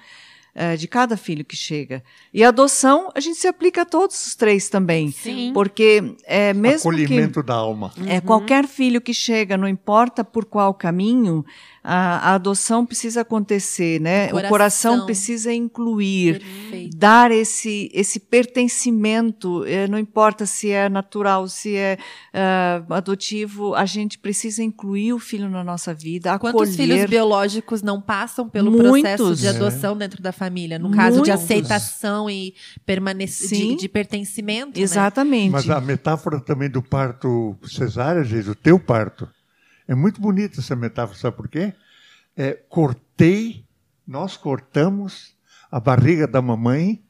eh, 0.60 0.76
de 0.76 0.88
cada 0.88 1.16
filho 1.16 1.46
que 1.46 1.56
chega. 1.56 2.04
E 2.34 2.44
a 2.44 2.48
adoção, 2.48 3.12
a 3.14 3.20
gente 3.20 3.38
se 3.38 3.48
aplica 3.48 3.84
a 3.84 3.86
todos 3.86 4.26
os 4.26 4.34
três 4.34 4.70
também. 4.70 5.12
Sim. 5.12 5.52
Porque 5.54 6.16
é 6.26 6.52
mesmo 6.52 6.90
que 6.90 7.04
Acolhimento 7.04 7.44
da 7.44 7.54
alma. 7.54 7.94
é, 8.08 8.20
qualquer 8.20 8.66
filho 8.66 9.00
que 9.00 9.14
chega, 9.14 9.56
não 9.56 9.68
importa 9.68 10.24
por 10.24 10.46
qual 10.46 10.74
caminho, 10.74 11.46
a, 11.90 12.32
a 12.32 12.34
adoção 12.36 12.86
precisa 12.86 13.22
acontecer, 13.22 14.02
né? 14.02 14.28
Coração. 14.28 14.46
O 14.46 14.50
coração 14.50 15.06
precisa 15.06 15.54
incluir, 15.54 16.40
Perfeito. 16.40 16.98
dar 16.98 17.32
esse, 17.32 17.90
esse 17.94 18.20
pertencimento, 18.20 19.64
eh, 19.66 19.88
não 19.88 19.98
importa 19.98 20.46
se 20.46 20.70
é 20.70 20.90
natural, 20.90 21.48
se 21.48 21.76
é 21.78 21.98
ah, 22.34 22.84
adotivo, 22.90 23.74
a 23.74 23.86
gente 23.86 24.20
precisa 24.20 24.62
incluir 24.62 25.14
o 25.14 25.20
filho 25.20 25.50
na 25.50 25.64
nossa 25.64 25.94
vida, 25.94 26.38
Quantos 26.38 26.76
filhos 26.76 26.98
acolher. 26.98 27.08
biológicos 27.10 27.82
não 27.82 28.02
passam 28.02 28.50
pelo 28.50 28.70
Muitos. 28.70 28.92
processo 28.92 29.36
de 29.36 29.48
É. 29.48 29.50
adoção 29.52 29.96
dentro 29.96 30.22
da 30.22 30.34
família? 30.34 30.78
No 30.78 30.92
caso 30.92 31.22
de 31.22 31.30
Muitos. 31.30 31.44
aceitação 31.46 32.30
e 32.30 32.54
permanência 32.86 33.48
de, 33.58 33.76
de 33.78 33.88
pertencimento. 33.88 34.78
né? 34.78 34.84
Exatamente. 34.84 35.52
Mas 35.52 35.70
a 35.70 35.80
metáfora 35.80 36.40
também 36.42 36.70
do 36.70 36.82
parto 36.82 37.56
cesárea, 37.66 38.24
gente, 38.26 38.50
o 38.50 38.56
teu 38.56 38.78
parto, 38.78 39.28
é 39.88 39.96
muito 39.96 40.20
bonita 40.22 40.60
essa 40.60 40.76
metáfora, 40.76 41.18
sabe 41.18 41.38
por 41.38 41.48
quê? 41.48 41.74
É, 42.36 42.54
cortei, 42.54 43.66
nós 44.06 44.38
cortamos 44.38 45.36
a 45.72 45.80
barriga 45.80 46.28
da 46.28 46.42
mamãe 46.42 47.04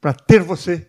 para 0.00 0.12
ter 0.12 0.42
você 0.42 0.88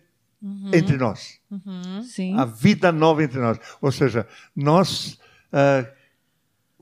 entre 0.74 0.98
nós. 0.98 1.40
Uhum. 1.50 2.04
Sim. 2.04 2.38
A 2.38 2.46
vida 2.46 2.92
nova 2.92 3.24
entre 3.24 3.40
nós. 3.40 3.60
Ou 3.82 3.92
seja, 3.92 4.28
nós 4.56 5.20
ah, 5.52 5.86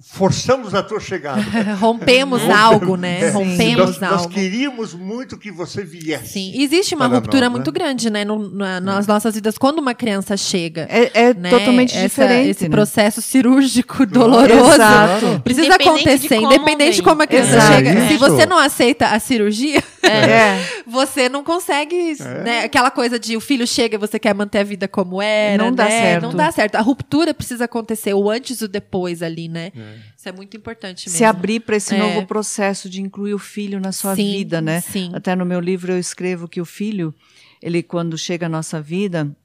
forçamos 0.08 0.74
a 0.74 0.84
tua 0.84 1.00
chegada. 1.00 1.42
Rompemos 1.80 2.42
algo, 2.50 2.96
né? 2.96 3.22
É. 3.22 3.30
Rompemos 3.32 3.86
nós, 3.88 4.00
nós 4.00 4.22
algo. 4.22 4.30
queríamos 4.30 4.94
muito 4.94 5.38
que 5.38 5.52
você 5.52 5.84
viesse. 5.84 6.28
Sim, 6.34 6.54
existe 6.62 6.96
uma 6.96 7.08
ruptura 7.08 7.46
nós, 7.50 7.52
muito 7.52 7.72
né? 7.72 7.74
grande, 7.74 8.10
né, 8.10 8.24
no- 8.24 8.50
na- 8.50 8.80
nas 8.80 9.08
nossas 9.08 9.36
vidas 9.36 9.58
quando 9.58 9.80
uma 9.80 9.94
criança 9.94 10.38
chega. 10.38 10.88
É, 10.90 11.12
é 11.30 11.34
né? 11.34 11.50
totalmente 11.50 11.96
Essa- 11.96 12.08
diferente. 12.08 12.50
Esse 12.52 12.64
né? 12.64 12.70
processo 12.70 13.22
cirúrgico 13.22 14.06
doloroso 14.08 14.74
Exato. 14.76 15.42
precisa 15.44 15.66
Independente 15.68 16.04
de 16.04 16.04
acontecer, 16.06 16.36
como 16.40 16.54
independente 16.54 16.96
de 16.96 17.04
como 17.04 17.22
a 17.24 17.28
criança 17.28 17.56
Exato. 17.56 17.74
chega. 17.74 18.08
Se 18.08 18.18
você 18.18 18.46
não 18.46 18.58
aceita 18.58 19.08
a 19.08 19.20
cirurgia, 19.20 19.84
É. 20.06 20.64
você 20.86 21.28
não 21.28 21.44
consegue, 21.44 22.16
É. 22.20 22.44
né? 22.44 22.60
Aquela 22.66 22.92
coisa 22.92 23.18
de 23.20 23.36
o 23.36 23.42
filho 23.42 23.66
chega 23.66 23.96
e 23.96 23.98
você 23.98 24.20
quer 24.20 24.36
manter 24.36 24.60
a 24.60 24.64
vida 24.64 24.88
como 24.88 25.20
era, 25.20 25.64
Não 25.64 25.74
dá 25.74 25.86
né? 25.86 25.90
certo. 25.90 26.24
Não 26.24 26.34
dá 26.34 26.52
certo. 26.52 26.76
A 26.76 26.82
ruptura 26.82 27.34
precisa 27.34 27.66
acontecer, 27.66 28.14
o 28.14 28.30
antes 28.30 28.62
e 28.62 28.66
o 28.66 28.68
depois 28.68 29.24
ali, 29.24 29.50
né? 29.50 29.72
Isso 30.18 30.30
é 30.30 30.32
muito 30.32 30.56
importante 30.58 31.06
mesmo. 31.08 31.18
Se 31.18 31.24
abrir 31.24 31.60
para 31.62 31.76
esse 31.76 31.96
É. 31.96 31.98
novo 31.98 32.26
processo 32.28 32.90
de 32.90 33.02
incluir 33.02 33.34
o 33.34 33.40
filho 33.40 33.80
na 33.80 33.92
sua 33.92 34.16
Sim, 34.16 34.32
vida, 34.32 34.62
né? 34.62 34.82
Sim. 34.82 35.12
Até 35.14 35.36
no 35.36 35.46
meu 35.46 35.60
livro 35.60 35.92
eu 35.92 36.00
escrevo 36.00 36.48
que 36.48 36.60
o 36.62 36.66
filho, 36.66 37.14
ele 37.62 37.82
quando 37.84 38.18
chega 38.18 38.46
à 38.46 38.50
nossa 38.50 38.82
vida, 38.82 39.36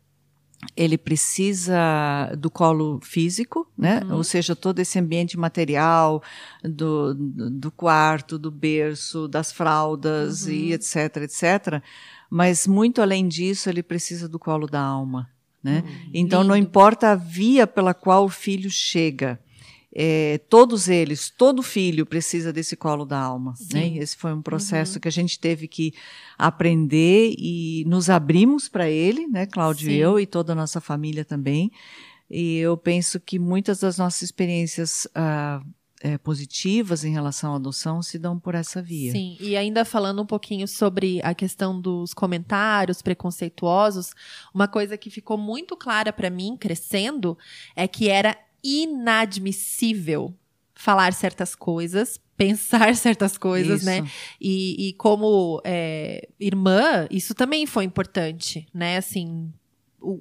ele 0.76 0.98
precisa 0.98 2.34
do 2.38 2.50
colo 2.50 3.00
físico, 3.02 3.66
né? 3.76 4.02
Uhum. 4.04 4.16
Ou 4.16 4.24
seja, 4.24 4.54
todo 4.54 4.78
esse 4.78 4.98
ambiente 4.98 5.38
material 5.38 6.22
do, 6.62 7.14
do 7.14 7.70
quarto, 7.70 8.38
do 8.38 8.50
berço, 8.50 9.26
das 9.26 9.50
fraldas 9.52 10.44
Uhum. 10.46 10.52
e 10.52 10.72
etc, 10.74 11.16
etc. 11.22 11.82
Mas 12.28 12.66
muito 12.66 13.00
além 13.00 13.26
disso, 13.26 13.68
ele 13.68 13.82
precisa 13.82 14.28
do 14.28 14.38
colo 14.38 14.66
da 14.66 14.80
alma, 14.80 15.28
né? 15.62 15.82
Então 16.12 16.44
não 16.44 16.54
Lindo. 16.54 16.68
importa 16.68 17.10
a 17.12 17.14
via 17.14 17.66
pela 17.66 17.94
qual 17.94 18.24
o 18.24 18.28
filho 18.28 18.70
chega. 18.70 19.40
É, 20.02 20.38
todos 20.48 20.88
eles, 20.88 21.28
todo 21.28 21.62
filho 21.62 22.06
precisa 22.06 22.50
desse 22.50 22.74
colo 22.74 23.04
da 23.04 23.20
alma. 23.20 23.52
Né? 23.70 23.98
Esse 23.98 24.16
foi 24.16 24.32
um 24.32 24.40
processo 24.40 24.98
que 24.98 25.06
a 25.06 25.10
gente 25.12 25.38
teve 25.38 25.68
que 25.68 25.92
aprender 26.38 27.34
e 27.36 27.84
nos 27.86 28.08
abrimos 28.08 28.66
para 28.66 28.88
ele, 28.88 29.26
né, 29.26 29.44
Cláudio 29.44 29.90
Sim. 29.90 29.96
e 29.96 29.98
eu 29.98 30.18
e 30.18 30.24
toda 30.24 30.52
a 30.52 30.56
nossa 30.56 30.80
família 30.80 31.22
também. 31.22 31.70
E 32.30 32.56
eu 32.56 32.78
penso 32.78 33.20
que 33.20 33.38
muitas 33.38 33.80
das 33.80 33.98
nossas 33.98 34.22
experiências 34.22 35.06
ah, 35.14 35.60
é, 36.00 36.16
positivas 36.16 37.04
em 37.04 37.12
relação 37.12 37.52
à 37.52 37.56
adoção 37.56 38.00
se 38.00 38.18
dão 38.18 38.38
por 38.38 38.54
essa 38.54 38.80
via. 38.80 39.12
Sim, 39.12 39.36
e 39.38 39.54
ainda 39.54 39.84
falando 39.84 40.22
um 40.22 40.26
pouquinho 40.26 40.66
sobre 40.66 41.20
a 41.22 41.34
questão 41.34 41.78
dos 41.78 42.14
comentários 42.14 43.02
preconceituosos, 43.02 44.14
uma 44.54 44.66
coisa 44.66 44.96
que 44.96 45.10
ficou 45.10 45.36
muito 45.36 45.76
clara 45.76 46.10
para 46.10 46.30
mim 46.30 46.56
crescendo 46.58 47.36
é 47.76 47.86
que 47.86 48.08
era 48.08 48.34
inadmissível 48.62 50.34
falar 50.74 51.12
certas 51.12 51.54
coisas, 51.54 52.18
pensar 52.36 52.96
certas 52.96 53.36
coisas, 53.36 53.78
Isso. 53.82 53.86
né? 53.86 54.10
E, 54.40 54.88
e 54.88 54.92
como 54.94 55.60
é, 55.64 56.26
irmã, 56.38 57.06
isso 57.10 57.34
também 57.34 57.66
foi 57.66 57.84
importante, 57.84 58.66
né? 58.72 58.96
Assim, 58.96 59.52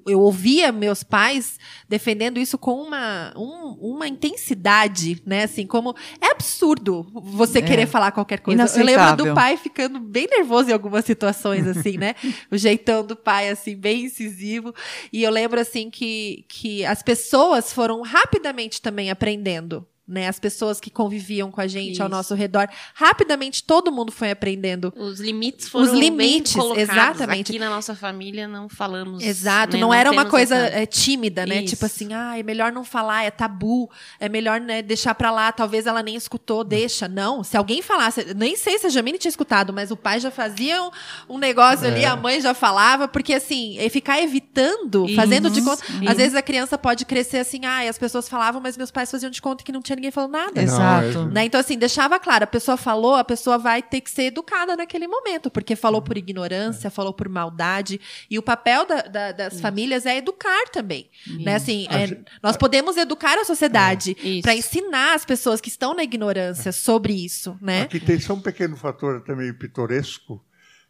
eu 0.06 0.20
ouvia 0.20 0.70
meus 0.72 1.02
pais 1.02 1.58
defendendo 1.88 2.38
isso 2.38 2.58
com 2.58 2.74
uma, 2.82 3.32
um- 3.36 3.76
uma 3.80 4.06
intensidade, 4.08 5.22
né? 5.24 5.44
Assim, 5.44 5.66
como 5.66 5.94
é 6.20 6.30
absurdo 6.30 7.06
você 7.14 7.58
É. 7.58 7.62
querer 7.62 7.86
falar 7.86 8.12
qualquer 8.12 8.40
coisa. 8.40 8.62
Eu 8.80 8.84
lembro 8.84 9.16
do 9.16 9.34
pai 9.34 9.56
ficando 9.56 9.98
bem 10.00 10.26
nervoso 10.30 10.70
em 10.70 10.72
algumas 10.72 11.04
situações, 11.04 11.66
assim, 11.66 11.96
né? 11.96 12.14
o 12.50 12.56
jeitão 12.56 13.04
do 13.04 13.16
pai, 13.16 13.48
assim, 13.48 13.76
bem 13.76 14.04
incisivo. 14.04 14.74
E 15.12 15.22
eu 15.22 15.30
lembro, 15.30 15.60
assim, 15.60 15.90
que, 15.90 16.44
que 16.48 16.84
as 16.84 17.02
pessoas 17.02 17.72
foram 17.72 18.02
rapidamente 18.02 18.80
também 18.82 19.10
aprendendo. 19.10 19.86
Né, 20.10 20.26
as 20.26 20.40
pessoas 20.40 20.80
que 20.80 20.90
conviviam 20.90 21.52
com 21.52 21.60
a 21.60 21.68
gente 21.68 22.02
ao 22.02 22.08
Isso. 22.08 22.16
nosso 22.16 22.34
redor, 22.34 22.68
rapidamente 22.94 23.62
todo 23.62 23.92
mundo 23.92 24.10
foi 24.10 24.32
aprendendo 24.32 24.92
Os 24.96 25.20
limites 25.20 25.68
foram 25.68 25.84
Os 25.84 25.92
limites, 25.92 26.52
bem 26.52 26.62
colocados. 26.62 26.90
exatamente. 26.90 27.52
Aqui 27.52 27.58
na 27.60 27.70
nossa 27.70 27.94
família 27.94 28.48
não 28.48 28.68
falamos. 28.68 29.22
Exato, 29.22 29.76
né, 29.76 29.80
não, 29.80 29.94
era 29.94 30.10
uma 30.10 30.24
coisa 30.26 30.56
essa- 30.56 30.78
é, 30.80 30.84
tímida, 30.86 31.46
né? 31.46 31.58
Isso. 31.62 31.74
Tipo 31.74 31.86
assim, 31.86 32.12
ah, 32.12 32.36
é 32.36 32.42
melhor 32.42 32.72
não 32.72 32.82
falar, 32.82 33.22
é 33.22 33.30
tabu, 33.30 33.88
é 34.18 34.28
melhor 34.28 34.60
né, 34.60 34.82
deixar 34.82 35.14
pra 35.14 35.30
lá, 35.30 35.52
talvez 35.52 35.86
ela 35.86 36.02
nem 36.02 36.16
escutou, 36.16 36.64
deixa. 36.64 37.06
Não, 37.06 37.44
se 37.44 37.56
alguém 37.56 37.80
falasse, 37.80 38.34
nem 38.34 38.56
sei 38.56 38.76
se 38.80 38.86
a 38.86 38.90
Jamile 38.90 39.16
tinha 39.16 39.30
escutado, 39.30 39.72
mas 39.72 39.92
o 39.92 39.96
pai 39.96 40.18
já 40.18 40.32
fazia 40.32 40.82
um, 40.82 40.90
um 41.28 41.38
negócio 41.38 41.86
ali, 41.86 42.02
É. 42.02 42.06
a 42.06 42.16
mãe 42.16 42.40
já 42.40 42.52
falava, 42.52 43.06
porque 43.06 43.32
assim, 43.32 43.78
é 43.78 43.88
ficar 43.88 44.20
evitando, 44.20 45.06
fazendo 45.14 45.48
de 45.50 45.62
conta. 45.62 45.84
Isso. 45.84 46.08
Às 46.10 46.16
vezes 46.16 46.34
a 46.34 46.42
criança 46.42 46.76
pode 46.76 47.04
crescer 47.04 47.38
assim, 47.38 47.64
ah, 47.64 47.84
e 47.84 47.88
as 47.88 47.96
pessoas 47.96 48.28
falavam, 48.28 48.60
mas 48.60 48.76
meus 48.76 48.90
pais 48.90 49.08
faziam 49.08 49.30
de 49.30 49.40
conta 49.40 49.62
que 49.62 49.70
não 49.70 49.80
tinha 49.80 49.99
ninguém 50.00 50.10
falando 50.10 50.32
nada. 50.32 50.52
Não, 50.54 50.62
Exato. 50.62 51.18
é- 51.18 51.32
Né? 51.34 51.44
Então, 51.44 51.60
assim, 51.60 51.76
deixava 51.78 52.18
claro, 52.18 52.44
a 52.44 52.46
pessoa 52.46 52.76
falou, 52.76 53.14
a 53.14 53.24
pessoa 53.24 53.58
vai 53.58 53.82
ter 53.82 54.00
que 54.00 54.10
ser 54.10 54.24
educada 54.24 54.74
naquele 54.76 55.06
momento, 55.06 55.50
porque 55.50 55.76
falou 55.76 56.00
por 56.02 56.16
ignorância, 56.16 56.90
falou 56.90 57.12
por 57.12 57.28
maldade. 57.28 58.00
E 58.30 58.38
o 58.38 58.42
papel 58.42 58.86
da- 58.86 59.02
da- 59.02 59.32
das 59.32 59.60
famílias 59.60 60.06
é 60.06 60.16
educar 60.16 60.68
também. 60.72 61.08
Né? 61.44 61.54
Assim, 61.54 61.86
é, 61.90 62.18
nós 62.42 62.56
podemos 62.56 62.96
educar 62.96 63.38
a 63.38 63.44
sociedade 63.44 64.16
Isso. 64.22 64.42
para 64.42 64.54
ensinar 64.54 65.14
as 65.14 65.24
pessoas 65.24 65.60
que 65.60 65.68
estão 65.68 65.94
na 65.94 66.02
ignorância 66.02 66.72
sobre 66.72 67.12
isso, 67.12 67.56
né? 67.60 67.82
Aqui 67.82 68.00
tem 68.00 68.18
só 68.18 68.34
um 68.34 68.40
pequeno 68.40 68.76
fator 68.76 69.16
até 69.18 69.34
meio 69.34 69.54
pitoresco, 69.58 70.42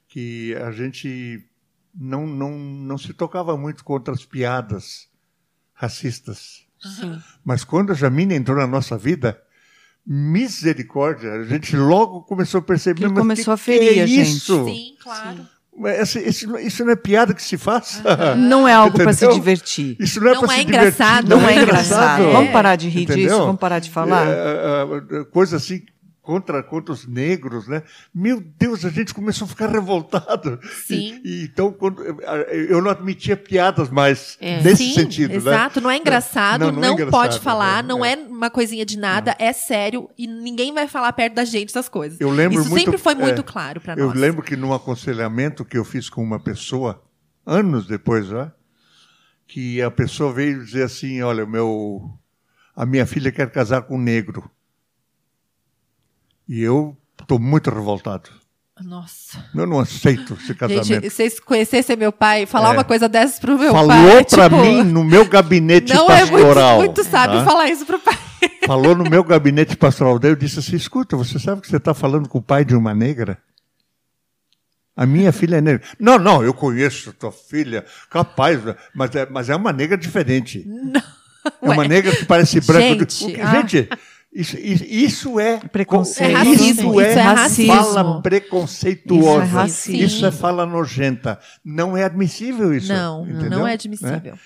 que 0.08 0.54
a 0.56 0.70
gente 0.72 1.44
não, 1.94 2.26
não, 2.26 2.50
não 2.58 2.98
se 2.98 3.12
tocava 3.12 3.56
muito 3.56 3.84
contra 3.84 4.14
as 4.14 4.24
piadas 4.24 5.08
racistas. 5.74 6.64
Sim. 6.80 7.18
Mas 7.44 7.64
quando 7.64 7.92
a 7.92 7.94
Jamina 7.94 8.34
entrou 8.34 8.56
na 8.56 8.66
nossa 8.66 8.96
vida, 8.96 9.40
misericórdia, 10.06 11.32
a 11.32 11.44
gente 11.44 11.76
logo 11.76 12.22
começou 12.22 12.58
a 12.58 12.62
perceber. 12.62 13.08
Mas 13.08 13.18
começou 13.18 13.44
que 13.44 13.50
a 13.50 13.56
ferir 13.56 13.92
que 13.94 13.98
é 14.00 14.02
a 14.02 14.06
gente. 14.06 14.30
Isso? 14.30 14.64
Sim, 14.64 14.94
claro. 15.02 15.46
Mas 15.76 16.00
esse- 16.14 16.28
Isso, 16.28 16.58
isso 16.58 16.84
não 16.84 16.92
é 16.92 16.96
piada 16.96 17.32
que 17.32 17.42
se 17.42 17.56
faz. 17.56 18.02
Não 18.36 18.66
é 18.66 18.72
algo 18.74 18.96
para 18.98 19.12
se 19.12 19.26
divertir. 19.28 19.96
Isso 20.00 20.20
não 20.20 20.30
é, 20.32 20.34
Não 20.34 20.44
é 20.44 20.56
se 20.56 20.62
engraçado, 20.62 21.24
divertir, 21.28 21.42
Não 21.42 21.48
é 21.48 21.62
engraçado. 21.62 22.22
É. 22.24 22.32
Vamos 22.32 22.50
parar 22.52 22.76
de 22.76 22.88
rir 22.88 23.02
Entendeu? 23.02 23.24
disso? 23.28 23.38
Vamos 23.38 23.60
parar 23.60 23.78
de 23.78 23.90
falar? 23.90 24.26
É, 24.26 24.30
é, 24.30 25.20
é, 25.20 25.24
coisa 25.24 25.56
assim 25.56 25.82
contra, 26.30 26.62
contra 26.62 26.92
os 26.92 27.08
negros, 27.08 27.66
né? 27.66 27.82
Meu 28.14 28.40
Deus, 28.40 28.84
a 28.84 28.88
gente 28.88 29.12
começou 29.12 29.46
a 29.46 29.48
ficar 29.48 29.66
revoltado. 29.72 30.60
Sim. 30.86 31.20
E, 31.24 31.40
e 31.40 31.44
então, 31.46 31.72
quando, 31.72 32.00
eu 32.68 32.80
não 32.80 32.88
admitia 32.88 33.36
piadas 33.36 33.90
mais 33.90 34.38
É. 34.40 34.62
nesse 34.62 34.84
Sim, 34.84 34.94
sentido, 34.94 35.30
né? 35.30 35.36
exato. 35.36 35.80
Não 35.80 35.90
é 35.90 35.96
engraçado, 35.96 36.60
Não, 36.60 36.70
não, 36.72 36.80
não 36.82 36.88
é 36.88 36.92
engraçado, 36.92 37.10
pode 37.10 37.40
falar, 37.40 37.80
é, 37.82 37.86
não 37.86 38.04
é. 38.04 38.12
é 38.12 38.16
uma 38.16 38.48
coisinha 38.48 38.86
de 38.86 38.96
nada, 38.96 39.34
é 39.40 39.52
sério 39.52 40.08
e 40.16 40.28
ninguém 40.28 40.72
vai 40.72 40.86
falar 40.86 41.12
perto 41.14 41.34
da 41.34 41.44
gente 41.44 41.70
essas 41.70 41.88
coisas. 41.88 42.20
Eu 42.20 42.30
lembro 42.30 42.60
Isso 42.60 42.70
muito- 42.70 42.84
sempre 42.84 42.98
foi 42.98 43.16
muito 43.16 43.40
é, 43.40 43.44
claro 43.44 43.80
para 43.80 43.94
Eu 43.94 44.06
nós. 44.06 44.16
lembro 44.16 44.40
que 44.42 44.54
num 44.54 44.72
aconselhamento 44.72 45.64
que 45.64 45.76
eu 45.76 45.84
fiz 45.84 46.08
com 46.08 46.22
uma 46.22 46.38
pessoa, 46.38 47.02
anos 47.44 47.88
depois 47.88 48.26
já, 48.28 48.52
que 49.48 49.82
a 49.82 49.90
pessoa 49.90 50.32
veio 50.32 50.64
dizer 50.64 50.84
assim, 50.84 51.22
olha, 51.22 51.44
meu, 51.44 52.08
a 52.76 52.86
minha 52.86 53.04
filha 53.04 53.32
quer 53.32 53.50
casar 53.50 53.82
com 53.82 53.96
um 53.96 54.00
negro. 54.00 54.48
E 56.50 56.62
eu 56.62 56.96
estou 57.20 57.38
muito 57.38 57.70
revoltado. 57.70 58.28
Nossa. 58.82 59.44
Eu 59.54 59.68
não 59.68 59.78
aceito 59.78 60.34
esse 60.34 60.52
casamento. 60.52 60.84
Gente, 60.84 61.08
se 61.08 61.16
vocês 61.16 61.38
conhecessem 61.38 61.96
meu 61.96 62.10
pai, 62.10 62.44
falar 62.44 62.70
É. 62.70 62.72
uma 62.72 62.82
coisa 62.82 63.08
dessas 63.08 63.38
pro 63.38 63.56
meu 63.56 63.70
Falou 63.70 63.88
pai. 63.88 64.24
pra 64.24 64.50
tipo, 64.50 64.60
mim 64.60 64.82
no 64.82 65.04
meu 65.04 65.24
gabinete 65.26 65.94
Não 65.94 66.10
é 66.10 66.24
muito, 66.24 66.32
pastoral. 66.32 66.78
muito 66.78 67.04
sábio 67.04 67.38
tá? 67.38 67.44
falar 67.44 67.68
isso 67.68 67.86
pro 67.86 68.00
pai. 68.00 68.18
Falou 68.66 68.96
no 68.96 69.04
meu 69.04 69.22
gabinete 69.22 69.76
pastoral. 69.76 70.18
Daí 70.18 70.32
eu 70.32 70.36
disse 70.36 70.58
assim: 70.58 70.74
escuta, 70.74 71.16
você 71.16 71.38
sabe 71.38 71.60
que 71.60 71.68
você 71.68 71.76
está 71.76 71.94
falando 71.94 72.28
com 72.28 72.38
o 72.38 72.42
pai 72.42 72.64
de 72.64 72.74
uma 72.74 72.92
negra? 72.92 73.38
A 74.96 75.06
minha 75.06 75.30
filha 75.30 75.58
é 75.58 75.60
negra. 75.60 75.86
Não, 76.00 76.18
não, 76.18 76.42
eu 76.42 76.52
conheço 76.52 77.12
tua 77.12 77.30
filha, 77.30 77.84
capaz, 78.10 78.58
mas 78.92 79.14
é, 79.14 79.24
mas 79.30 79.48
é 79.48 79.54
uma 79.54 79.72
negra 79.72 79.96
diferente. 79.96 80.64
Não. 80.66 81.00
É 81.62 81.70
uma 81.70 81.86
negra 81.86 82.14
que 82.14 82.24
parece 82.24 82.60
branca. 82.60 83.06
Gente, 83.08 83.40
ah. 83.40 83.52
gente 83.52 83.88
isso, 84.32 84.56
isso 84.56 85.40
é 85.40 85.58
preconceito. 85.58 86.30
É 86.30 86.34
racismo. 86.34 86.90
Isso 86.92 87.00
é, 87.00 87.10
Isso 87.10 87.18
é 87.18 87.22
racismo. 87.22 87.74
fala 87.74 88.22
preconceituosa. 88.22 89.44
Isso 89.44 89.54
é 89.56 89.60
racismo. 89.60 90.04
Isso 90.04 90.26
é 90.26 90.30
fala 90.30 90.64
nojenta. 90.64 91.40
Não 91.64 91.96
é 91.96 92.04
admissível 92.04 92.72
isso. 92.72 92.92
Não, 92.92 93.28
entendeu? 93.28 93.50
não 93.50 93.66
é 93.66 93.72
admissível. 93.72 94.38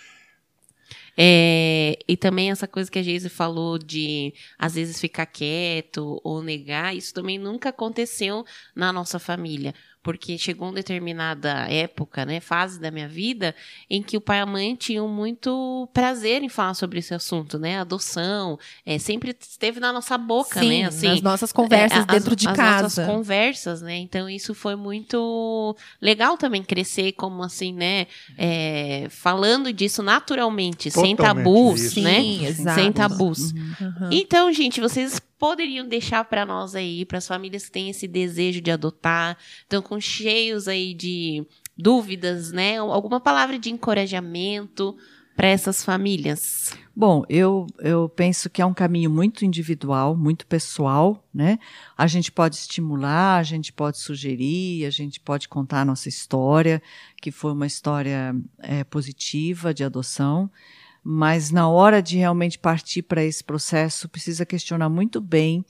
É, 1.17 1.97
e 2.09 2.17
também 2.17 2.51
essa 2.51 2.67
coisa 2.67 2.91
que 2.91 2.99
a 2.99 3.03
Geise 3.03 3.29
falou 3.29 3.79
de 3.79 4.35
às 4.59 4.75
vezes 4.75 5.01
ficar 5.01 5.27
quieto 5.27 6.21
ou 6.25 6.43
negar, 6.43 6.97
isso 6.97 7.15
também 7.15 7.39
nunca 7.39 7.69
aconteceu 7.69 8.45
na 8.75 8.93
nossa 8.93 9.19
família 9.19 9.75
porque 10.05 10.37
chegou 10.37 10.69
uma 10.69 10.75
determinada 10.75 11.67
época, 11.71 12.27
né, 12.27 12.39
fase 12.39 12.79
da 12.79 12.91
minha 12.91 13.09
vida, 13.09 13.55
em 13.89 14.03
que 14.03 14.19
o 14.19 14.21
pai 14.21 14.39
e 14.39 14.41
a 14.43 14.47
mãe 14.47 14.77
tinham 14.77 15.09
muito 15.09 15.89
prazer 15.95 16.43
em 16.43 16.49
falar 16.51 16.75
sobre 16.75 16.99
esse 16.99 17.15
assunto, 17.15 17.59
né, 17.59 17.81
adoção, 17.81 18.59
é, 18.85 18.99
sempre 18.99 19.35
esteve 19.41 19.81
na 19.81 19.91
nossa 19.95 20.19
boca, 20.19 20.61
Sim, 20.61 20.69
né, 20.69 20.85
assim, 20.85 21.09
nas 21.09 21.23
nossas 21.23 21.53
conversas 21.53 22.05
é, 22.05 22.07
dentro 22.07 22.33
as, 22.33 22.37
de 22.37 22.47
as 22.49 22.55
casa. 22.55 22.83
nossas 22.83 23.07
conversas, 23.07 23.81
né, 23.81 23.97
então 23.97 24.29
isso 24.29 24.55
foi 24.55 24.77
muito 24.77 25.75
legal 26.03 26.37
também 26.37 26.63
crescer 26.63 27.13
como 27.13 27.43
assim, 27.43 27.73
né, 27.73 28.07
é, 28.37 29.07
falando 29.09 29.73
disso 29.73 30.03
naturalmente, 30.03 30.91
sem 30.91 31.17
Totalmente 31.17 31.45
tabus, 31.45 31.81
isso. 31.81 32.01
né, 32.03 32.21
Sim, 32.21 32.47
exato. 32.47 32.79
sem 32.79 32.93
tabus. 32.93 33.53
Uhum. 33.53 34.11
Então, 34.13 34.53
gente, 34.53 34.83
vocês 34.83 35.19
poderiam 35.39 35.87
deixar 35.87 36.25
para 36.25 36.47
nós 36.47 36.75
aí, 36.75 37.05
para 37.05 37.19
as 37.19 37.27
famílias 37.27 37.67
que 37.67 37.73
têm 37.73 37.91
esse 37.91 38.07
desejo 38.07 38.61
de 38.61 38.71
adotar, 38.71 39.37
estão 39.63 39.83
com 39.83 40.01
cheios 40.01 40.69
aí 40.69 40.95
de 40.95 41.47
dúvidas, 41.77 42.53
né? 42.53 42.79
Alguma 42.79 43.21
palavra 43.21 43.59
de 43.59 43.71
encorajamento 43.71 44.97
para 45.37 45.49
essas 45.49 45.85
famílias? 45.85 46.73
Bom, 46.95 47.25
eu, 47.29 47.67
eu 47.81 48.09
penso 48.09 48.49
que 48.49 48.63
é 48.63 48.67
um 48.67 48.73
caminho 48.73 49.11
muito 49.11 49.45
individual, 49.45 50.17
muito 50.17 50.47
pessoal, 50.47 51.25
né? 51.35 51.59
A 51.99 52.07
gente 52.07 52.31
pode 52.31 52.55
estimular, 52.55 53.39
a 53.39 53.43
gente 53.43 53.73
pode 53.73 53.99
sugerir, 53.99 54.87
a 54.87 54.91
gente 54.91 55.19
pode 55.19 55.49
contar 55.49 55.81
a 55.81 55.85
nossa 55.85 56.09
história, 56.09 56.81
que 57.21 57.33
foi 57.33 57.53
uma 57.53 57.67
história 57.67 58.35
é, 58.61 58.85
positiva 58.85 59.75
de 59.75 59.83
adoção, 59.83 60.49
mas 61.05 61.51
na 61.51 61.69
hora 61.69 62.03
de 62.03 62.17
realmente 62.17 62.59
partir 62.59 63.03
para 63.03 63.23
esse 63.23 63.45
processo, 63.45 64.09
precisa 64.09 64.47
questionar 64.47 64.89
muito 64.89 65.21
bem 65.21 65.65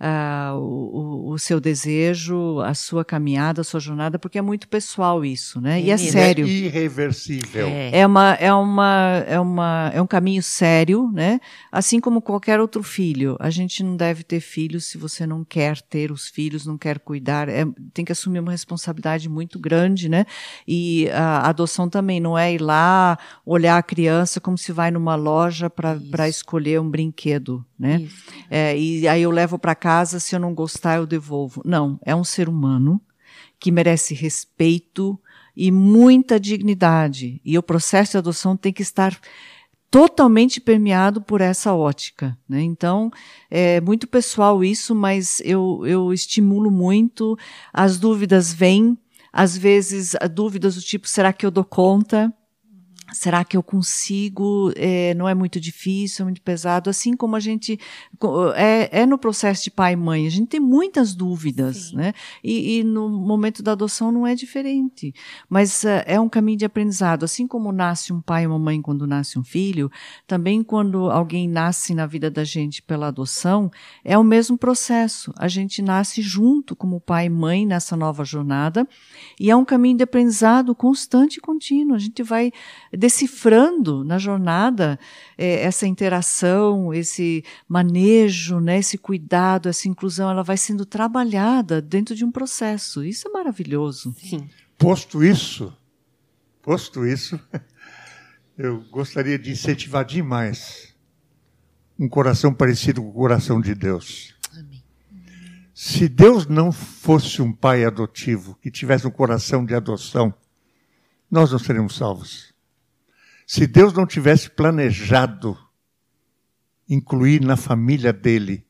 uh, 0.00 0.56
o, 0.56 1.32
o, 1.32 1.38
seu 1.38 1.60
desejo, 1.60 2.60
a 2.60 2.72
sua 2.74 3.04
caminhada, 3.04 3.60
a 3.60 3.64
sua 3.64 3.78
jornada, 3.78 4.18
porque 4.18 4.38
é 4.38 4.42
muito 4.42 4.66
pessoal 4.66 5.24
isso, 5.24 5.60
né? 5.60 5.80
É 5.80 5.84
e 5.84 5.90
é 5.90 5.96
sério. 5.96 6.46
É 6.46 6.48
irreversível. 6.48 7.68
É, 7.68 8.06
uma, 8.06 8.34
é, 8.34 8.52
uma, 8.52 9.24
é, 9.26 9.38
uma, 9.38 9.90
é 9.94 10.00
um 10.00 10.06
caminho 10.06 10.42
sério, 10.42 11.10
né? 11.12 11.38
Assim 11.70 12.00
como 12.00 12.22
qualquer 12.22 12.58
outro 12.60 12.82
filho. 12.82 13.36
A 13.38 13.50
gente 13.50 13.82
não 13.82 13.96
deve 13.96 14.22
ter 14.22 14.40
filhos 14.40 14.86
se 14.86 14.96
você 14.96 15.26
não 15.26 15.44
quer 15.44 15.80
ter 15.82 16.10
os 16.10 16.28
filhos, 16.28 16.64
não 16.66 16.78
quer 16.78 16.98
cuidar. 16.98 17.48
É, 17.48 17.66
tem 17.92 18.04
que 18.04 18.12
assumir 18.12 18.40
uma 18.40 18.52
responsabilidade 18.52 19.28
muito 19.28 19.58
grande, 19.58 20.08
né? 20.08 20.24
E 20.66 21.08
a 21.10 21.48
adoção 21.48 21.88
também 21.88 22.20
não 22.20 22.38
é 22.38 22.54
ir 22.54 22.60
lá 22.60 23.18
olhar 23.44 23.76
a 23.76 23.82
criança 23.82 24.40
como 24.40 24.56
se 24.56 24.72
vai 24.72 24.90
numa 24.90 25.14
loja 25.14 25.68
para 25.68 26.28
escolher 26.28 26.80
um 26.80 26.88
brinquedo, 26.88 27.64
né? 27.78 28.08
É, 28.50 28.76
e 28.76 29.06
aí 29.06 29.22
eu 29.22 29.30
levo 29.30 29.58
para 29.58 29.74
casa, 29.90 30.20
se 30.20 30.36
eu 30.36 30.38
não 30.38 30.54
gostar, 30.54 30.98
eu 30.98 31.06
devolvo. 31.06 31.62
Não, 31.64 31.98
é 32.04 32.14
um 32.14 32.22
ser 32.22 32.48
humano 32.48 33.00
que 33.58 33.72
merece 33.72 34.14
respeito 34.14 35.18
e 35.56 35.72
muita 35.72 36.38
dignidade. 36.38 37.40
E 37.44 37.58
o 37.58 37.62
processo 37.62 38.12
de 38.12 38.18
adoção 38.18 38.56
tem 38.56 38.72
que 38.72 38.82
estar 38.82 39.18
totalmente 39.90 40.60
permeado 40.60 41.20
por 41.20 41.40
essa 41.40 41.74
ótica. 41.74 42.38
Né? 42.48 42.62
Então, 42.62 43.10
é 43.50 43.80
muito 43.80 44.06
pessoal 44.06 44.62
isso, 44.62 44.94
mas 44.94 45.42
eu, 45.44 45.82
eu 45.84 46.12
estimulo 46.12 46.70
muito. 46.70 47.36
As 47.72 47.98
dúvidas 47.98 48.52
vêm, 48.52 48.96
às 49.32 49.56
vezes, 49.56 50.14
dúvidas 50.32 50.76
do 50.76 50.80
tipo: 50.80 51.08
será 51.08 51.32
que 51.32 51.44
eu 51.44 51.50
dou 51.50 51.64
conta? 51.64 52.32
Será 53.12 53.44
que 53.44 53.56
eu 53.56 53.62
consigo? 53.62 54.72
É, 54.76 55.14
não 55.14 55.28
é 55.28 55.34
muito 55.34 55.60
difícil, 55.60 56.22
é 56.22 56.24
muito 56.24 56.42
pesado. 56.42 56.88
Assim 56.90 57.16
como 57.16 57.36
a 57.36 57.40
gente 57.40 57.78
é, 58.54 59.00
é, 59.00 59.06
no 59.06 59.18
processo 59.18 59.64
de 59.64 59.70
pai 59.70 59.94
e 59.94 59.96
mãe, 59.96 60.26
a 60.26 60.30
gente 60.30 60.48
tem 60.48 60.60
muitas 60.60 61.14
dúvidas, 61.14 61.88
Sim. 61.88 61.96
né? 61.96 62.12
E, 62.42 62.78
e, 62.78 62.84
no 62.84 63.08
momento 63.08 63.62
da 63.62 63.72
adoção 63.72 64.12
não 64.12 64.26
é 64.26 64.34
diferente. 64.34 65.12
Mas 65.48 65.84
uh, 65.84 66.02
é 66.06 66.20
um 66.20 66.28
caminho 66.28 66.58
de 66.58 66.64
aprendizado. 66.64 67.24
Assim 67.24 67.46
como 67.46 67.72
nasce 67.72 68.12
um 68.12 68.20
pai 68.20 68.44
e 68.44 68.46
uma 68.46 68.58
mãe 68.58 68.80
quando 68.80 69.06
nasce 69.06 69.38
um 69.38 69.44
filho, 69.44 69.90
também 70.26 70.62
quando 70.62 71.10
alguém 71.10 71.48
nasce 71.48 71.94
na 71.94 72.06
vida 72.06 72.30
da 72.30 72.44
gente 72.44 72.82
pela 72.82 73.08
adoção, 73.08 73.70
é 74.04 74.16
o 74.16 74.24
mesmo 74.24 74.56
processo. 74.56 75.32
A 75.36 75.48
gente 75.48 75.82
nasce 75.82 76.22
junto 76.22 76.76
como 76.76 77.00
pai 77.00 77.26
e 77.26 77.30
mãe 77.30 77.66
nessa 77.66 77.96
nova 77.96 78.24
jornada 78.24 78.86
e 79.38 79.50
é 79.50 79.56
um 79.56 79.64
caminho 79.64 79.96
de 79.96 80.04
aprendizado 80.04 80.74
constante 80.74 81.38
e 81.38 81.40
contínuo. 81.40 81.94
A 81.94 81.98
gente 81.98 82.22
vai 82.22 82.52
decifrando 83.00 84.04
na 84.04 84.18
jornada 84.18 84.98
é, 85.38 85.62
essa 85.62 85.86
interação, 85.86 86.92
esse 86.92 87.42
manejo, 87.66 88.60
né, 88.60 88.78
esse 88.78 88.98
cuidado, 88.98 89.70
essa 89.70 89.88
inclusão, 89.88 90.28
ela 90.30 90.42
vai 90.42 90.58
sendo 90.58 90.84
trabalhada 90.84 91.80
dentro 91.80 92.14
de 92.14 92.26
um 92.26 92.30
processo. 92.30 93.02
Isso 93.02 93.26
é 93.26 93.30
maravilhoso. 93.30 94.14
Sim. 94.18 94.46
Posto 94.76 95.24
isso, 95.24 95.74
posto 96.60 97.06
isso, 97.06 97.40
eu 98.56 98.84
gostaria 98.90 99.38
de 99.38 99.50
incentivar 99.50 100.04
demais 100.04 100.94
um 101.98 102.06
coração 102.06 102.52
parecido 102.52 103.02
com 103.02 103.08
o 103.08 103.14
coração 103.14 103.62
de 103.62 103.74
Deus. 103.74 104.34
Amém. 104.54 104.84
Se 105.74 106.06
Deus 106.06 106.46
não 106.46 106.70
fosse 106.70 107.40
um 107.40 107.50
pai 107.50 107.82
adotivo, 107.82 108.58
que 108.60 108.70
tivesse 108.70 109.06
um 109.06 109.10
coração 109.10 109.64
de 109.64 109.74
adoção, 109.74 110.34
nós 111.30 111.50
não 111.50 111.58
seríamos 111.58 111.96
salvos. 111.96 112.49
Se 113.52 113.66
Deus 113.66 113.92
não 113.92 114.06
tivesse 114.06 114.48
planejado 114.48 115.58
incluir 116.88 117.40
na 117.40 117.56
família 117.56 118.12
dele 118.12 118.64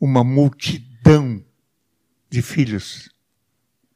uma 0.00 0.24
multidão 0.24 1.40
de 2.28 2.42
filhos 2.42 3.14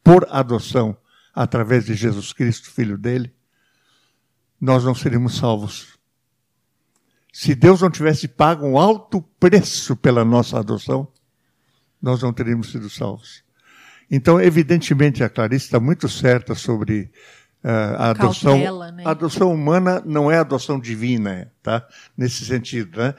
por 0.00 0.28
adoção 0.30 0.96
através 1.34 1.86
de 1.86 1.94
Jesus 1.94 2.32
Cristo, 2.32 2.70
filho 2.70 2.96
dele, 2.96 3.34
nós 4.60 4.84
não 4.84 4.94
seríamos 4.94 5.36
salvos. 5.36 5.98
Se 7.32 7.52
Deus 7.56 7.82
não 7.82 7.90
tivesse 7.90 8.28
pago 8.28 8.64
um 8.64 8.78
alto 8.78 9.20
preço 9.40 9.96
pela 9.96 10.24
nossa 10.24 10.56
adoção, 10.56 11.12
nós 12.00 12.22
não 12.22 12.32
teríamos 12.32 12.70
sido 12.70 12.88
salvos. 12.88 13.42
Então, 14.08 14.40
evidentemente, 14.40 15.24
a 15.24 15.28
Clarice 15.28 15.64
está 15.64 15.80
muito 15.80 16.08
certa 16.08 16.54
sobre 16.54 17.10
a 17.64 18.10
adoção, 18.10 18.52
Cautela, 18.52 18.92
né? 18.92 19.02
a 19.04 19.10
adoção 19.10 19.52
humana 19.52 20.02
não 20.04 20.30
é 20.30 20.38
adoção 20.38 20.78
divina, 20.78 21.50
tá? 21.62 21.86
Nesse 22.16 22.44
sentido, 22.44 22.98
né? 22.98 23.14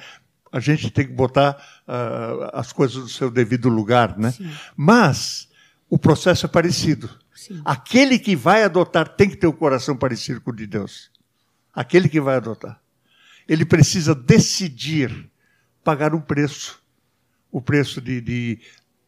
A 0.51 0.59
gente 0.59 0.89
tem 0.89 1.05
que 1.05 1.13
botar 1.13 1.57
uh, 1.87 2.49
as 2.53 2.73
coisas 2.73 2.97
no 2.97 3.09
seu 3.09 3.29
devido 3.29 3.69
lugar, 3.69 4.17
né? 4.17 4.31
Sim. 4.31 4.49
Mas 4.75 5.47
o 5.89 5.97
processo 5.97 6.45
é 6.45 6.49
parecido. 6.49 7.09
Sim. 7.35 7.61
Aquele 7.63 8.17
que 8.17 8.35
vai 8.35 8.63
adotar 8.63 9.09
tem 9.09 9.29
que 9.29 9.35
ter 9.35 9.47
o 9.47 9.51
um 9.51 9.53
coração 9.53 9.95
parecido 9.95 10.41
com 10.41 10.51
o 10.51 10.55
de 10.55 10.65
Deus. 10.65 11.11
Aquele 11.73 12.09
que 12.09 12.19
vai 12.19 12.35
adotar, 12.35 12.81
ele 13.47 13.65
precisa 13.65 14.15
decidir 14.15 15.29
pagar 15.83 16.13
um 16.13 16.21
preço, 16.21 16.81
o 17.51 17.61
preço 17.61 18.01
de, 18.01 18.19
de 18.19 18.59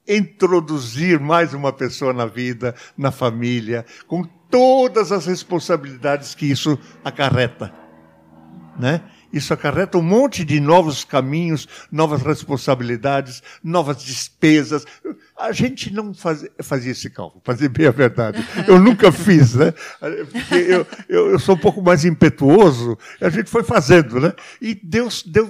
introduzir 0.08 1.20
mais 1.20 1.54
uma 1.54 1.72
pessoa 1.74 2.14
na 2.14 2.26
vida, 2.26 2.76
na 2.98 3.12
família, 3.12 3.86
com 4.08 4.24
todas 4.52 5.12
as 5.12 5.26
responsabilidades 5.26 6.36
que 6.36 6.46
isso 6.46 6.78
acarreta. 7.04 7.74
Né? 8.78 9.02
Isso 9.32 9.54
acarreta 9.54 9.98
um 9.98 10.02
monte 10.02 10.44
de 10.44 10.60
novos 10.60 11.04
caminhos, 11.04 11.68
novas 11.92 12.22
responsabilidades, 12.22 13.42
novas 13.64 14.04
despesas. 14.04 14.86
A 15.40 15.52
gente 15.52 15.94
não 15.94 16.14
faz, 16.14 16.46
fazia 16.62 16.92
esse 16.92 17.10
cálculo, 17.10 17.42
dizer 17.48 17.70
bem 17.70 17.88
a 17.88 17.92
verdade. 17.92 18.46
Eu 18.68 18.80
nunca 18.80 19.12
fiz, 19.14 19.56
né? 19.56 19.74
Eu, 20.52 20.86
eu, 21.08 21.32
eu, 21.32 21.40
sou 21.40 21.56
um 21.56 21.60
pouco 21.60 21.82
mais 21.82 22.04
impetuoso, 22.04 22.98
a 23.22 23.30
gente 23.30 23.50
foi 23.50 23.64
fazendo, 23.64 24.20
né? 24.20 24.34
E 24.62 24.76
Deus 24.76 25.24
deu, 25.24 25.50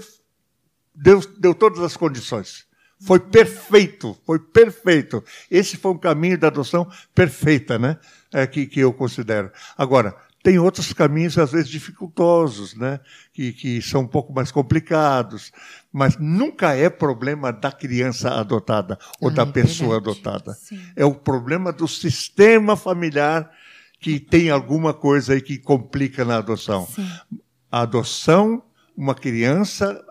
Deus 0.94 1.26
deu 1.26 1.56
todas 1.56 1.80
as 1.80 1.98
condições. 1.98 2.66
Foi 3.06 3.20
perfeito, 3.20 4.18
foi 4.26 4.40
perfeito. 4.40 5.24
Esse 5.50 5.78
foi 5.78 5.92
um 5.92 5.98
caminho 5.98 6.38
da 6.38 6.48
adoção 6.48 6.88
perfeita, 7.16 7.80
né? 7.80 7.98
É, 8.34 8.46
que, 8.48 8.66
que 8.66 8.80
eu 8.80 8.94
considero. 8.94 9.52
Agora, 9.78 10.16
tem 10.44 10.58
outros 10.58 10.92
caminhos, 10.94 11.38
às 11.38 11.52
vezes, 11.52 11.70
dificultosos, 11.70 12.76
né? 12.76 13.00
que, 13.34 13.54
que 13.54 13.82
são 13.82 14.02
um 14.02 14.08
pouco 14.08 14.34
mais 14.34 14.52
complicados, 14.52 15.52
mas 15.92 16.18
nunca 16.18 16.74
é 16.76 16.90
problema 16.90 17.52
da 17.52 17.72
criança 17.72 18.32
adotada 18.32 18.98
ou 19.20 19.30
Ah, 19.30 19.34
da 19.34 19.44
é 19.44 19.46
pessoa 19.46 20.00
verdade. 20.00 20.20
adotada. 20.20 20.54
Sim. 20.56 20.82
É 20.96 21.06
o 21.06 21.14
problema 21.14 21.72
do 21.72 21.88
sistema 21.88 22.76
familiar 22.76 23.52
que 24.00 24.20
tem 24.20 24.50
alguma 24.50 24.94
coisa 24.94 25.34
aí 25.34 25.42
que 25.42 25.60
complica 25.60 26.26
na 26.26 26.38
adoção. 26.38 26.88
Sim. 26.88 27.08
A 27.72 27.82
adoção, 27.82 28.64
uma 28.98 29.14
criança, 29.14 30.04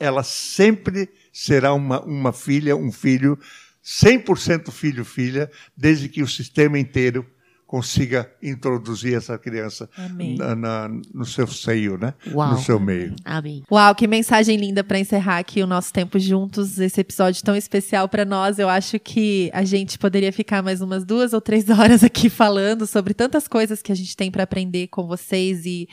ela 0.00 0.24
sempre 0.24 1.08
será 1.32 1.72
uma, 1.74 2.00
uma 2.02 2.32
filha, 2.32 2.76
um 2.76 2.90
filho, 2.92 3.38
100% 3.84 4.70
filho-filha, 4.70 5.50
desde 5.76 6.08
que 6.08 6.22
o 6.22 6.28
sistema 6.28 6.78
inteiro 6.78 7.26
consiga 7.66 8.28
introduzir 8.42 9.14
essa 9.14 9.38
criança 9.38 9.88
na- 10.36 10.56
na- 10.56 10.88
no 11.14 11.24
seu 11.24 11.46
seio, 11.46 11.96
né? 11.96 12.14
Uau. 12.32 12.54
no 12.54 12.58
seu 12.58 12.80
meio. 12.80 13.14
Amém. 13.24 13.62
Uau, 13.70 13.94
que 13.94 14.08
mensagem 14.08 14.56
linda 14.56 14.82
para 14.82 14.98
encerrar 14.98 15.38
aqui 15.38 15.62
o 15.62 15.68
nosso 15.68 15.92
tempo 15.92 16.18
juntos, 16.18 16.80
esse 16.80 17.00
episódio 17.00 17.40
tão 17.44 17.54
especial 17.54 18.08
para 18.08 18.24
nós. 18.24 18.58
Eu 18.58 18.68
acho 18.68 18.98
que 18.98 19.50
a 19.54 19.64
gente 19.64 20.00
poderia 20.00 20.32
ficar 20.32 20.64
mais 20.64 20.80
umas 20.80 21.04
duas 21.04 21.32
ou 21.32 21.40
três 21.40 21.64
horas 21.70 22.02
aqui 22.02 22.28
falando 22.28 22.88
sobre 22.88 23.14
tantas 23.14 23.46
coisas 23.46 23.80
que 23.80 23.92
a 23.92 23.94
gente 23.94 24.16
tem 24.16 24.32
para 24.32 24.42
aprender 24.42 24.88
com 24.88 25.06
vocês 25.06 25.64
e 25.64 25.88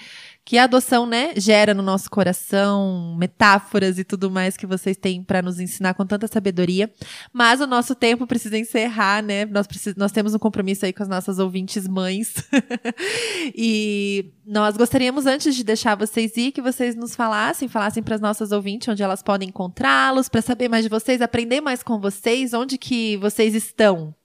que 0.48 0.58
a 0.58 0.64
adoção, 0.64 1.06
né, 1.06 1.34
gera 1.36 1.74
no 1.74 1.84
nosso 1.84 2.10
coração, 2.10 3.14
metáforas 3.20 4.00
e 4.00 4.06
tudo 4.06 4.32
mais 4.32 4.56
que 4.56 4.66
vocês 4.66 4.96
têm 4.96 5.22
para 5.22 5.42
nos 5.42 5.60
ensinar 5.60 5.94
com 5.94 6.06
tanta 6.06 6.26
sabedoria. 6.26 6.90
Mas 7.34 7.60
o 7.60 7.68
nosso 7.68 7.94
tempo 7.94 8.26
precisa 8.26 8.58
encerrar, 8.58 9.22
né? 9.22 9.44
Nós, 9.44 9.68
precis- 9.68 9.98
nós 9.98 10.14
temos 10.14 10.34
um 10.34 10.40
compromisso 10.40 10.86
aí 10.86 10.94
com 10.94 11.04
as 11.04 11.10
nossas 11.10 11.38
ouvintes 11.38 11.86
mães. 11.86 12.36
e 13.54 14.32
nós 14.46 14.78
gostaríamos, 14.78 15.26
antes 15.26 15.54
de 15.54 15.66
deixar 15.66 15.96
vocês 15.96 16.38
ir, 16.38 16.54
que 16.54 16.62
vocês 16.62 16.96
nos 16.96 17.14
falassem, 17.14 17.68
falassem 17.68 18.02
para 18.02 18.16
as 18.16 18.22
nossas 18.22 18.54
ouvintes 18.54 18.88
onde 18.88 19.04
elas 19.04 19.22
podem 19.22 19.50
encontrá-los, 19.50 20.30
para 20.30 20.42
saber 20.42 20.70
mais 20.70 20.86
de 20.86 20.90
vocês, 20.90 21.22
aprender 21.22 21.60
mais 21.60 21.84
com 21.84 22.00
vocês, 22.00 22.54
onde 22.54 22.78
que 22.78 23.18
vocês 23.18 23.54
estão. 23.54 24.16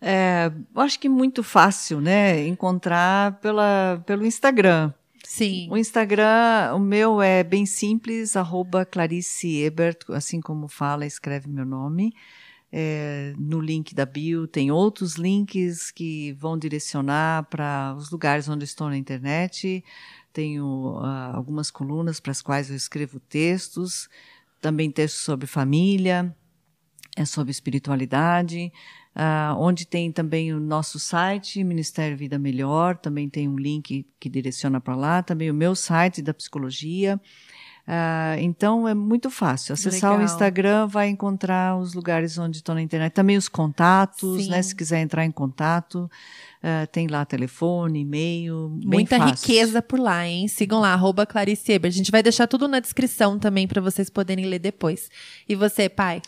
É, 0.00 0.50
eu 0.74 0.80
acho 0.80 0.98
que 0.98 1.08
muito 1.08 1.42
fácil, 1.42 2.00
né? 2.00 2.46
Encontrar 2.46 3.38
pela, 3.40 4.02
pelo 4.06 4.24
Instagram. 4.24 4.92
Sim. 5.24 5.68
O 5.70 5.76
Instagram, 5.76 6.74
o 6.74 6.78
meu 6.80 7.20
é 7.20 7.44
bem 7.44 7.66
simples, 7.66 8.34
arroba 8.34 8.84
Clarice 8.84 9.62
Ebert, 9.62 9.98
assim 10.08 10.40
como 10.40 10.66
fala, 10.66 11.06
escreve 11.06 11.48
meu 11.48 11.64
nome. 11.64 12.12
É, 12.72 13.34
no 13.36 13.60
link 13.60 13.94
da 13.94 14.06
bio 14.06 14.46
tem 14.46 14.70
outros 14.70 15.16
links 15.16 15.90
que 15.90 16.32
vão 16.34 16.56
direcionar 16.56 17.44
para 17.50 17.94
os 17.98 18.10
lugares 18.10 18.48
onde 18.48 18.64
estou 18.64 18.88
na 18.88 18.96
internet. 18.96 19.84
Tenho 20.32 20.98
ah, 21.02 21.32
algumas 21.34 21.70
colunas 21.70 22.20
para 22.20 22.30
as 22.30 22.40
quais 22.40 22.70
eu 22.70 22.76
escrevo 22.76 23.18
textos, 23.20 24.08
também 24.60 24.90
textos 24.90 25.22
sobre 25.22 25.46
família, 25.46 26.34
é 27.16 27.24
sobre 27.24 27.50
espiritualidade. 27.50 28.72
Ah, 29.14 29.54
onde 29.58 29.86
tem 29.86 30.12
também 30.12 30.52
o 30.52 30.60
nosso 30.60 30.98
site, 30.98 31.64
Ministério 31.64 32.16
Vida 32.16 32.38
Melhor, 32.38 32.96
também 32.96 33.28
tem 33.28 33.48
um 33.48 33.56
link 33.56 34.06
que 34.20 34.28
direciona 34.28 34.80
para 34.80 34.94
lá, 34.94 35.22
também 35.22 35.50
o 35.50 35.54
meu 35.54 35.74
site 35.74 36.22
da 36.22 36.32
psicologia. 36.32 37.20
Ah, 37.92 38.36
então 38.38 38.86
é 38.86 38.94
muito 38.94 39.28
fácil. 39.30 39.72
Acessar 39.72 40.12
Legal. 40.12 40.20
o 40.20 40.24
Instagram 40.24 40.86
vai 40.86 41.08
encontrar 41.08 41.76
os 41.76 41.92
lugares 41.92 42.38
onde 42.38 42.58
estou 42.58 42.72
na 42.72 42.82
internet. 42.82 43.12
Também 43.12 43.36
os 43.36 43.48
contatos, 43.48 44.44
Sim. 44.44 44.50
né? 44.50 44.62
Se 44.62 44.76
quiser 44.76 45.00
entrar 45.00 45.24
em 45.24 45.32
contato, 45.32 46.08
ah, 46.62 46.86
tem 46.86 47.08
lá 47.08 47.24
telefone, 47.24 48.02
e-mail. 48.02 48.78
Muita 48.84 49.18
riqueza 49.18 49.82
por 49.82 49.98
lá, 49.98 50.24
hein? 50.24 50.46
Sigam 50.46 50.78
lá, 50.78 50.92
arroba 50.92 51.26
Clarice 51.26 51.72
Eber. 51.72 51.88
A 51.88 51.92
gente 51.92 52.12
vai 52.12 52.22
deixar 52.22 52.46
tudo 52.46 52.68
na 52.68 52.78
descrição 52.78 53.40
também 53.40 53.66
para 53.66 53.80
vocês 53.80 54.08
poderem 54.08 54.46
ler 54.46 54.60
depois. 54.60 55.10
E 55.48 55.56
você, 55.56 55.88
pai? 55.88 56.22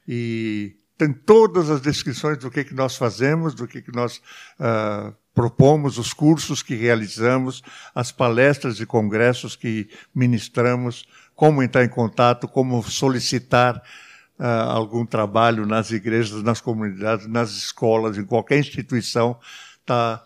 E 0.08 0.76
tem 0.98 1.14
todas 1.14 1.70
as 1.70 1.80
descrições 1.80 2.38
do 2.40 2.50
que, 2.50 2.64
que 2.64 2.74
nós 2.74 2.96
fazemos, 2.96 3.54
do 3.54 3.68
que, 3.68 3.82
que 3.82 3.96
nós 3.96 4.22
ah, 4.60 5.14
propomos, 5.34 6.00
os 6.00 6.12
cursos 6.12 6.64
que 6.64 6.74
realizamos, 6.74 7.62
as 7.94 8.12
palestras 8.12 8.80
e 8.80 8.86
congressos 8.86 9.56
que 9.56 9.88
ministramos, 10.14 11.06
como 11.36 11.62
entrar 11.62 11.84
em 11.84 11.90
contato, 11.90 12.48
como 12.48 12.82
solicitar 12.82 13.82
ah, 14.40 14.64
algum 14.64 15.06
trabalho 15.06 15.68
nas 15.68 15.92
igrejas, 15.92 16.42
nas 16.42 16.60
comunidades, 16.60 17.28
nas 17.28 17.52
escolas, 17.52 18.18
em 18.18 18.26
qualquer 18.26 18.58
instituição, 18.58 19.40
está 19.82 20.24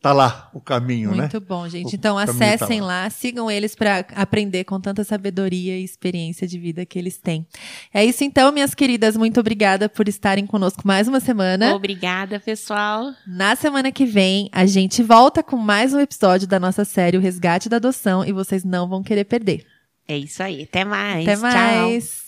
tá 0.00 0.12
lá 0.12 0.50
o 0.54 0.60
caminho, 0.60 1.10
né? 1.10 1.16
Muito 1.22 1.40
bom, 1.40 1.68
gente. 1.68 1.92
O 1.92 1.96
Então 1.96 2.16
tá 2.16 2.22
acessem 2.22 2.80
lá. 2.80 3.04
lá, 3.04 3.10
sigam 3.10 3.50
eles 3.50 3.74
para 3.74 4.04
aprender 4.14 4.64
com 4.64 4.80
tanta 4.80 5.04
sabedoria 5.04 5.78
e 5.78 5.84
experiência 5.84 6.46
de 6.46 6.58
vida 6.58 6.86
que 6.86 6.98
eles 6.98 7.18
têm. 7.18 7.46
É 7.92 8.04
isso 8.04 8.24
então, 8.24 8.52
minhas 8.52 8.74
queridas. 8.74 9.16
Muito 9.16 9.40
obrigada 9.40 9.88
por 9.88 10.08
estarem 10.08 10.46
conosco 10.46 10.82
mais 10.84 11.08
uma 11.08 11.20
semana. 11.20 11.74
Obrigada, 11.74 12.38
pessoal. 12.38 13.12
Na 13.26 13.56
semana 13.56 13.90
que 13.90 14.06
vem, 14.06 14.48
a 14.52 14.66
gente 14.66 15.02
volta 15.02 15.42
com 15.42 15.56
mais 15.56 15.92
um 15.92 16.00
episódio 16.00 16.46
da 16.46 16.60
nossa 16.60 16.84
série 16.84 17.16
O 17.16 17.20
Resgate 17.20 17.68
da 17.68 17.76
Adoção 17.76 18.24
e 18.24 18.32
vocês 18.32 18.64
não 18.64 18.88
vão 18.88 19.02
querer 19.02 19.24
perder. 19.24 19.66
É 20.06 20.16
isso 20.16 20.42
aí. 20.42 20.62
Até 20.62 20.84
mais. 20.84 21.28
Até 21.28 21.36
Tchau. 21.36 22.27